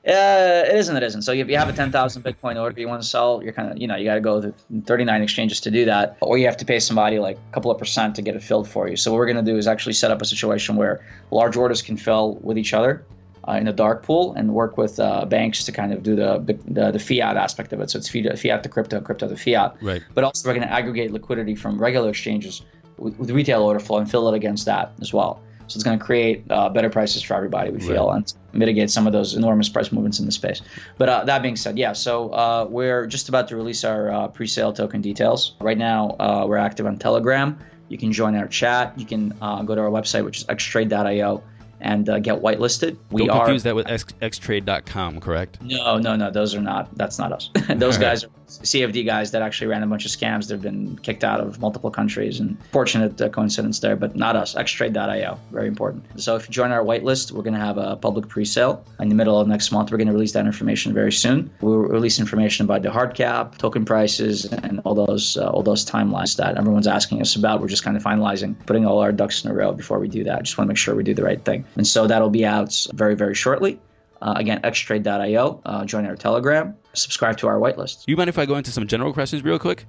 uh, 0.06 0.64
it 0.66 0.76
isn't. 0.76 0.96
It 0.96 1.02
isn't. 1.02 1.22
So 1.22 1.32
if 1.32 1.48
you 1.48 1.56
have 1.56 1.68
a 1.68 1.72
ten 1.72 1.90
thousand 1.90 2.22
Bitcoin 2.22 2.60
order 2.60 2.78
you 2.80 2.86
want 2.86 3.02
to 3.02 3.08
sell, 3.08 3.42
you're 3.42 3.52
kind 3.52 3.72
of 3.72 3.78
you 3.78 3.86
know 3.86 3.96
you 3.96 4.04
got 4.04 4.14
to 4.14 4.20
go 4.20 4.40
to 4.40 4.54
thirty 4.84 5.04
nine 5.04 5.22
exchanges 5.22 5.60
to 5.60 5.70
do 5.70 5.86
that, 5.86 6.16
or 6.20 6.38
you 6.38 6.46
have 6.46 6.56
to 6.58 6.64
pay 6.64 6.78
somebody 6.78 7.18
like 7.18 7.36
a 7.36 7.54
couple 7.54 7.70
of 7.70 7.78
percent 7.78 8.14
to 8.16 8.22
get 8.22 8.36
it 8.36 8.42
filled 8.42 8.68
for 8.68 8.88
you. 8.88 8.96
So 8.96 9.10
what 9.10 9.16
we're 9.18 9.32
going 9.32 9.44
to 9.44 9.50
do 9.50 9.56
is 9.56 9.66
actually 9.66 9.94
set 9.94 10.10
up 10.10 10.22
a 10.22 10.24
situation 10.24 10.76
where 10.76 11.04
large 11.30 11.56
orders 11.56 11.82
can 11.82 11.96
fill 11.96 12.34
with 12.42 12.58
each 12.58 12.74
other. 12.74 13.04
Uh, 13.48 13.56
in 13.62 13.66
a 13.66 13.72
dark 13.72 14.02
pool 14.02 14.34
and 14.36 14.52
work 14.52 14.76
with 14.76 15.00
uh, 15.00 15.24
banks 15.24 15.64
to 15.64 15.72
kind 15.72 15.90
of 15.94 16.02
do 16.02 16.14
the, 16.14 16.30
the 16.76 16.92
the 16.92 16.98
fiat 16.98 17.36
aspect 17.36 17.72
of 17.72 17.80
it. 17.80 17.88
So 17.90 17.96
it's 17.98 18.08
fiat, 18.14 18.38
fiat 18.38 18.62
to 18.64 18.68
crypto, 18.68 19.00
crypto 19.00 19.26
to 19.28 19.36
fiat 19.36 19.70
Right. 19.80 20.02
but 20.14 20.22
also 20.24 20.40
we're 20.46 20.54
going 20.58 20.68
to 20.68 20.74
aggregate 20.80 21.10
liquidity 21.12 21.54
from 21.62 21.72
regular 21.80 22.10
exchanges 22.10 22.54
with, 22.98 23.14
with 23.20 23.30
retail 23.30 23.62
order 23.62 23.80
flow 23.80 23.98
and 24.02 24.10
fill 24.10 24.28
it 24.28 24.34
against 24.36 24.66
that 24.66 24.92
as 25.00 25.10
well. 25.14 25.40
So 25.68 25.76
it's 25.76 25.84
going 25.84 25.98
to 25.98 26.04
create 26.04 26.44
uh, 26.50 26.68
better 26.76 26.90
prices 26.90 27.22
for 27.22 27.34
everybody, 27.40 27.70
we 27.70 27.80
feel, 27.80 28.10
and 28.10 28.24
mitigate 28.52 28.90
some 28.90 29.06
of 29.06 29.12
those 29.12 29.34
enormous 29.34 29.68
price 29.68 29.92
movements 29.92 30.18
in 30.20 30.26
the 30.26 30.32
space. 30.32 30.60
But 31.00 31.08
uh, 31.08 31.24
that 31.24 31.40
being 31.42 31.56
said, 31.56 31.78
yeah, 31.78 31.92
so 31.94 32.30
uh, 32.42 32.66
we're 32.70 33.06
just 33.06 33.28
about 33.28 33.48
to 33.48 33.56
release 33.56 33.82
our 33.84 34.02
uh, 34.10 34.28
pre-sale 34.28 34.72
token 34.72 35.00
details. 35.02 35.40
Right 35.60 35.76
now, 35.78 36.16
uh, 36.20 36.44
we're 36.48 36.56
active 36.70 36.86
on 36.86 36.96
Telegram. 36.98 37.48
You 37.92 37.98
can 37.98 38.12
join 38.12 38.34
our 38.34 38.48
chat. 38.48 38.98
You 39.00 39.06
can 39.06 39.22
uh, 39.42 39.62
go 39.68 39.74
to 39.74 39.80
our 39.82 39.90
website, 39.98 40.24
which 40.24 40.38
is 40.38 40.44
xtrade.io, 40.44 41.42
and 41.80 42.08
uh, 42.08 42.18
get 42.18 42.40
whitelisted. 42.40 42.96
We 43.10 43.26
Don't 43.26 43.36
are 43.36 43.44
confuse 43.44 43.62
that 43.64 43.74
with 43.74 43.88
X- 43.88 44.04
xtrade.com, 44.20 45.20
correct? 45.20 45.60
no, 45.62 45.98
no, 45.98 46.16
no. 46.16 46.30
Those 46.30 46.54
are 46.54 46.60
not. 46.60 46.88
That's 46.96 47.18
not 47.18 47.32
us. 47.32 47.50
those 47.76 47.98
guys 47.98 48.24
are 48.24 48.30
CFD 48.48 49.04
guys 49.04 49.30
that 49.32 49.42
actually 49.42 49.68
ran 49.68 49.82
a 49.82 49.86
bunch 49.86 50.04
of 50.04 50.10
scams. 50.10 50.48
They've 50.48 50.60
been 50.60 50.98
kicked 50.98 51.24
out 51.24 51.40
of 51.40 51.60
multiple 51.60 51.90
countries, 51.90 52.40
and 52.40 52.56
fortunate 52.72 53.20
uh, 53.20 53.28
coincidence 53.28 53.78
there, 53.80 53.96
but 53.96 54.16
not 54.16 54.36
us. 54.36 54.54
Xtrade.io, 54.54 55.38
very 55.52 55.68
important. 55.68 56.04
So 56.20 56.36
if 56.36 56.48
you 56.48 56.52
join 56.52 56.72
our 56.72 56.82
whitelist, 56.82 57.32
we're 57.32 57.42
going 57.42 57.54
to 57.54 57.60
have 57.60 57.78
a 57.78 57.96
public 57.96 58.28
pre-sale 58.28 58.84
in 59.00 59.08
the 59.08 59.14
middle 59.14 59.38
of 59.38 59.46
next 59.48 59.70
month. 59.70 59.90
We're 59.90 59.98
going 59.98 60.08
to 60.08 60.12
release 60.12 60.32
that 60.32 60.46
information 60.46 60.94
very 60.94 61.12
soon. 61.12 61.50
We'll 61.60 61.78
release 61.78 62.18
information 62.18 62.64
about 62.64 62.82
the 62.82 62.90
hard 62.90 63.14
cap, 63.14 63.58
token 63.58 63.84
prices, 63.84 64.46
and 64.46 64.80
all 64.84 64.94
those 64.94 65.36
uh, 65.36 65.50
all 65.50 65.62
those 65.62 65.84
timelines 65.84 66.36
that 66.36 66.56
everyone's 66.56 66.86
asking 66.86 67.20
us 67.20 67.36
about. 67.36 67.60
We're 67.60 67.68
just 67.68 67.84
kind 67.84 67.96
of 67.96 68.02
finalizing, 68.02 68.54
putting 68.66 68.86
all 68.86 68.98
our 68.98 69.12
ducks 69.12 69.44
in 69.44 69.50
a 69.50 69.54
row 69.54 69.72
before 69.72 69.98
we 69.98 70.08
do 70.08 70.24
that. 70.24 70.42
Just 70.42 70.58
want 70.58 70.66
to 70.66 70.70
make 70.70 70.78
sure 70.78 70.94
we 70.94 71.04
do 71.04 71.14
the 71.14 71.24
right 71.24 71.42
thing, 71.44 71.64
and 71.76 71.86
so 71.86 72.06
that'll 72.06 72.30
be 72.30 72.46
out 72.46 72.86
very 72.94 73.14
very 73.14 73.34
shortly. 73.34 73.78
Uh, 74.20 74.34
again, 74.36 74.60
xtrade.io. 74.62 75.60
Uh, 75.64 75.84
join 75.84 76.04
our 76.06 76.16
Telegram. 76.16 76.74
Subscribe 76.94 77.36
to 77.38 77.46
our 77.46 77.58
whitelist. 77.58 78.04
You 78.06 78.16
mind 78.16 78.28
if 78.28 78.38
I 78.38 78.46
go 78.46 78.56
into 78.56 78.70
some 78.72 78.86
general 78.86 79.12
questions 79.12 79.44
real 79.44 79.58
quick? 79.58 79.86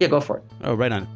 Yeah, 0.00 0.08
go 0.08 0.20
for 0.20 0.38
it. 0.38 0.44
Oh, 0.62 0.74
right 0.74 0.92
on. 0.92 1.08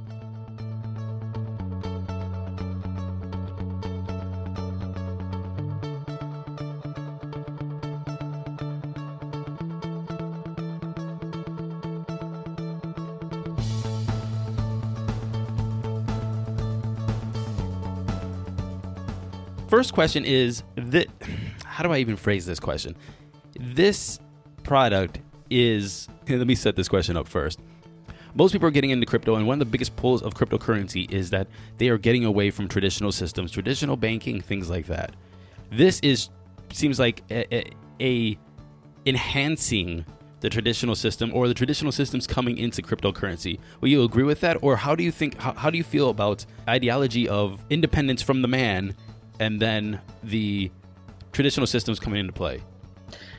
First 19.69 19.93
question 19.93 20.25
is 20.25 20.63
that 20.77 21.07
how 21.77 21.85
do 21.85 21.93
I 21.93 21.99
even 21.99 22.17
phrase 22.17 22.47
this 22.47 22.59
question? 22.59 22.97
This 23.61 24.19
product 24.62 25.21
is 25.51 26.09
let 26.29 26.47
me 26.47 26.55
set 26.55 26.75
this 26.75 26.89
question 26.89 27.17
up 27.17 27.29
first 27.29 27.61
most 28.35 28.53
people 28.53 28.69
are 28.69 28.71
getting 28.71 28.91
into 28.91 29.07
crypto, 29.07 29.37
and 29.37 29.47
one 29.47 29.55
of 29.55 29.59
the 29.61 29.71
biggest 29.71 29.97
pulls 29.97 30.23
of 30.23 30.35
cryptocurrency 30.35 31.11
is 31.11 31.31
that 31.31 31.49
they 31.79 31.89
are 31.89 31.97
getting 31.97 32.27
away 32.27 32.51
from 32.51 32.69
traditional 32.69 33.11
systems, 33.11 33.51
traditional 33.51 33.97
banking, 33.97 34.43
things 34.43 34.69
like 34.69 34.87
that. 34.87 35.17
This 35.71 36.01
is 36.01 36.29
seems 36.71 36.99
like 36.99 37.23
a, 37.31 37.55
a, 37.55 37.71
a 38.01 38.39
enhancing 39.07 40.05
the 40.41 40.51
traditional 40.51 40.95
system, 40.95 41.33
or 41.33 41.49
the 41.49 41.55
traditional 41.55 41.91
systems 41.91 42.27
coming 42.27 42.59
into 42.59 42.83
cryptocurrency. 42.83 43.59
Will 43.81 43.89
you 43.89 44.05
agree 44.05 44.25
with 44.25 44.41
that, 44.41 44.59
or 44.61 44.77
how 44.77 44.95
do 44.95 45.03
you 45.03 45.11
think? 45.11 45.41
How, 45.41 45.55
how 45.55 45.71
do 45.71 45.79
you 45.79 45.85
feel 45.85 46.11
about 46.11 46.45
ideology 46.69 47.27
of 47.27 47.65
independence 47.71 48.21
from 48.21 48.43
the 48.43 48.49
man, 48.49 48.95
and 49.41 49.61
then 49.62 49.99
the 50.23 50.71
traditional 51.37 51.66
systems 51.66 52.01
coming 52.01 52.18
into 52.18 52.33
play? 52.33 52.62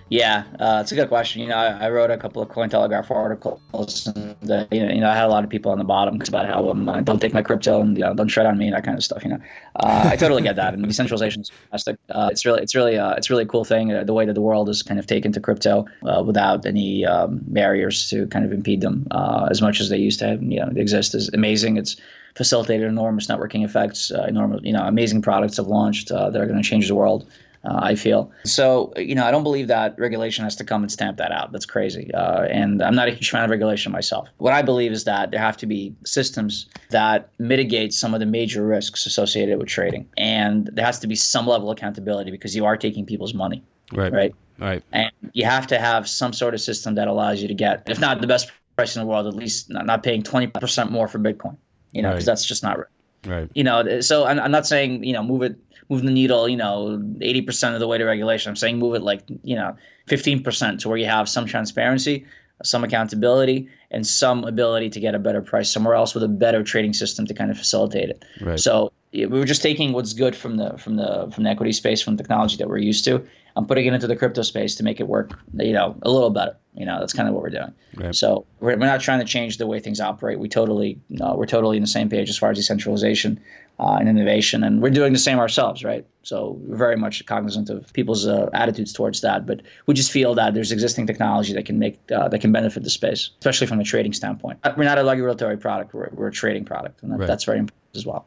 Yeah, 0.10 0.45
uh, 0.57 0.79
it's 0.81 0.93
a 0.93 0.95
good 0.95 1.10
question. 1.10 1.41
You 1.41 1.49
know, 1.49 1.57
I, 1.57 1.88
I 1.88 1.89
wrote 1.89 2.12
a 2.12 2.17
couple 2.17 2.41
of 2.41 2.47
Cointelegraph 2.47 3.12
articles, 3.12 4.07
and 4.07 4.49
uh, 4.49 4.65
you, 4.71 4.86
know, 4.86 4.93
you 4.93 5.01
know, 5.01 5.10
I 5.10 5.15
had 5.15 5.25
a 5.25 5.27
lot 5.27 5.43
of 5.43 5.49
people 5.49 5.69
on 5.69 5.79
the 5.79 5.83
bottom 5.83 6.21
about 6.25 6.45
how 6.45 6.69
um, 6.69 6.88
uh, 6.88 7.01
don't 7.01 7.19
take 7.19 7.33
my 7.33 7.41
crypto 7.41 7.81
and 7.81 7.97
you 7.97 8.05
know, 8.05 8.13
don't 8.13 8.29
tread 8.29 8.45
on 8.45 8.57
me, 8.57 8.67
and 8.67 8.75
that 8.75 8.86
kind 8.86 8.97
of 8.97 9.03
stuff. 9.03 9.21
You 9.25 9.31
know, 9.31 9.39
uh, 9.75 10.10
I 10.13 10.15
totally 10.15 10.43
get 10.43 10.55
that. 10.55 10.73
And 10.73 10.88
decentralization 10.88 11.41
is 11.41 11.49
fantastic. 11.49 11.97
Uh, 12.07 12.29
it's 12.31 12.45
really, 12.45 12.62
it's 12.62 12.73
really, 12.73 12.97
uh, 12.97 13.15
it's 13.15 13.29
really 13.29 13.43
a 13.43 13.47
cool 13.47 13.65
thing. 13.65 13.89
The 14.05 14.13
way 14.13 14.25
that 14.25 14.33
the 14.33 14.41
world 14.41 14.69
is 14.69 14.81
kind 14.81 14.97
of 14.97 15.07
taken 15.07 15.33
to 15.33 15.41
crypto 15.41 15.86
without 16.23 16.65
any 16.65 17.05
um, 17.05 17.41
barriers 17.47 18.10
to 18.12 18.27
kind 18.27 18.45
of 18.45 18.53
impede 18.53 18.79
them 18.79 19.07
as 19.51 19.62
much 19.62 19.81
as 19.81 19.89
they 19.89 19.97
used 19.97 20.19
to 20.19 20.27
have, 20.27 20.41
you 20.41 20.60
know, 20.62 20.71
exist 20.77 21.15
is 21.15 21.29
amazing. 21.33 21.75
It's 21.75 21.97
facilitated 22.36 22.88
enormous 22.88 23.27
networking 23.27 23.65
effects. 23.65 24.12
Enormous, 24.12 24.62
you 24.63 24.71
know, 24.71 24.83
amazing 24.83 25.21
products 25.21 25.57
have 25.57 25.67
launched 25.67 26.07
that 26.10 26.38
are 26.38 26.45
going 26.45 26.62
to 26.62 26.69
change 26.69 26.88
the 26.88 26.95
world. 26.95 27.29
Uh, 27.63 27.80
I 27.82 27.96
feel 27.96 28.32
so. 28.46 28.93
You 28.98 29.15
know, 29.15 29.26
I 29.26 29.32
don't 29.32 29.43
believe 29.43 29.67
that 29.67 29.98
regulation 30.00 30.43
has 30.43 30.56
to 30.58 30.63
come 30.63 30.84
and 30.84 30.91
stamp 30.91 31.17
that 31.17 31.32
out. 31.32 31.52
That's 31.52 31.65
crazy. 31.65 32.13
Uh, 32.13 32.43
and 32.43 32.82
I'm 32.82 32.96
not 32.96 33.08
a 33.08 33.12
huge 33.12 33.30
fan 33.30 33.43
of 33.43 33.50
regulation 33.50 33.91
myself. 33.91 34.28
What 34.38 34.54
I 34.54 34.62
believe 34.62 34.91
is 34.91 35.04
that 35.06 35.32
there 35.32 35.39
have 35.39 35.58
to 35.58 35.65
be 35.65 35.96
systems 36.06 36.67
that 36.91 37.30
mitigate 37.39 37.93
some 37.93 38.13
of 38.13 38.20
the 38.20 38.26
major 38.26 38.65
risks 38.65 39.06
associated 39.06 39.58
with 39.58 39.67
trading, 39.67 40.08
and 40.17 40.70
there 40.74 40.86
has 40.86 41.00
to 41.00 41.08
be 41.08 41.15
some 41.15 41.48
level 41.48 41.70
of 41.72 41.78
accountability 41.78 42.32
because 42.32 42.56
you 42.56 42.65
are 42.65 42.78
taking 42.78 43.06
people's 43.06 43.34
money, 43.34 43.63
Right. 43.93 44.12
right? 44.13 44.36
Right. 44.60 44.84
And 44.91 45.12
you 45.34 45.46
have 45.46 45.67
to 45.67 45.78
have 45.80 46.08
some 46.10 46.34
sort 46.34 46.54
of 46.56 46.62
system 46.62 46.96
that 46.96 47.08
allows 47.08 47.41
you 47.41 47.48
to 47.48 47.54
get, 47.54 47.84
if 47.88 48.00
not 48.00 48.22
the 48.22 48.28
best 48.28 48.52
price 48.76 48.96
in 48.96 49.02
the 49.02 49.06
world, 49.06 49.28
at 49.28 49.36
least 49.36 49.69
not, 49.69 49.86
not 49.86 50.02
paying 50.04 50.23
20% 50.23 50.90
more 50.90 51.08
for 51.08 51.19
Bitcoin. 51.19 51.58
You 51.92 52.02
know, 52.02 52.10
because 52.10 52.23
Right. 52.27 52.31
that's 52.31 52.46
just 52.46 52.63
not 52.63 52.77
right. 52.77 52.88
Right. 53.25 53.50
You 53.56 53.63
know, 53.63 54.00
so 54.02 54.25
I'm, 54.25 54.40
I'm 54.40 54.52
not 54.52 54.65
saying 54.67 55.04
you 55.04 55.13
know 55.13 55.23
move 55.23 55.42
it 55.42 55.56
move 55.90 56.04
the 56.04 56.12
needle, 56.12 56.48
you 56.48 56.58
know, 56.58 57.02
80% 57.19 57.73
of 57.73 57.79
the 57.79 57.88
way 57.88 57.98
to 57.98 58.06
regulation. 58.06 58.50
I'm 58.50 58.56
saying 58.56 58.77
move 58.77 58.96
it 58.96 59.02
like, 59.02 59.23
you 59.44 59.56
know, 59.56 59.75
15% 60.08 60.79
to 60.79 60.90
where 60.90 60.98
you 60.98 61.06
have 61.06 61.29
some 61.29 61.46
transparency, 61.46 62.25
some 62.63 62.83
accountability, 62.83 63.69
and 63.92 64.06
some 64.06 64.44
ability 64.44 64.90
to 64.92 65.00
get 65.00 65.15
a 65.15 65.19
better 65.19 65.42
price 65.42 65.69
somewhere 65.69 65.96
else 65.96 66.13
with 66.13 66.23
a 66.23 66.27
better 66.27 66.63
trading 66.63 66.94
system 66.94 67.25
to 67.27 67.33
kind 67.33 67.52
of 67.52 67.58
facilitate 67.58 68.10
it. 68.10 68.25
Right. 68.42 68.60
So 68.60 68.92
we 69.13 69.25
were 69.27 69.46
just 69.46 69.62
taking 69.62 69.94
what's 69.94 70.13
good 70.13 70.35
from 70.35 70.58
the 70.58 70.77
from 70.77 70.98
the 70.98 71.31
from 71.33 71.46
the 71.46 71.50
equity 71.50 71.71
space, 71.71 72.02
from 72.02 72.17
the 72.17 72.23
technology 72.23 72.58
that 72.58 72.67
we're 72.67 72.77
used 72.77 73.06
to, 73.06 73.25
I'm 73.58 73.65
putting 73.65 73.88
it 73.88 73.94
into 73.94 74.06
the 74.06 74.15
crypto 74.15 74.44
space 74.44 74.75
to 74.75 74.83
make 74.83 75.00
it 75.00 75.08
work, 75.08 75.38
you 75.58 75.73
know, 75.73 75.96
a 76.04 76.12
little 76.12 76.29
better. 76.29 76.56
You 76.75 76.85
know, 76.85 77.00
that's 77.00 77.12
kind 77.12 77.27
of 77.27 77.33
what 77.33 77.42
we're 77.42 77.50
doing. 77.50 77.73
Right. 77.96 78.13
So 78.13 78.46
we're, 78.60 78.77
we're 78.77 78.85
not 78.85 79.02
trying 79.02 79.17
to 79.17 79.25
change 79.25 79.58
the 79.58 79.65
way 79.65 79.79
things 79.79 80.00
operate. 80.00 80.38
We 80.38 80.48
totally, 80.48 81.00
uh, 81.19 81.33
we're 81.35 81.48
totally 81.48 81.75
in 81.75 81.81
the 81.81 81.88
same 81.88 82.08
page 82.08 82.29
as 82.29 82.38
far 82.38 82.52
as 82.52 82.58
decentralization 82.58 83.42
uh, 83.80 83.98
and 84.00 84.10
innovation, 84.10 84.63
and 84.63 84.82
we're 84.82 84.90
doing 84.90 85.13
the 85.13 85.19
same 85.19 85.38
ourselves, 85.38 85.84
right? 85.84 86.06
So 86.23 86.58
we're 86.62 86.78
very 86.78 86.98
much 86.98 87.25
cognizant 87.25 87.69
of 87.69 87.92
people's 87.94 88.25
uh, 88.25 88.50
attitudes 88.54 88.92
towards 88.92 89.21
that, 89.21 89.46
but 89.46 89.62
we 89.86 89.94
just 89.94 90.12
feel 90.12 90.34
that 90.36 90.54
there's 90.54 90.71
existing 90.71 91.06
technology 91.06 91.54
that 91.54 91.65
can 91.65 91.78
make 91.78 92.00
uh, 92.12 92.28
that 92.30 92.40
can 92.40 92.52
benefit 92.52 92.84
the 92.84 92.90
space, 92.90 93.30
especially 93.40 93.67
from 93.67 93.80
a 93.80 93.84
trading 93.84 94.13
standpoint. 94.13 94.60
We're 94.75 94.84
not 94.84 94.98
a 94.98 95.06
regulatory 95.06 95.58
product; 95.58 95.94
we're, 95.94 96.10
we're 96.12 96.28
a 96.28 96.32
trading 96.32 96.65
product, 96.65 97.04
and 97.04 97.12
that, 97.12 97.19
right. 97.19 97.28
that's 97.28 97.44
very 97.44 97.60
important 97.60 97.96
as 97.96 98.06
well. 98.06 98.25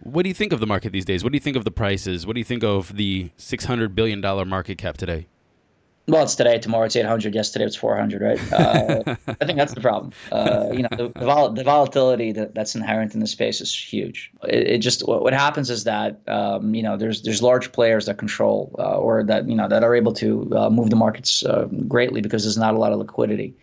What 0.00 0.22
do 0.22 0.28
you 0.28 0.34
think 0.34 0.52
of 0.52 0.60
the 0.60 0.66
market 0.66 0.92
these 0.92 1.04
days? 1.04 1.24
What 1.24 1.32
do 1.32 1.36
you 1.36 1.40
think 1.40 1.56
of 1.56 1.64
the 1.64 1.70
prices? 1.70 2.26
What 2.26 2.34
do 2.34 2.40
you 2.40 2.44
think 2.44 2.62
of 2.62 2.96
the 2.96 3.30
$600 3.38 3.94
billion 3.94 4.20
market 4.48 4.78
cap 4.78 4.96
today? 4.96 5.26
Well, 6.08 6.22
it's 6.22 6.36
today. 6.36 6.58
Tomorrow 6.58 6.84
it's 6.84 6.94
800. 6.94 7.34
Yesterday 7.34 7.64
it 7.64 7.66
was 7.66 7.76
400, 7.76 8.22
right? 8.22 8.40
Uh, 8.56 9.16
I 9.26 9.44
think 9.44 9.58
that's 9.58 9.74
the 9.74 9.80
problem. 9.80 10.12
Uh, 10.32 10.70
you 10.72 10.82
know, 10.82 10.88
the, 10.90 11.08
the, 11.08 11.24
vol- 11.24 11.50
the 11.50 11.64
volatility 11.64 12.32
that, 12.32 12.54
that's 12.54 12.74
inherent 12.74 13.14
in 13.14 13.20
the 13.20 13.26
space 13.26 13.60
is 13.60 13.74
huge. 13.74 14.30
It, 14.44 14.68
it 14.68 14.78
just 14.78 15.06
what, 15.06 15.22
what, 15.22 15.32
happens 15.32 15.68
is 15.68 15.84
that 15.84 16.20
um, 16.28 16.74
you 16.74 16.82
know 16.82 16.96
there's 16.96 17.22
there's 17.22 17.42
large 17.42 17.72
players 17.72 18.06
that 18.06 18.18
control 18.18 18.74
uh, 18.78 18.96
or 18.98 19.24
that 19.24 19.48
you 19.48 19.54
know 19.54 19.68
that 19.68 19.84
are 19.84 19.94
able 19.94 20.12
to 20.14 20.50
uh, 20.56 20.70
move 20.70 20.90
the 20.90 20.96
markets 20.96 21.44
uh, 21.44 21.66
greatly 21.86 22.20
because 22.20 22.44
there's 22.44 22.56
not 22.56 22.74
a 22.74 22.78
lot 22.78 22.92
of 22.92 22.98
liquidity, 22.98 23.54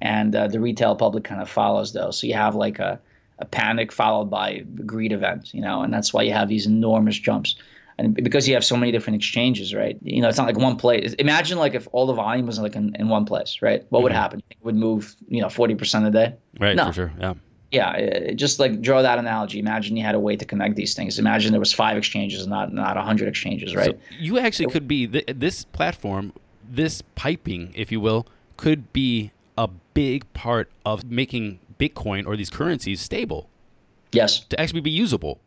and 0.00 0.34
uh, 0.34 0.48
the 0.48 0.60
retail 0.60 0.96
public 0.96 1.24
kind 1.24 1.42
of 1.42 1.48
follows 1.48 1.92
those. 1.92 2.18
So 2.18 2.26
you 2.26 2.34
have 2.34 2.54
like 2.54 2.78
a 2.78 2.98
a 3.38 3.44
panic 3.44 3.92
followed 3.92 4.30
by 4.30 4.50
a 4.50 4.62
greed 4.62 5.12
event, 5.12 5.54
you 5.54 5.60
know, 5.60 5.82
and 5.82 5.92
that's 5.92 6.12
why 6.12 6.22
you 6.22 6.32
have 6.32 6.48
these 6.48 6.66
enormous 6.66 7.18
jumps. 7.18 7.56
And 7.98 8.14
because 8.14 8.46
you 8.46 8.54
have 8.54 8.64
so 8.64 8.76
many 8.76 8.92
different 8.92 9.16
exchanges, 9.16 9.74
right? 9.74 9.98
You 10.02 10.22
know, 10.22 10.28
it's 10.28 10.38
not 10.38 10.46
like 10.46 10.56
one 10.56 10.76
place. 10.76 11.14
Imagine 11.14 11.58
like 11.58 11.74
if 11.74 11.88
all 11.92 12.06
the 12.06 12.12
volume 12.12 12.46
was 12.46 12.58
like 12.60 12.76
in, 12.76 12.94
in 12.96 13.08
one 13.08 13.24
place, 13.24 13.58
right? 13.60 13.84
What 13.88 13.98
mm-hmm. 13.98 14.02
would 14.04 14.12
happen? 14.12 14.42
It 14.50 14.56
would 14.62 14.76
move, 14.76 15.16
you 15.28 15.42
know, 15.42 15.48
forty 15.48 15.74
percent 15.74 16.06
a 16.06 16.10
day. 16.10 16.34
Right. 16.60 16.76
No. 16.76 16.86
For 16.86 16.92
sure. 16.92 17.12
Yeah. 17.18 17.34
Yeah, 17.70 18.32
just 18.32 18.58
like 18.58 18.80
draw 18.80 19.02
that 19.02 19.18
analogy. 19.18 19.58
Imagine 19.58 19.94
you 19.94 20.02
had 20.02 20.14
a 20.14 20.18
way 20.18 20.36
to 20.36 20.44
connect 20.46 20.76
these 20.76 20.94
things. 20.94 21.18
Imagine 21.18 21.52
there 21.52 21.60
was 21.60 21.72
five 21.72 21.98
exchanges, 21.98 22.46
not 22.46 22.72
not 22.72 22.96
a 22.96 23.02
hundred 23.02 23.28
exchanges, 23.28 23.76
right? 23.76 23.90
So 23.90 24.16
you 24.18 24.38
actually 24.38 24.70
could 24.70 24.88
be 24.88 25.06
th- 25.06 25.26
this 25.26 25.66
platform, 25.66 26.32
this 26.66 27.02
piping, 27.14 27.74
if 27.76 27.92
you 27.92 28.00
will, 28.00 28.26
could 28.56 28.90
be 28.94 29.32
a 29.58 29.68
big 29.92 30.32
part 30.32 30.70
of 30.86 31.10
making 31.10 31.58
Bitcoin 31.78 32.26
or 32.26 32.36
these 32.36 32.48
currencies 32.48 33.02
stable. 33.02 33.50
Yes. 34.12 34.40
To 34.46 34.58
actually 34.58 34.80
be 34.80 34.90
usable. 34.90 35.38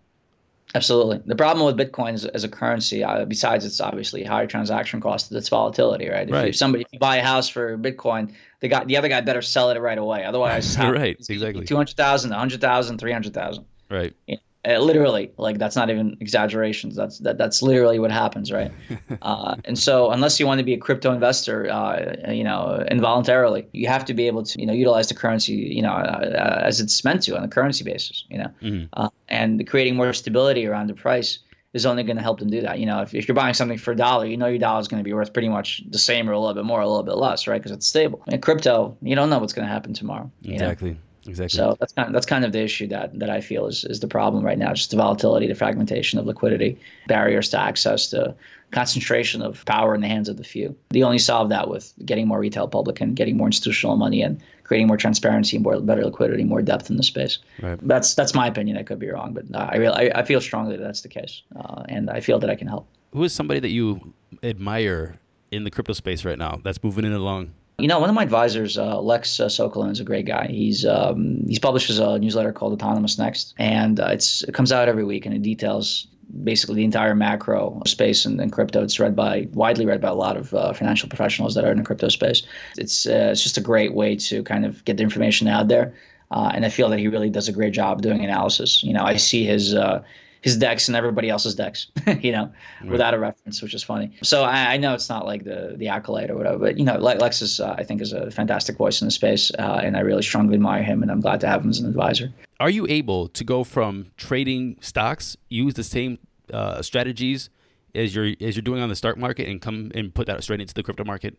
Absolutely. 0.74 1.22
The 1.26 1.36
problem 1.36 1.66
with 1.66 1.78
Bitcoin 1.78 2.14
as, 2.14 2.26
as 2.26 2.44
a 2.44 2.50
currency, 2.50 3.04
uh, 3.04 3.26
besides 3.26 3.66
its 3.66 3.82
obviously 3.82 4.24
higher 4.24 4.48
transaction 4.48 5.02
cost, 5.02 5.32
its 5.32 5.50
volatility, 5.50 6.10
right? 6.10 6.28
If, 6.28 6.34
right. 6.34 6.48
if 6.50 6.56
somebody 6.56 6.84
if 6.84 6.94
you 6.94 7.00
buy 7.00 7.18
a 7.18 7.24
house 7.24 7.50
for 7.50 7.78
Bitcoin, 7.78 8.34
the 8.62 8.70
guy, 8.70 8.84
the 8.86 8.98
other 8.98 9.10
guy 9.10 9.22
better 9.22 9.42
sell 9.42 9.70
it 9.70 9.80
right 9.80 9.98
away. 9.98 10.24
Otherwise, 10.24 10.78
right, 10.80 11.18
exactly. 11.30 11.66
200,000, 11.66 12.30
100,000, 12.32 12.98
300,000. 12.98 13.66
Right. 13.90 14.14
Know, 14.28 14.38
uh, 14.64 14.78
literally, 14.78 15.32
like 15.38 15.58
that's 15.58 15.76
not 15.76 15.90
even 15.90 16.16
exaggerations. 16.20 16.96
That's 16.96 17.18
that, 17.20 17.40
that's 17.40 17.64
literally 17.64 17.98
what 17.98 18.12
happens, 18.12 18.52
right? 18.52 18.72
uh, 19.24 19.56
and 19.66 19.78
so, 19.78 20.12
unless 20.12 20.40
you 20.40 20.46
want 20.46 20.60
to 20.60 20.64
be 20.64 20.76
a 20.76 20.78
crypto 20.78 21.12
investor, 21.12 21.68
uh, 21.72 22.32
you 22.32 22.44
know, 22.44 22.86
involuntarily, 22.92 23.68
you 23.72 23.88
have 23.88 24.06
to 24.06 24.14
be 24.14 24.28
able 24.28 24.44
to, 24.44 24.60
you 24.60 24.68
know, 24.68 24.74
utilize 24.74 25.08
the 25.08 25.16
currency, 25.16 25.54
you 25.54 25.82
know, 25.82 25.92
uh, 25.92 26.62
as 26.64 26.80
it's 26.80 27.04
meant 27.04 27.24
to 27.24 27.36
on 27.36 27.44
a 27.44 27.48
currency 27.48 27.84
basis, 27.84 28.24
you 28.30 28.38
know, 28.38 28.52
mm-hmm. 28.62 29.04
And 29.32 29.66
creating 29.68 29.96
more 29.96 30.14
stability 30.14 30.68
around 30.68 30.88
the 30.88 30.94
price 30.94 31.40
is 31.74 31.86
only 31.86 32.04
going 32.04 32.18
to 32.18 32.22
help 32.22 32.40
them 32.40 32.50
do 32.50 32.62
that. 32.62 32.80
You 32.80 32.86
know, 32.86 33.02
if, 33.02 33.16
if 33.16 33.28
you're 33.28 33.36
buying 33.36 33.54
something 33.54 33.78
for 33.78 33.94
a 33.94 33.96
dollar, 33.96 34.26
you 34.26 34.36
know 34.36 34.48
your 34.48 34.60
dollar 34.60 34.82
is 34.82 34.90
going 34.90 35.02
to 35.02 35.08
be 35.08 35.14
worth 35.14 35.32
pretty 35.32 35.48
much 35.48 35.82
the 35.90 35.98
same 35.98 36.30
or 36.30 36.34
a 36.34 36.40
little 36.40 36.54
bit 36.54 36.66
more, 36.66 36.82
a 36.82 36.88
little 36.88 37.04
bit 37.04 37.16
less, 37.16 37.48
right? 37.48 37.58
Because 37.58 37.72
it's 37.72 37.88
stable. 37.88 38.22
In 38.28 38.42
crypto, 38.42 38.98
you 39.02 39.16
don't 39.16 39.30
know 39.30 39.40
what's 39.40 39.54
going 39.54 39.66
to 39.66 39.74
happen 39.74 39.94
tomorrow. 39.94 40.30
Exactly. 40.44 40.92
Know? 40.92 40.98
Exactly. 41.28 41.58
So 41.58 41.78
that's 41.80 41.94
kind 41.94 42.08
of, 42.08 42.14
that's 42.14 42.26
kind 42.26 42.44
of 42.44 42.52
the 42.52 42.62
issue 42.62 42.88
that 42.88 43.18
that 43.20 43.30
I 43.30 43.42
feel 43.42 43.68
is, 43.68 43.86
is 43.86 44.00
the 44.00 44.08
problem 44.08 44.44
right 44.44 44.58
now. 44.58 44.74
Just 44.74 44.90
the 44.90 44.98
volatility, 44.98 45.48
the 45.48 45.56
fragmentation 45.56 46.18
of 46.18 46.26
liquidity, 46.26 46.80
barriers 47.08 47.50
to 47.50 47.60
access, 47.60 48.10
the 48.10 48.36
concentration 48.72 49.42
of 49.44 49.64
power 49.66 49.94
in 49.94 50.02
the 50.02 50.08
hands 50.08 50.30
of 50.30 50.38
the 50.38 50.44
few. 50.44 50.76
They 50.90 51.04
only 51.04 51.20
solve 51.20 51.50
that 51.50 51.70
with 51.70 51.94
getting 52.06 52.28
more 52.28 52.40
retail 52.40 52.68
public 52.68 53.02
and 53.02 53.16
getting 53.16 53.38
more 53.38 53.48
institutional 53.48 53.98
money 53.98 54.24
and 54.24 54.42
creating 54.72 54.88
more 54.88 54.96
transparency, 54.96 55.58
more 55.58 55.82
better 55.82 56.06
liquidity, 56.06 56.46
more 56.46 56.62
depth 56.62 56.90
in 56.90 56.96
the 56.96 57.04
space. 57.04 57.40
Right. 57.62 57.78
That's 57.86 58.16
that's 58.16 58.34
my 58.34 58.48
opinion. 58.48 58.78
I 58.78 58.84
could 58.84 59.00
be 59.00 59.10
wrong, 59.10 59.34
but 59.34 59.44
I 59.54 59.76
really 59.76 60.10
I, 60.10 60.22
I 60.22 60.24
feel 60.24 60.40
strongly 60.40 60.78
that 60.78 60.84
that's 60.84 61.02
the 61.02 61.10
case, 61.10 61.42
uh, 61.58 61.84
and 61.90 62.10
I 62.10 62.22
feel 62.22 62.40
that 62.40 62.50
I 62.50 62.56
can 62.56 62.70
help. 62.70 62.88
Who 63.12 63.26
is 63.26 63.34
somebody 63.34 63.60
that 63.60 63.72
you 63.72 64.14
admire 64.44 65.16
in 65.52 65.66
the 65.66 65.72
crypto 65.72 65.92
space 65.92 66.24
right 66.24 66.38
now 66.38 66.62
that's 66.64 66.82
moving 66.82 67.04
it 67.04 67.12
along? 67.12 67.52
You 67.82 67.88
know, 67.88 68.00
one 68.00 68.10
of 68.10 68.16
my 68.16 68.22
advisors, 68.22 68.78
uh, 68.78 69.02
Lex 69.02 69.40
uh, 69.40 69.48
Sokolin, 69.48 69.92
is 69.92 70.00
a 70.00 70.04
great 70.04 70.28
guy. 70.28 70.48
He's 70.48 70.86
um, 70.86 71.44
he's 71.48 71.58
publishes 71.58 71.98
a 71.98 72.20
newsletter 72.20 72.54
called 72.54 72.74
Autonomous 72.74 73.18
Next, 73.18 73.56
and 73.58 74.00
uh, 74.00 74.10
it's 74.12 74.44
it 74.44 74.54
comes 74.54 74.72
out 74.72 74.88
every 74.88 75.04
week, 75.04 75.26
and 75.26 75.34
it 75.34 75.42
details 75.42 76.08
basically 76.44 76.76
the 76.76 76.84
entire 76.84 77.16
macro 77.16 77.82
space 77.88 78.24
and, 78.24 78.40
and 78.40 78.52
crypto. 78.52 78.84
It's 78.84 79.00
read 79.00 79.16
by 79.16 79.48
widely 79.54 79.88
read 79.88 80.00
by 80.00 80.10
a 80.10 80.14
lot 80.14 80.38
of 80.38 80.54
uh, 80.54 80.74
financial 80.74 81.10
professionals 81.10 81.56
that 81.56 81.66
are 81.66 81.72
in 81.72 81.80
the 81.80 81.84
crypto 81.84 82.10
space. 82.10 82.44
It's 82.78 83.08
uh, 83.08 83.30
it's 83.32 83.42
just 83.42 83.58
a 83.58 83.62
great 83.62 83.96
way 83.96 84.16
to 84.16 84.44
kind 84.44 84.64
of 84.64 84.86
get 84.86 84.98
the 84.98 85.04
information 85.04 85.48
out 85.48 85.68
there. 85.68 85.94
Uh, 86.30 86.52
and 86.54 86.66
I 86.66 86.70
feel 86.70 86.88
that 86.90 87.00
he 87.00 87.08
really 87.08 87.30
does 87.30 87.50
a 87.50 87.52
great 87.52 87.74
job 87.74 88.04
doing 88.04 88.24
analysis. 88.24 88.84
You 88.84 88.94
know, 88.94 89.04
I 89.04 89.18
see 89.18 89.44
his 89.44 89.74
uh, 89.74 90.04
his 90.42 90.58
decks 90.58 90.88
and 90.88 90.98
everybody 90.98 91.30
else's 91.30 91.56
decks, 91.56 91.88
you 92.20 92.32
know, 92.32 92.52
right. 92.82 92.92
without 92.92 93.14
a 93.14 93.20
reference, 93.20 93.62
which 93.62 93.74
is 93.74 93.84
funny. 93.84 94.12
So 94.24 94.44
I, 94.44 94.74
I, 94.74 94.78
know 94.78 94.94
it's 94.94 95.08
not 95.08 95.26
like 95.26 95.44
the 95.44 95.76
the 95.78 95.88
accolade 95.88 96.30
or 96.30 96.36
whatever, 96.36 96.58
but 96.58 96.78
you 96.78 96.84
know, 96.84 96.98
Lexus 96.98 97.64
uh, 97.64 97.76
I 97.78 97.84
think 97.84 98.02
is 98.02 98.12
a 98.12 98.32
fantastic 98.32 98.76
voice 98.78 99.02
in 99.02 99.08
the 99.08 99.12
space, 99.12 99.52
uh, 99.60 99.82
and 99.84 99.96
I 99.96 100.00
really 100.02 100.24
strongly 100.24 100.56
admire 100.56 100.84
him, 100.84 101.04
and 101.04 101.12
I'm 101.12 101.22
glad 101.22 101.40
to 101.42 101.48
have 101.48 101.64
him 101.64 101.70
as 101.70 101.80
an 101.80 101.88
advisor. 101.88 102.34
Are 102.60 102.70
you 102.70 102.88
able 102.90 103.28
to 103.30 103.44
go 103.44 103.64
from 103.64 104.08
trading 104.18 104.78
stocks, 104.82 105.38
use 105.50 105.76
the 105.76 105.84
same 105.84 106.18
uh, 106.52 106.82
strategies 106.82 107.50
as 107.94 108.16
you're 108.16 108.34
as 108.42 108.56
you're 108.56 108.64
doing 108.64 108.82
on 108.82 108.90
the 108.90 108.96
stock 108.96 109.18
market, 109.18 109.48
and 109.48 109.62
come 109.62 109.92
and 109.94 110.14
put 110.14 110.26
that 110.28 110.44
straight 110.44 110.60
into 110.60 110.74
the 110.74 110.82
crypto 110.82 111.04
market? 111.04 111.38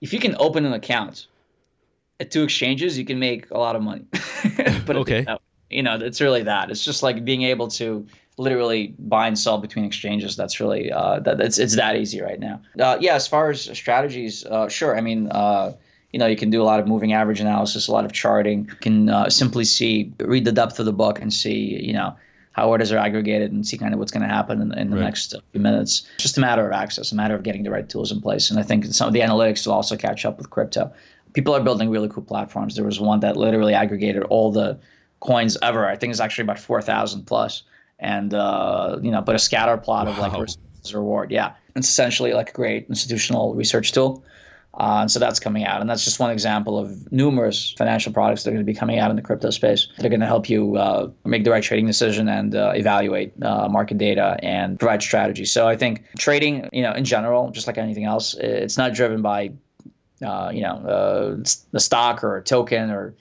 If 0.00 0.12
you 0.12 0.18
can 0.18 0.34
open 0.38 0.64
an 0.64 0.72
account 0.72 1.28
at 2.18 2.30
two 2.30 2.42
exchanges, 2.42 2.98
you 2.98 3.04
can 3.04 3.20
make 3.20 3.50
a 3.50 3.58
lot 3.58 3.76
of 3.76 3.82
money. 3.82 4.04
but 4.84 4.96
okay 4.96 5.26
you 5.70 5.82
know, 5.82 5.94
it's 5.94 6.20
really 6.20 6.42
that. 6.42 6.70
It's 6.70 6.84
just 6.84 7.02
like 7.02 7.24
being 7.24 7.42
able 7.42 7.68
to 7.68 8.06
literally 8.36 8.94
buy 8.98 9.26
and 9.26 9.38
sell 9.38 9.58
between 9.58 9.84
exchanges. 9.84 10.36
That's 10.36 10.60
really 10.60 10.90
uh, 10.92 11.20
that 11.20 11.40
it's 11.40 11.58
it's 11.58 11.76
that 11.76 11.96
easy 11.96 12.20
right 12.20 12.40
now. 12.40 12.60
Uh, 12.78 12.98
yeah, 13.00 13.14
as 13.14 13.28
far 13.28 13.50
as 13.50 13.62
strategies, 13.76 14.44
uh, 14.46 14.68
sure. 14.68 14.96
I 14.96 15.00
mean, 15.00 15.28
uh, 15.30 15.74
you 16.12 16.18
know, 16.18 16.26
you 16.26 16.36
can 16.36 16.50
do 16.50 16.60
a 16.60 16.64
lot 16.64 16.80
of 16.80 16.88
moving 16.88 17.12
average 17.12 17.40
analysis, 17.40 17.88
a 17.88 17.92
lot 17.92 18.04
of 18.04 18.12
charting. 18.12 18.66
You 18.66 18.76
can 18.76 19.08
uh, 19.08 19.30
simply 19.30 19.64
see, 19.64 20.12
read 20.18 20.44
the 20.44 20.52
depth 20.52 20.80
of 20.80 20.86
the 20.86 20.92
book, 20.92 21.20
and 21.20 21.32
see, 21.32 21.84
you 21.84 21.92
know, 21.92 22.16
how 22.52 22.68
orders 22.68 22.90
are 22.90 22.98
aggregated 22.98 23.52
and 23.52 23.66
see 23.66 23.78
kind 23.78 23.94
of 23.94 24.00
what's 24.00 24.10
going 24.10 24.26
to 24.26 24.34
happen 24.34 24.60
in, 24.60 24.76
in 24.76 24.90
the 24.90 24.96
right. 24.96 25.04
next 25.04 25.34
few 25.52 25.60
minutes. 25.60 26.08
It's 26.14 26.24
just 26.24 26.38
a 26.38 26.40
matter 26.40 26.66
of 26.66 26.72
access, 26.72 27.12
a 27.12 27.14
matter 27.14 27.34
of 27.34 27.42
getting 27.42 27.62
the 27.62 27.70
right 27.70 27.88
tools 27.88 28.10
in 28.10 28.20
place. 28.20 28.50
And 28.50 28.58
I 28.58 28.62
think 28.62 28.86
some 28.86 29.06
of 29.06 29.14
the 29.14 29.20
analytics 29.20 29.66
will 29.66 29.74
also 29.74 29.96
catch 29.96 30.24
up 30.24 30.36
with 30.38 30.50
crypto. 30.50 30.92
People 31.32 31.54
are 31.54 31.62
building 31.62 31.90
really 31.90 32.08
cool 32.08 32.24
platforms. 32.24 32.74
There 32.74 32.84
was 32.84 32.98
one 32.98 33.20
that 33.20 33.36
literally 33.36 33.72
aggregated 33.72 34.24
all 34.24 34.50
the 34.50 34.80
coins 35.20 35.56
ever. 35.62 35.86
I 35.86 35.96
think 35.96 36.10
it's 36.10 36.20
actually 36.20 36.42
about 36.42 36.58
four 36.58 36.82
thousand 36.82 37.26
plus, 37.26 37.62
and 37.98 38.34
uh, 38.34 38.98
you 39.02 39.10
know, 39.10 39.22
but 39.22 39.34
a 39.34 39.38
scatter 39.38 39.76
plot 39.76 40.06
wow. 40.06 40.12
of 40.12 40.18
like 40.18 40.48
reward. 40.94 41.30
Yeah, 41.30 41.52
it's 41.76 41.88
essentially 41.88 42.32
like 42.32 42.50
a 42.50 42.54
great 42.54 42.86
institutional 42.88 43.54
research 43.54 43.92
tool. 43.92 44.24
Uh, 44.74 44.98
and 45.00 45.10
so 45.10 45.18
that's 45.18 45.40
coming 45.40 45.64
out, 45.64 45.80
and 45.80 45.90
that's 45.90 46.04
just 46.04 46.20
one 46.20 46.30
example 46.30 46.78
of 46.78 47.10
numerous 47.10 47.72
financial 47.76 48.12
products 48.12 48.44
that 48.44 48.50
are 48.50 48.52
going 48.52 48.64
to 48.64 48.72
be 48.72 48.78
coming 48.78 49.00
out 49.00 49.10
in 49.10 49.16
the 49.16 49.22
crypto 49.22 49.50
space. 49.50 49.88
They're 49.98 50.08
going 50.08 50.20
to 50.20 50.26
help 50.26 50.48
you 50.48 50.76
uh, 50.76 51.10
make 51.24 51.42
the 51.42 51.50
right 51.50 51.62
trading 51.62 51.86
decision 51.86 52.28
and 52.28 52.54
uh, 52.54 52.72
evaluate 52.76 53.32
uh, 53.42 53.68
market 53.68 53.98
data 53.98 54.38
and 54.44 54.78
provide 54.78 55.02
strategy. 55.02 55.44
So 55.44 55.66
I 55.66 55.76
think 55.76 56.04
trading, 56.18 56.68
you 56.72 56.82
know, 56.82 56.92
in 56.92 57.04
general, 57.04 57.50
just 57.50 57.66
like 57.66 57.78
anything 57.78 58.04
else, 58.04 58.34
it's 58.34 58.78
not 58.78 58.94
driven 58.94 59.22
by, 59.22 59.50
uh, 60.24 60.52
you 60.54 60.62
know, 60.62 60.76
uh, 60.86 61.42
the 61.72 61.80
stock 61.80 62.22
or 62.22 62.36
a 62.36 62.42
token 62.42 62.90
or 62.90 63.12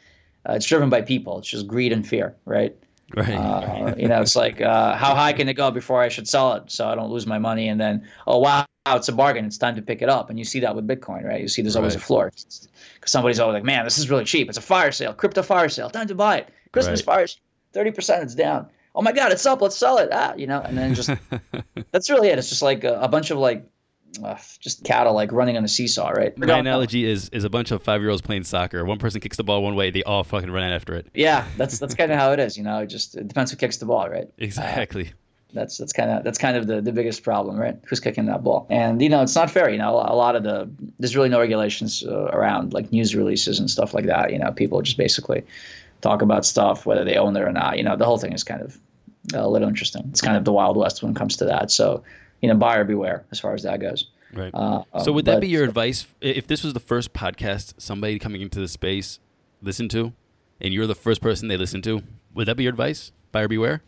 uh, 0.48 0.54
it's 0.54 0.66
driven 0.66 0.90
by 0.90 1.02
people. 1.02 1.40
It's 1.40 1.50
just 1.50 1.68
greed 1.68 1.92
and 1.92 2.08
fear, 2.08 2.36
right? 2.46 2.76
Right. 3.16 3.36
Uh, 3.36 3.96
you 3.98 4.08
know, 4.08 4.22
it's 4.22 4.36
like 4.36 4.62
uh, 4.62 4.96
how 4.96 5.16
high 5.16 5.34
can 5.34 5.50
it 5.50 5.56
go 5.56 5.72
before 5.72 6.02
I 6.02 6.10
should 6.10 6.28
sell 6.28 6.54
it 6.54 6.70
so 6.72 6.88
I 6.88 6.96
don't 6.96 7.10
lose 7.10 7.26
my 7.26 7.40
money? 7.40 7.68
And 7.68 7.82
then, 7.82 8.08
oh 8.28 8.40
wow, 8.40 8.66
it's 8.88 9.08
a 9.08 9.12
bargain. 9.12 9.46
It's 9.46 9.58
time 9.58 9.76
to 9.76 9.82
pick 9.82 10.02
it 10.02 10.10
up. 10.10 10.30
And 10.30 10.38
you 10.38 10.46
see 10.46 10.60
that 10.60 10.76
with 10.76 10.88
Bitcoin, 10.88 11.24
right? 11.24 11.42
You 11.42 11.48
see 11.48 11.62
there's 11.62 11.76
always 11.76 11.96
right. 11.96 12.04
a 12.04 12.06
floor 12.06 12.32
because 12.32 13.12
somebody's 13.12 13.40
always 13.40 13.56
like, 13.56 13.64
man, 13.64 13.84
this 13.84 13.98
is 13.98 14.10
really 14.10 14.26
cheap. 14.26 14.48
It's 14.48 14.58
a 14.58 14.62
fire 14.62 14.92
sale, 14.92 15.14
crypto 15.14 15.42
fire 15.42 15.70
sale. 15.70 15.90
Time 15.90 16.08
to 16.08 16.16
buy 16.16 16.38
it. 16.38 16.50
Christmas 16.72 17.00
right. 17.02 17.16
fires, 17.16 17.40
thirty 17.74 17.92
percent. 17.92 18.24
It's 18.24 18.36
down. 18.36 18.68
oh 18.96 19.02
my 19.02 19.12
god, 19.12 19.32
it's 19.32 19.46
up, 19.46 19.62
let's 19.62 19.78
sell 19.78 19.98
it, 19.98 20.10
ah, 20.12 20.34
you 20.36 20.46
know, 20.46 20.62
and 20.62 20.78
then 20.78 20.94
just 20.94 21.10
that's 21.92 22.10
really 22.10 22.30
it. 22.30 22.38
It's 22.38 22.50
just 22.50 22.62
like 22.62 22.84
a, 22.84 23.00
a 23.02 23.08
bunch 23.08 23.32
of 23.32 23.40
like 23.40 23.66
uh, 24.24 24.38
just 24.60 24.84
cattle 24.84 25.14
like 25.14 25.32
running 25.32 25.57
on 25.57 25.64
a 25.64 25.68
seesaw, 25.68 26.10
right? 26.10 26.38
My 26.38 26.57
analogy 26.57 27.05
is 27.05 27.30
is 27.30 27.43
a 27.43 27.49
bunch 27.49 27.72
of 27.72 27.84
five 27.84 28.01
year 28.01 28.10
olds 28.10 28.22
playing 28.22 28.43
soccer. 28.43 28.84
One 28.86 28.99
person 28.99 29.22
kicks 29.22 29.38
the 29.38 29.43
ball 29.43 29.64
one 29.64 29.76
way, 29.76 29.91
they 29.91 30.03
all 30.03 30.24
fucking 30.24 30.51
run 30.51 30.64
after 30.64 30.95
it. 30.95 31.07
Yeah, 31.14 31.45
that's 31.57 31.80
that's 31.80 31.95
kind 31.95 32.12
of 32.12 32.18
how 32.18 32.32
it 32.34 32.39
is. 32.39 32.57
You 32.57 32.64
know, 32.64 32.80
it 32.80 32.88
just 32.88 33.16
it 33.16 33.28
depends 33.28 33.51
who 33.51 33.57
kicks 33.57 33.78
the 33.78 33.86
ball, 33.86 34.10
right? 34.10 34.28
Exactly. 34.38 35.07
Uh, 35.07 35.14
that's 35.53 35.78
that's 35.78 35.93
kind 35.93 36.12
of 36.12 36.24
that's 36.24 36.38
kind 36.38 36.57
of 36.57 36.68
the, 36.68 36.82
the 36.82 36.91
biggest 36.91 37.24
problem, 37.24 37.57
right? 37.57 37.78
Who's 37.86 37.99
kicking 37.99 38.28
that 38.28 38.43
ball? 38.43 38.68
And 38.70 39.01
you 39.01 39.10
know, 39.10 39.22
it's 39.22 39.36
not 39.36 39.49
fair. 39.49 39.70
You 39.70 39.78
know, 39.78 39.91
a 39.95 40.16
lot 40.16 40.36
of 40.36 40.43
the 40.43 40.70
there's 40.99 41.16
really 41.16 41.30
no 41.30 41.39
regulations 41.39 42.03
uh, 42.03 42.30
around 42.32 42.74
like 42.74 42.91
news 42.91 43.16
releases 43.16 43.60
and 43.60 43.70
stuff 43.70 43.93
like 43.93 44.05
that. 44.05 44.32
You 44.32 44.39
know, 44.39 44.51
people 44.51 44.82
just 44.82 44.97
basically 44.97 45.43
talk 46.01 46.22
about 46.22 46.45
stuff 46.45 46.86
whether 46.86 47.03
they 47.03 47.16
own 47.16 47.36
it 47.36 47.41
or 47.41 47.51
not. 47.51 47.78
You 47.78 47.84
know, 47.84 47.95
the 47.95 48.05
whole 48.05 48.18
thing 48.18 48.34
is 48.34 48.43
kind 48.43 48.62
of 48.62 48.78
a 49.34 49.47
little 49.47 49.68
interesting. 49.68 50.07
It's 50.12 50.22
kind 50.22 50.38
of 50.38 50.45
the 50.45 50.53
wild 50.53 50.78
west 50.78 51.01
when 51.01 51.12
it 51.12 51.16
comes 51.16 51.38
to 51.38 51.45
that. 51.45 51.72
So, 51.72 52.03
you 52.42 52.50
know, 52.50 52.56
buyer 52.56 52.84
beware 52.84 53.26
as 53.32 53.40
far 53.40 53.54
as 53.54 53.64
that 53.64 53.80
goes. 53.80 54.10
Right. 54.34 54.52
Uh, 54.54 54.84
so, 55.04 55.12
would 55.12 55.26
that 55.26 55.36
but, 55.36 55.42
be 55.42 55.48
your 55.48 55.64
advice 55.64 56.06
if 56.22 56.46
this 56.48 56.64
was 56.64 56.74
the 56.74 56.80
first 56.80 57.14
podcast 57.14 57.74
somebody 57.78 58.20
coming 58.20 58.42
into 58.42 58.60
the 58.60 58.68
space 58.68 59.20
listened 59.62 59.92
to, 59.92 60.14
and 60.62 60.74
you're 60.74 60.88
the 60.88 60.96
first 60.96 61.22
person 61.22 61.48
they 61.48 61.58
listen 61.58 61.82
to? 61.84 62.04
Would 62.36 62.48
that 62.48 62.56
be 62.56 62.64
your 62.64 62.72
advice? 62.72 63.12
Buyer 63.32 63.48
beware 63.48 63.82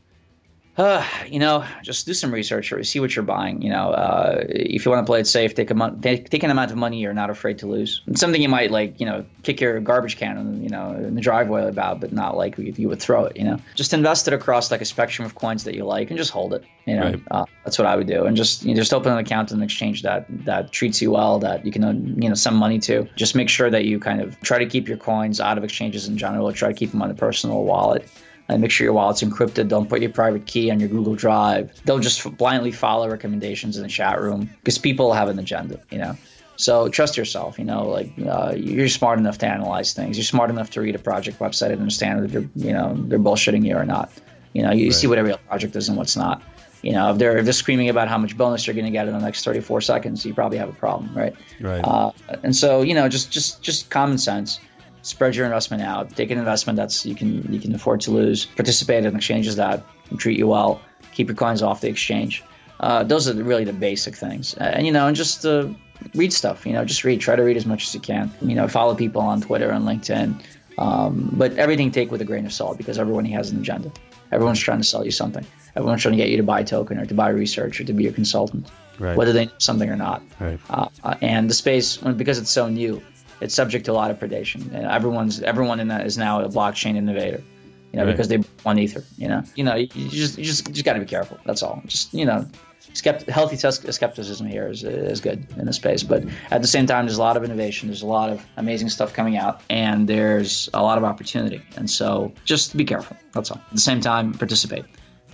uh, 0.81 1.05
you 1.27 1.37
know, 1.37 1.63
just 1.83 2.07
do 2.07 2.13
some 2.13 2.33
research 2.33 2.71
or 2.71 2.83
see 2.83 2.99
what 2.99 3.15
you're 3.15 3.23
buying. 3.23 3.61
You 3.61 3.69
know, 3.69 3.91
uh, 3.91 4.43
if 4.49 4.83
you 4.83 4.89
want 4.89 5.05
to 5.05 5.09
play 5.09 5.19
it 5.19 5.27
safe, 5.27 5.53
take 5.53 5.69
a 5.69 5.75
mon- 5.75 6.01
take, 6.01 6.31
take, 6.31 6.41
an 6.41 6.49
amount 6.49 6.71
of 6.71 6.77
money 6.77 6.99
you're 6.99 7.13
not 7.13 7.29
afraid 7.29 7.59
to 7.59 7.67
lose. 7.67 8.01
It's 8.07 8.19
something 8.19 8.41
you 8.41 8.49
might 8.49 8.71
like, 8.71 8.99
you 8.99 9.05
know, 9.05 9.23
kick 9.43 9.61
your 9.61 9.79
garbage 9.79 10.17
can, 10.17 10.39
in, 10.39 10.63
you 10.63 10.69
know, 10.69 10.91
in 10.95 11.13
the 11.13 11.21
driveway 11.21 11.67
about, 11.67 11.99
but 11.99 12.11
not 12.11 12.35
like 12.35 12.57
you 12.57 12.89
would 12.89 12.99
throw 12.99 13.25
it. 13.25 13.37
You 13.37 13.43
know, 13.43 13.59
just 13.75 13.93
invest 13.93 14.27
it 14.27 14.33
across 14.33 14.71
like 14.71 14.81
a 14.81 14.85
spectrum 14.85 15.23
of 15.23 15.35
coins 15.35 15.65
that 15.65 15.75
you 15.75 15.85
like 15.85 16.09
and 16.09 16.17
just 16.17 16.31
hold 16.31 16.51
it. 16.51 16.63
You 16.87 16.95
know, 16.95 17.03
right. 17.03 17.21
uh, 17.29 17.45
that's 17.63 17.77
what 17.77 17.85
I 17.85 17.95
would 17.95 18.07
do, 18.07 18.25
and 18.25 18.35
just 18.35 18.63
you 18.63 18.73
know, 18.73 18.81
just 18.81 18.91
open 18.91 19.11
an 19.11 19.19
account 19.19 19.51
in 19.51 19.57
an 19.57 19.63
exchange 19.63 20.01
that 20.01 20.25
that 20.45 20.71
treats 20.71 20.99
you 20.99 21.11
well, 21.11 21.37
that 21.39 21.63
you 21.63 21.71
can 21.71 22.19
you 22.19 22.27
know 22.27 22.33
send 22.33 22.55
money 22.55 22.79
to. 22.79 23.07
Just 23.15 23.35
make 23.35 23.49
sure 23.49 23.69
that 23.69 23.85
you 23.85 23.99
kind 23.99 24.19
of 24.19 24.39
try 24.41 24.57
to 24.57 24.65
keep 24.65 24.87
your 24.87 24.97
coins 24.97 25.39
out 25.39 25.59
of 25.59 25.63
exchanges 25.63 26.07
in 26.07 26.17
general. 26.17 26.51
Try 26.51 26.69
to 26.69 26.73
keep 26.73 26.89
them 26.89 27.03
on 27.03 27.11
a 27.11 27.13
personal 27.13 27.65
wallet 27.65 28.09
and 28.51 28.61
make 28.61 28.71
sure 28.71 28.85
your 28.85 28.93
wallet's 28.93 29.23
encrypted. 29.23 29.67
Don't 29.67 29.89
put 29.89 30.01
your 30.01 30.11
private 30.11 30.45
key 30.45 30.69
on 30.71 30.79
your 30.79 30.89
Google 30.89 31.15
Drive. 31.15 31.71
Don't 31.85 32.01
just 32.01 32.37
blindly 32.37 32.71
follow 32.71 33.09
recommendations 33.09 33.77
in 33.77 33.83
the 33.83 33.89
chat 33.89 34.19
room 34.19 34.49
because 34.59 34.77
people 34.77 35.13
have 35.13 35.29
an 35.29 35.39
agenda, 35.39 35.79
you 35.89 35.97
know. 35.97 36.15
So 36.57 36.89
trust 36.89 37.17
yourself, 37.17 37.57
you 37.57 37.65
know, 37.65 37.87
like 37.87 38.11
uh, 38.27 38.53
you're 38.55 38.89
smart 38.89 39.17
enough 39.17 39.39
to 39.39 39.47
analyze 39.47 39.93
things. 39.93 40.17
You're 40.17 40.25
smart 40.25 40.49
enough 40.49 40.69
to 40.71 40.81
read 40.81 40.93
a 40.95 40.99
project 40.99 41.39
website 41.39 41.71
and 41.71 41.79
understand 41.79 42.25
if 42.25 42.31
they're, 42.31 42.49
you 42.55 42.73
know, 42.73 42.93
they're 43.07 43.17
bullshitting 43.17 43.65
you 43.65 43.75
or 43.75 43.85
not. 43.85 44.11
You 44.53 44.63
know, 44.63 44.71
you 44.71 44.87
right. 44.87 44.93
see 44.93 45.07
what 45.07 45.17
real 45.23 45.37
project 45.37 45.75
is 45.75 45.89
and 45.89 45.97
what's 45.97 46.15
not. 46.15 46.43
You 46.83 46.93
know, 46.93 47.11
if 47.11 47.17
they're 47.19 47.37
if 47.37 47.45
they're 47.45 47.53
screaming 47.53 47.89
about 47.89 48.09
how 48.09 48.17
much 48.17 48.37
bonus 48.37 48.67
you're 48.67 48.73
going 48.73 48.85
to 48.85 48.91
get 48.91 49.07
in 49.07 49.13
the 49.13 49.19
next 49.19 49.43
34 49.43 49.81
seconds, 49.81 50.25
you 50.25 50.33
probably 50.33 50.57
have 50.57 50.69
a 50.69 50.73
problem, 50.73 51.15
right? 51.15 51.33
Right. 51.59 51.81
Uh, 51.83 52.11
and 52.43 52.55
so, 52.55 52.81
you 52.81 52.93
know, 52.93 53.07
just 53.07 53.31
just 53.31 53.61
just 53.61 53.89
common 53.89 54.17
sense 54.17 54.59
spread 55.01 55.35
your 55.35 55.45
investment 55.45 55.83
out. 55.83 56.15
Take 56.15 56.31
an 56.31 56.37
investment 56.37 56.77
that's 56.77 57.05
you 57.05 57.15
can 57.15 57.51
you 57.51 57.59
can 57.59 57.73
afford 57.75 58.01
to 58.01 58.11
lose. 58.11 58.45
Participate 58.45 59.05
in 59.05 59.15
exchanges 59.15 59.55
that 59.55 59.83
treat 60.17 60.37
you 60.37 60.47
well. 60.47 60.81
Keep 61.13 61.27
your 61.27 61.35
coins 61.35 61.61
off 61.61 61.81
the 61.81 61.89
exchange. 61.89 62.43
Uh, 62.79 63.03
those 63.03 63.29
are 63.29 63.33
really 63.33 63.63
the 63.63 63.73
basic 63.73 64.15
things. 64.15 64.53
And 64.55 64.85
you 64.85 64.91
know, 64.91 65.07
and 65.07 65.15
just 65.15 65.45
uh, 65.45 65.67
read 66.15 66.33
stuff. 66.33 66.65
You 66.65 66.73
know, 66.73 66.85
just 66.85 67.03
read. 67.03 67.21
Try 67.21 67.35
to 67.35 67.43
read 67.43 67.57
as 67.57 67.65
much 67.65 67.87
as 67.87 67.93
you 67.93 68.01
can. 68.01 68.31
You 68.41 68.55
know, 68.55 68.67
follow 68.67 68.95
people 68.95 69.21
on 69.21 69.41
Twitter 69.41 69.69
and 69.69 69.85
LinkedIn. 69.85 70.41
Um, 70.77 71.29
but 71.33 71.53
everything 71.57 71.91
take 71.91 72.11
with 72.11 72.21
a 72.21 72.25
grain 72.25 72.45
of 72.45 72.53
salt 72.53 72.77
because 72.77 72.97
everyone 72.97 73.25
has 73.25 73.51
an 73.51 73.59
agenda. 73.59 73.91
Everyone's 74.31 74.59
trying 74.59 74.79
to 74.79 74.83
sell 74.83 75.03
you 75.03 75.11
something. 75.11 75.45
Everyone's 75.75 76.01
trying 76.01 76.13
to 76.13 76.17
get 76.17 76.29
you 76.29 76.37
to 76.37 76.43
buy 76.43 76.61
a 76.61 76.63
token 76.63 76.97
or 76.97 77.05
to 77.05 77.13
buy 77.13 77.29
research 77.29 77.79
or 77.79 77.83
to 77.83 77.93
be 77.93 78.07
a 78.07 78.11
consultant, 78.11 78.69
right. 78.97 79.15
whether 79.15 79.33
they 79.33 79.45
know 79.45 79.51
something 79.57 79.89
or 79.89 79.97
not. 79.97 80.21
Right. 80.39 80.59
Uh, 80.69 80.87
uh 81.03 81.15
and 81.21 81.49
the 81.49 81.53
space, 81.53 81.97
because 81.97 82.37
it's 82.37 82.49
so 82.49 82.69
new, 82.69 83.01
it's 83.41 83.55
subject 83.55 83.85
to 83.85 83.91
a 83.91 83.93
lot 83.93 84.11
of 84.11 84.19
predation. 84.19 84.73
And 84.73 84.85
everyone's 84.85 85.41
everyone 85.41 85.79
in 85.79 85.87
that 85.89 86.05
is 86.05 86.17
now 86.17 86.41
a 86.41 86.49
blockchain 86.49 86.95
innovator, 86.95 87.43
you 87.91 87.99
know, 87.99 88.05
right. 88.05 88.11
because 88.11 88.27
they 88.27 88.39
want 88.63 88.79
ether. 88.79 89.03
You 89.17 89.27
know, 89.27 89.43
you 89.55 89.63
know, 89.63 89.75
you 89.75 90.09
just 90.09 90.37
you 90.37 90.45
just 90.45 90.67
you 90.67 90.73
just 90.73 90.85
got 90.85 90.93
to 90.93 90.99
be 90.99 91.05
careful. 91.05 91.37
That's 91.45 91.63
all. 91.63 91.81
Just 91.85 92.13
you 92.13 92.25
know, 92.25 92.47
skept- 92.93 93.27
healthy 93.27 93.57
skepticism 93.57 94.47
here 94.47 94.67
is 94.67 94.83
is 94.83 95.21
good 95.21 95.45
in 95.57 95.65
the 95.65 95.73
space. 95.73 96.03
But 96.03 96.23
at 96.51 96.61
the 96.61 96.67
same 96.67 96.85
time, 96.85 97.05
there's 97.05 97.17
a 97.17 97.21
lot 97.21 97.37
of 97.37 97.43
innovation. 97.43 97.89
There's 97.89 98.03
a 98.03 98.07
lot 98.07 98.29
of 98.29 98.45
amazing 98.57 98.89
stuff 98.89 99.13
coming 99.13 99.37
out, 99.37 99.61
and 99.69 100.07
there's 100.07 100.69
a 100.73 100.81
lot 100.81 100.97
of 100.97 101.03
opportunity. 101.03 101.61
And 101.75 101.89
so, 101.89 102.31
just 102.45 102.77
be 102.77 102.85
careful. 102.85 103.17
That's 103.33 103.51
all. 103.51 103.57
At 103.57 103.73
the 103.73 103.79
same 103.79 104.01
time, 104.01 104.33
participate 104.33 104.85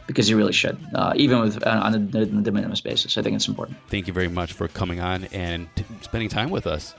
because 0.08 0.30
you 0.30 0.38
really 0.38 0.54
should, 0.54 0.78
uh, 0.96 1.14
even 1.16 1.40
with 1.42 1.66
uh, 1.68 1.82
on 1.84 1.94
a 1.94 2.00
de 2.00 2.52
minimis 2.52 2.82
basis. 2.82 3.18
I 3.18 3.22
think 3.22 3.36
it's 3.36 3.48
important. 3.48 3.78
Thank 3.90 4.08
you 4.08 4.14
very 4.14 4.30
much 4.30 4.54
for 4.54 4.68
coming 4.68 5.02
on 5.02 5.26
and 5.26 5.68
t- 5.76 5.84
spending 6.02 6.30
time 6.30 6.50
with 6.50 6.66
us. 6.66 6.96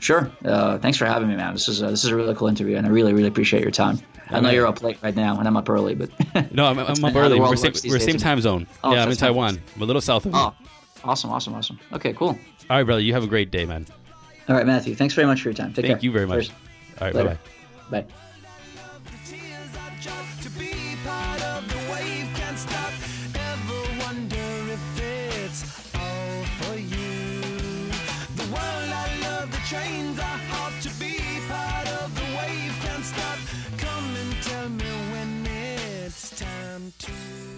Sure. 0.00 0.30
Uh, 0.44 0.78
thanks 0.78 0.98
for 0.98 1.06
having 1.06 1.28
me, 1.28 1.36
man. 1.36 1.54
This 1.54 1.68
is 1.68 1.80
a, 1.80 1.86
this 1.86 2.04
is 2.04 2.10
a 2.10 2.16
really 2.16 2.34
cool 2.34 2.48
interview, 2.48 2.76
and 2.76 2.86
I 2.86 2.90
really 2.90 3.12
really 3.12 3.28
appreciate 3.28 3.62
your 3.62 3.70
time. 3.70 3.98
I 4.30 4.40
know 4.40 4.50
you're 4.50 4.66
up 4.66 4.82
late 4.82 4.98
right 5.02 5.14
now, 5.14 5.38
and 5.38 5.46
I'm 5.46 5.56
up 5.56 5.68
early, 5.68 5.94
but 5.94 6.10
no, 6.52 6.66
I'm, 6.66 6.78
I'm 6.78 7.04
up 7.04 7.14
early. 7.14 7.38
We're, 7.38 7.56
same, 7.56 7.72
we're 7.90 7.98
same 7.98 8.18
time 8.18 8.40
zone. 8.40 8.66
Oh, 8.82 8.92
yeah, 8.92 9.02
I'm 9.02 9.10
in 9.10 9.16
Taiwan. 9.16 9.60
I'm 9.74 9.82
a 9.82 9.84
little 9.84 10.02
south 10.02 10.26
of 10.26 10.32
you. 10.32 10.38
Oh, 10.38 10.54
awesome, 11.04 11.30
awesome, 11.30 11.54
awesome. 11.54 11.78
Okay, 11.92 12.12
cool. 12.14 12.38
All 12.70 12.76
right, 12.76 12.84
brother. 12.84 13.00
You 13.00 13.12
have 13.12 13.24
a 13.24 13.28
great 13.28 13.50
day, 13.50 13.64
man. 13.66 13.86
All 14.48 14.56
right, 14.56 14.66
Matthew. 14.66 14.94
Thanks 14.94 15.14
very 15.14 15.26
much 15.26 15.42
for 15.42 15.48
your 15.48 15.54
time. 15.54 15.72
Take 15.72 15.86
Thank 15.86 16.00
care. 16.00 16.04
you 16.04 16.12
very 16.12 16.26
much. 16.26 16.48
Cheers. 16.48 16.60
All 17.00 17.06
right, 17.06 17.14
bye 17.14 17.24
bye. 17.24 17.38
Bye. 18.02 18.06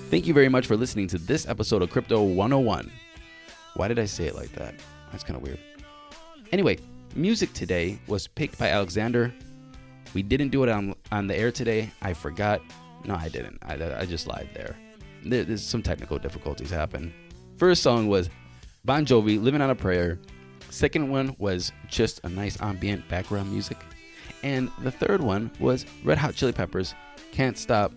Thank 0.09 0.29
you 0.29 0.35
very 0.35 0.49
much 0.49 0.69
for 0.69 0.77
listening 0.77 1.09
to 1.09 1.19
this 1.19 1.49
episode 1.49 1.83
of 1.83 1.91
Crypto 1.91 2.23
101. 2.23 2.93
Why 3.75 3.89
did 3.89 3.99
I 3.99 4.05
say 4.05 4.27
it 4.27 4.37
like 4.37 4.53
that? 4.53 4.73
That's 5.11 5.25
kind 5.25 5.37
of 5.37 5.43
weird. 5.43 5.59
Anyway, 6.53 6.79
music 7.17 7.53
today 7.55 7.99
was 8.07 8.29
picked 8.29 8.57
by 8.57 8.69
Alexander. 8.69 9.35
We 10.15 10.23
didn't 10.23 10.51
do 10.51 10.63
it 10.63 10.69
on, 10.69 10.95
on 11.11 11.27
the 11.27 11.37
air 11.37 11.51
today. 11.51 11.91
I 12.03 12.13
forgot. 12.13 12.63
No, 13.05 13.17
I 13.17 13.29
didn't. 13.29 13.59
I, 13.63 13.75
I 13.99 14.07
just 14.07 14.29
lied 14.29 14.49
there. 14.55 14.77
there. 15.25 15.43
There's 15.43 15.65
some 15.65 15.83
technical 15.83 16.21
difficulties 16.21 16.71
happen. 16.71 17.13
First 17.57 17.83
song 17.83 18.07
was 18.07 18.31
Bon 18.85 19.05
Jovi, 19.05 19.43
Living 19.43 19.61
on 19.61 19.71
a 19.71 19.75
Prayer. 19.75 20.21
Second 20.71 21.11
one 21.11 21.35
was 21.39 21.73
just 21.89 22.21
a 22.23 22.29
nice 22.29 22.61
ambient 22.63 23.09
background 23.09 23.51
music. 23.51 23.79
And 24.45 24.71
the 24.83 24.93
third 24.93 25.21
one 25.21 25.51
was 25.59 25.85
Red 26.05 26.19
Hot 26.19 26.37
Chili 26.37 26.53
Peppers, 26.53 26.95
Can't 27.33 27.59
Stop. 27.59 27.93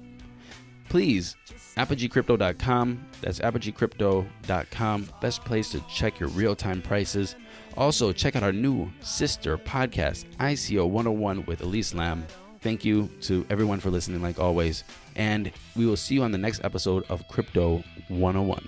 Please 0.90 1.36
ApogeeCrypto.com. 1.78 3.06
That's 3.22 3.40
ApogeeCrypto.com. 3.40 5.10
Best 5.22 5.46
place 5.46 5.70
to 5.72 5.80
check 5.90 6.20
your 6.20 6.30
real 6.30 6.56
time 6.56 6.82
prices. 6.82 7.36
Also, 7.78 8.12
check 8.12 8.36
out 8.36 8.44
our 8.44 8.52
new 8.52 8.92
sister 9.02 9.58
podcast, 9.58 10.26
ICO 10.38 10.88
101 10.90 11.46
with 11.46 11.62
Elise 11.62 11.94
Lam. 11.94 12.26
Thank 12.62 12.84
you 12.84 13.08
to 13.22 13.46
everyone 13.50 13.80
for 13.80 13.90
listening, 13.90 14.22
like 14.22 14.40
always. 14.40 14.84
And 15.16 15.52
we 15.76 15.86
will 15.86 15.96
see 15.96 16.16
you 16.16 16.24
on 16.24 16.32
the 16.32 16.38
next 16.38 16.64
episode 16.64 17.06
of 17.10 17.26
Crypto 17.30 17.84
101. 18.10 18.68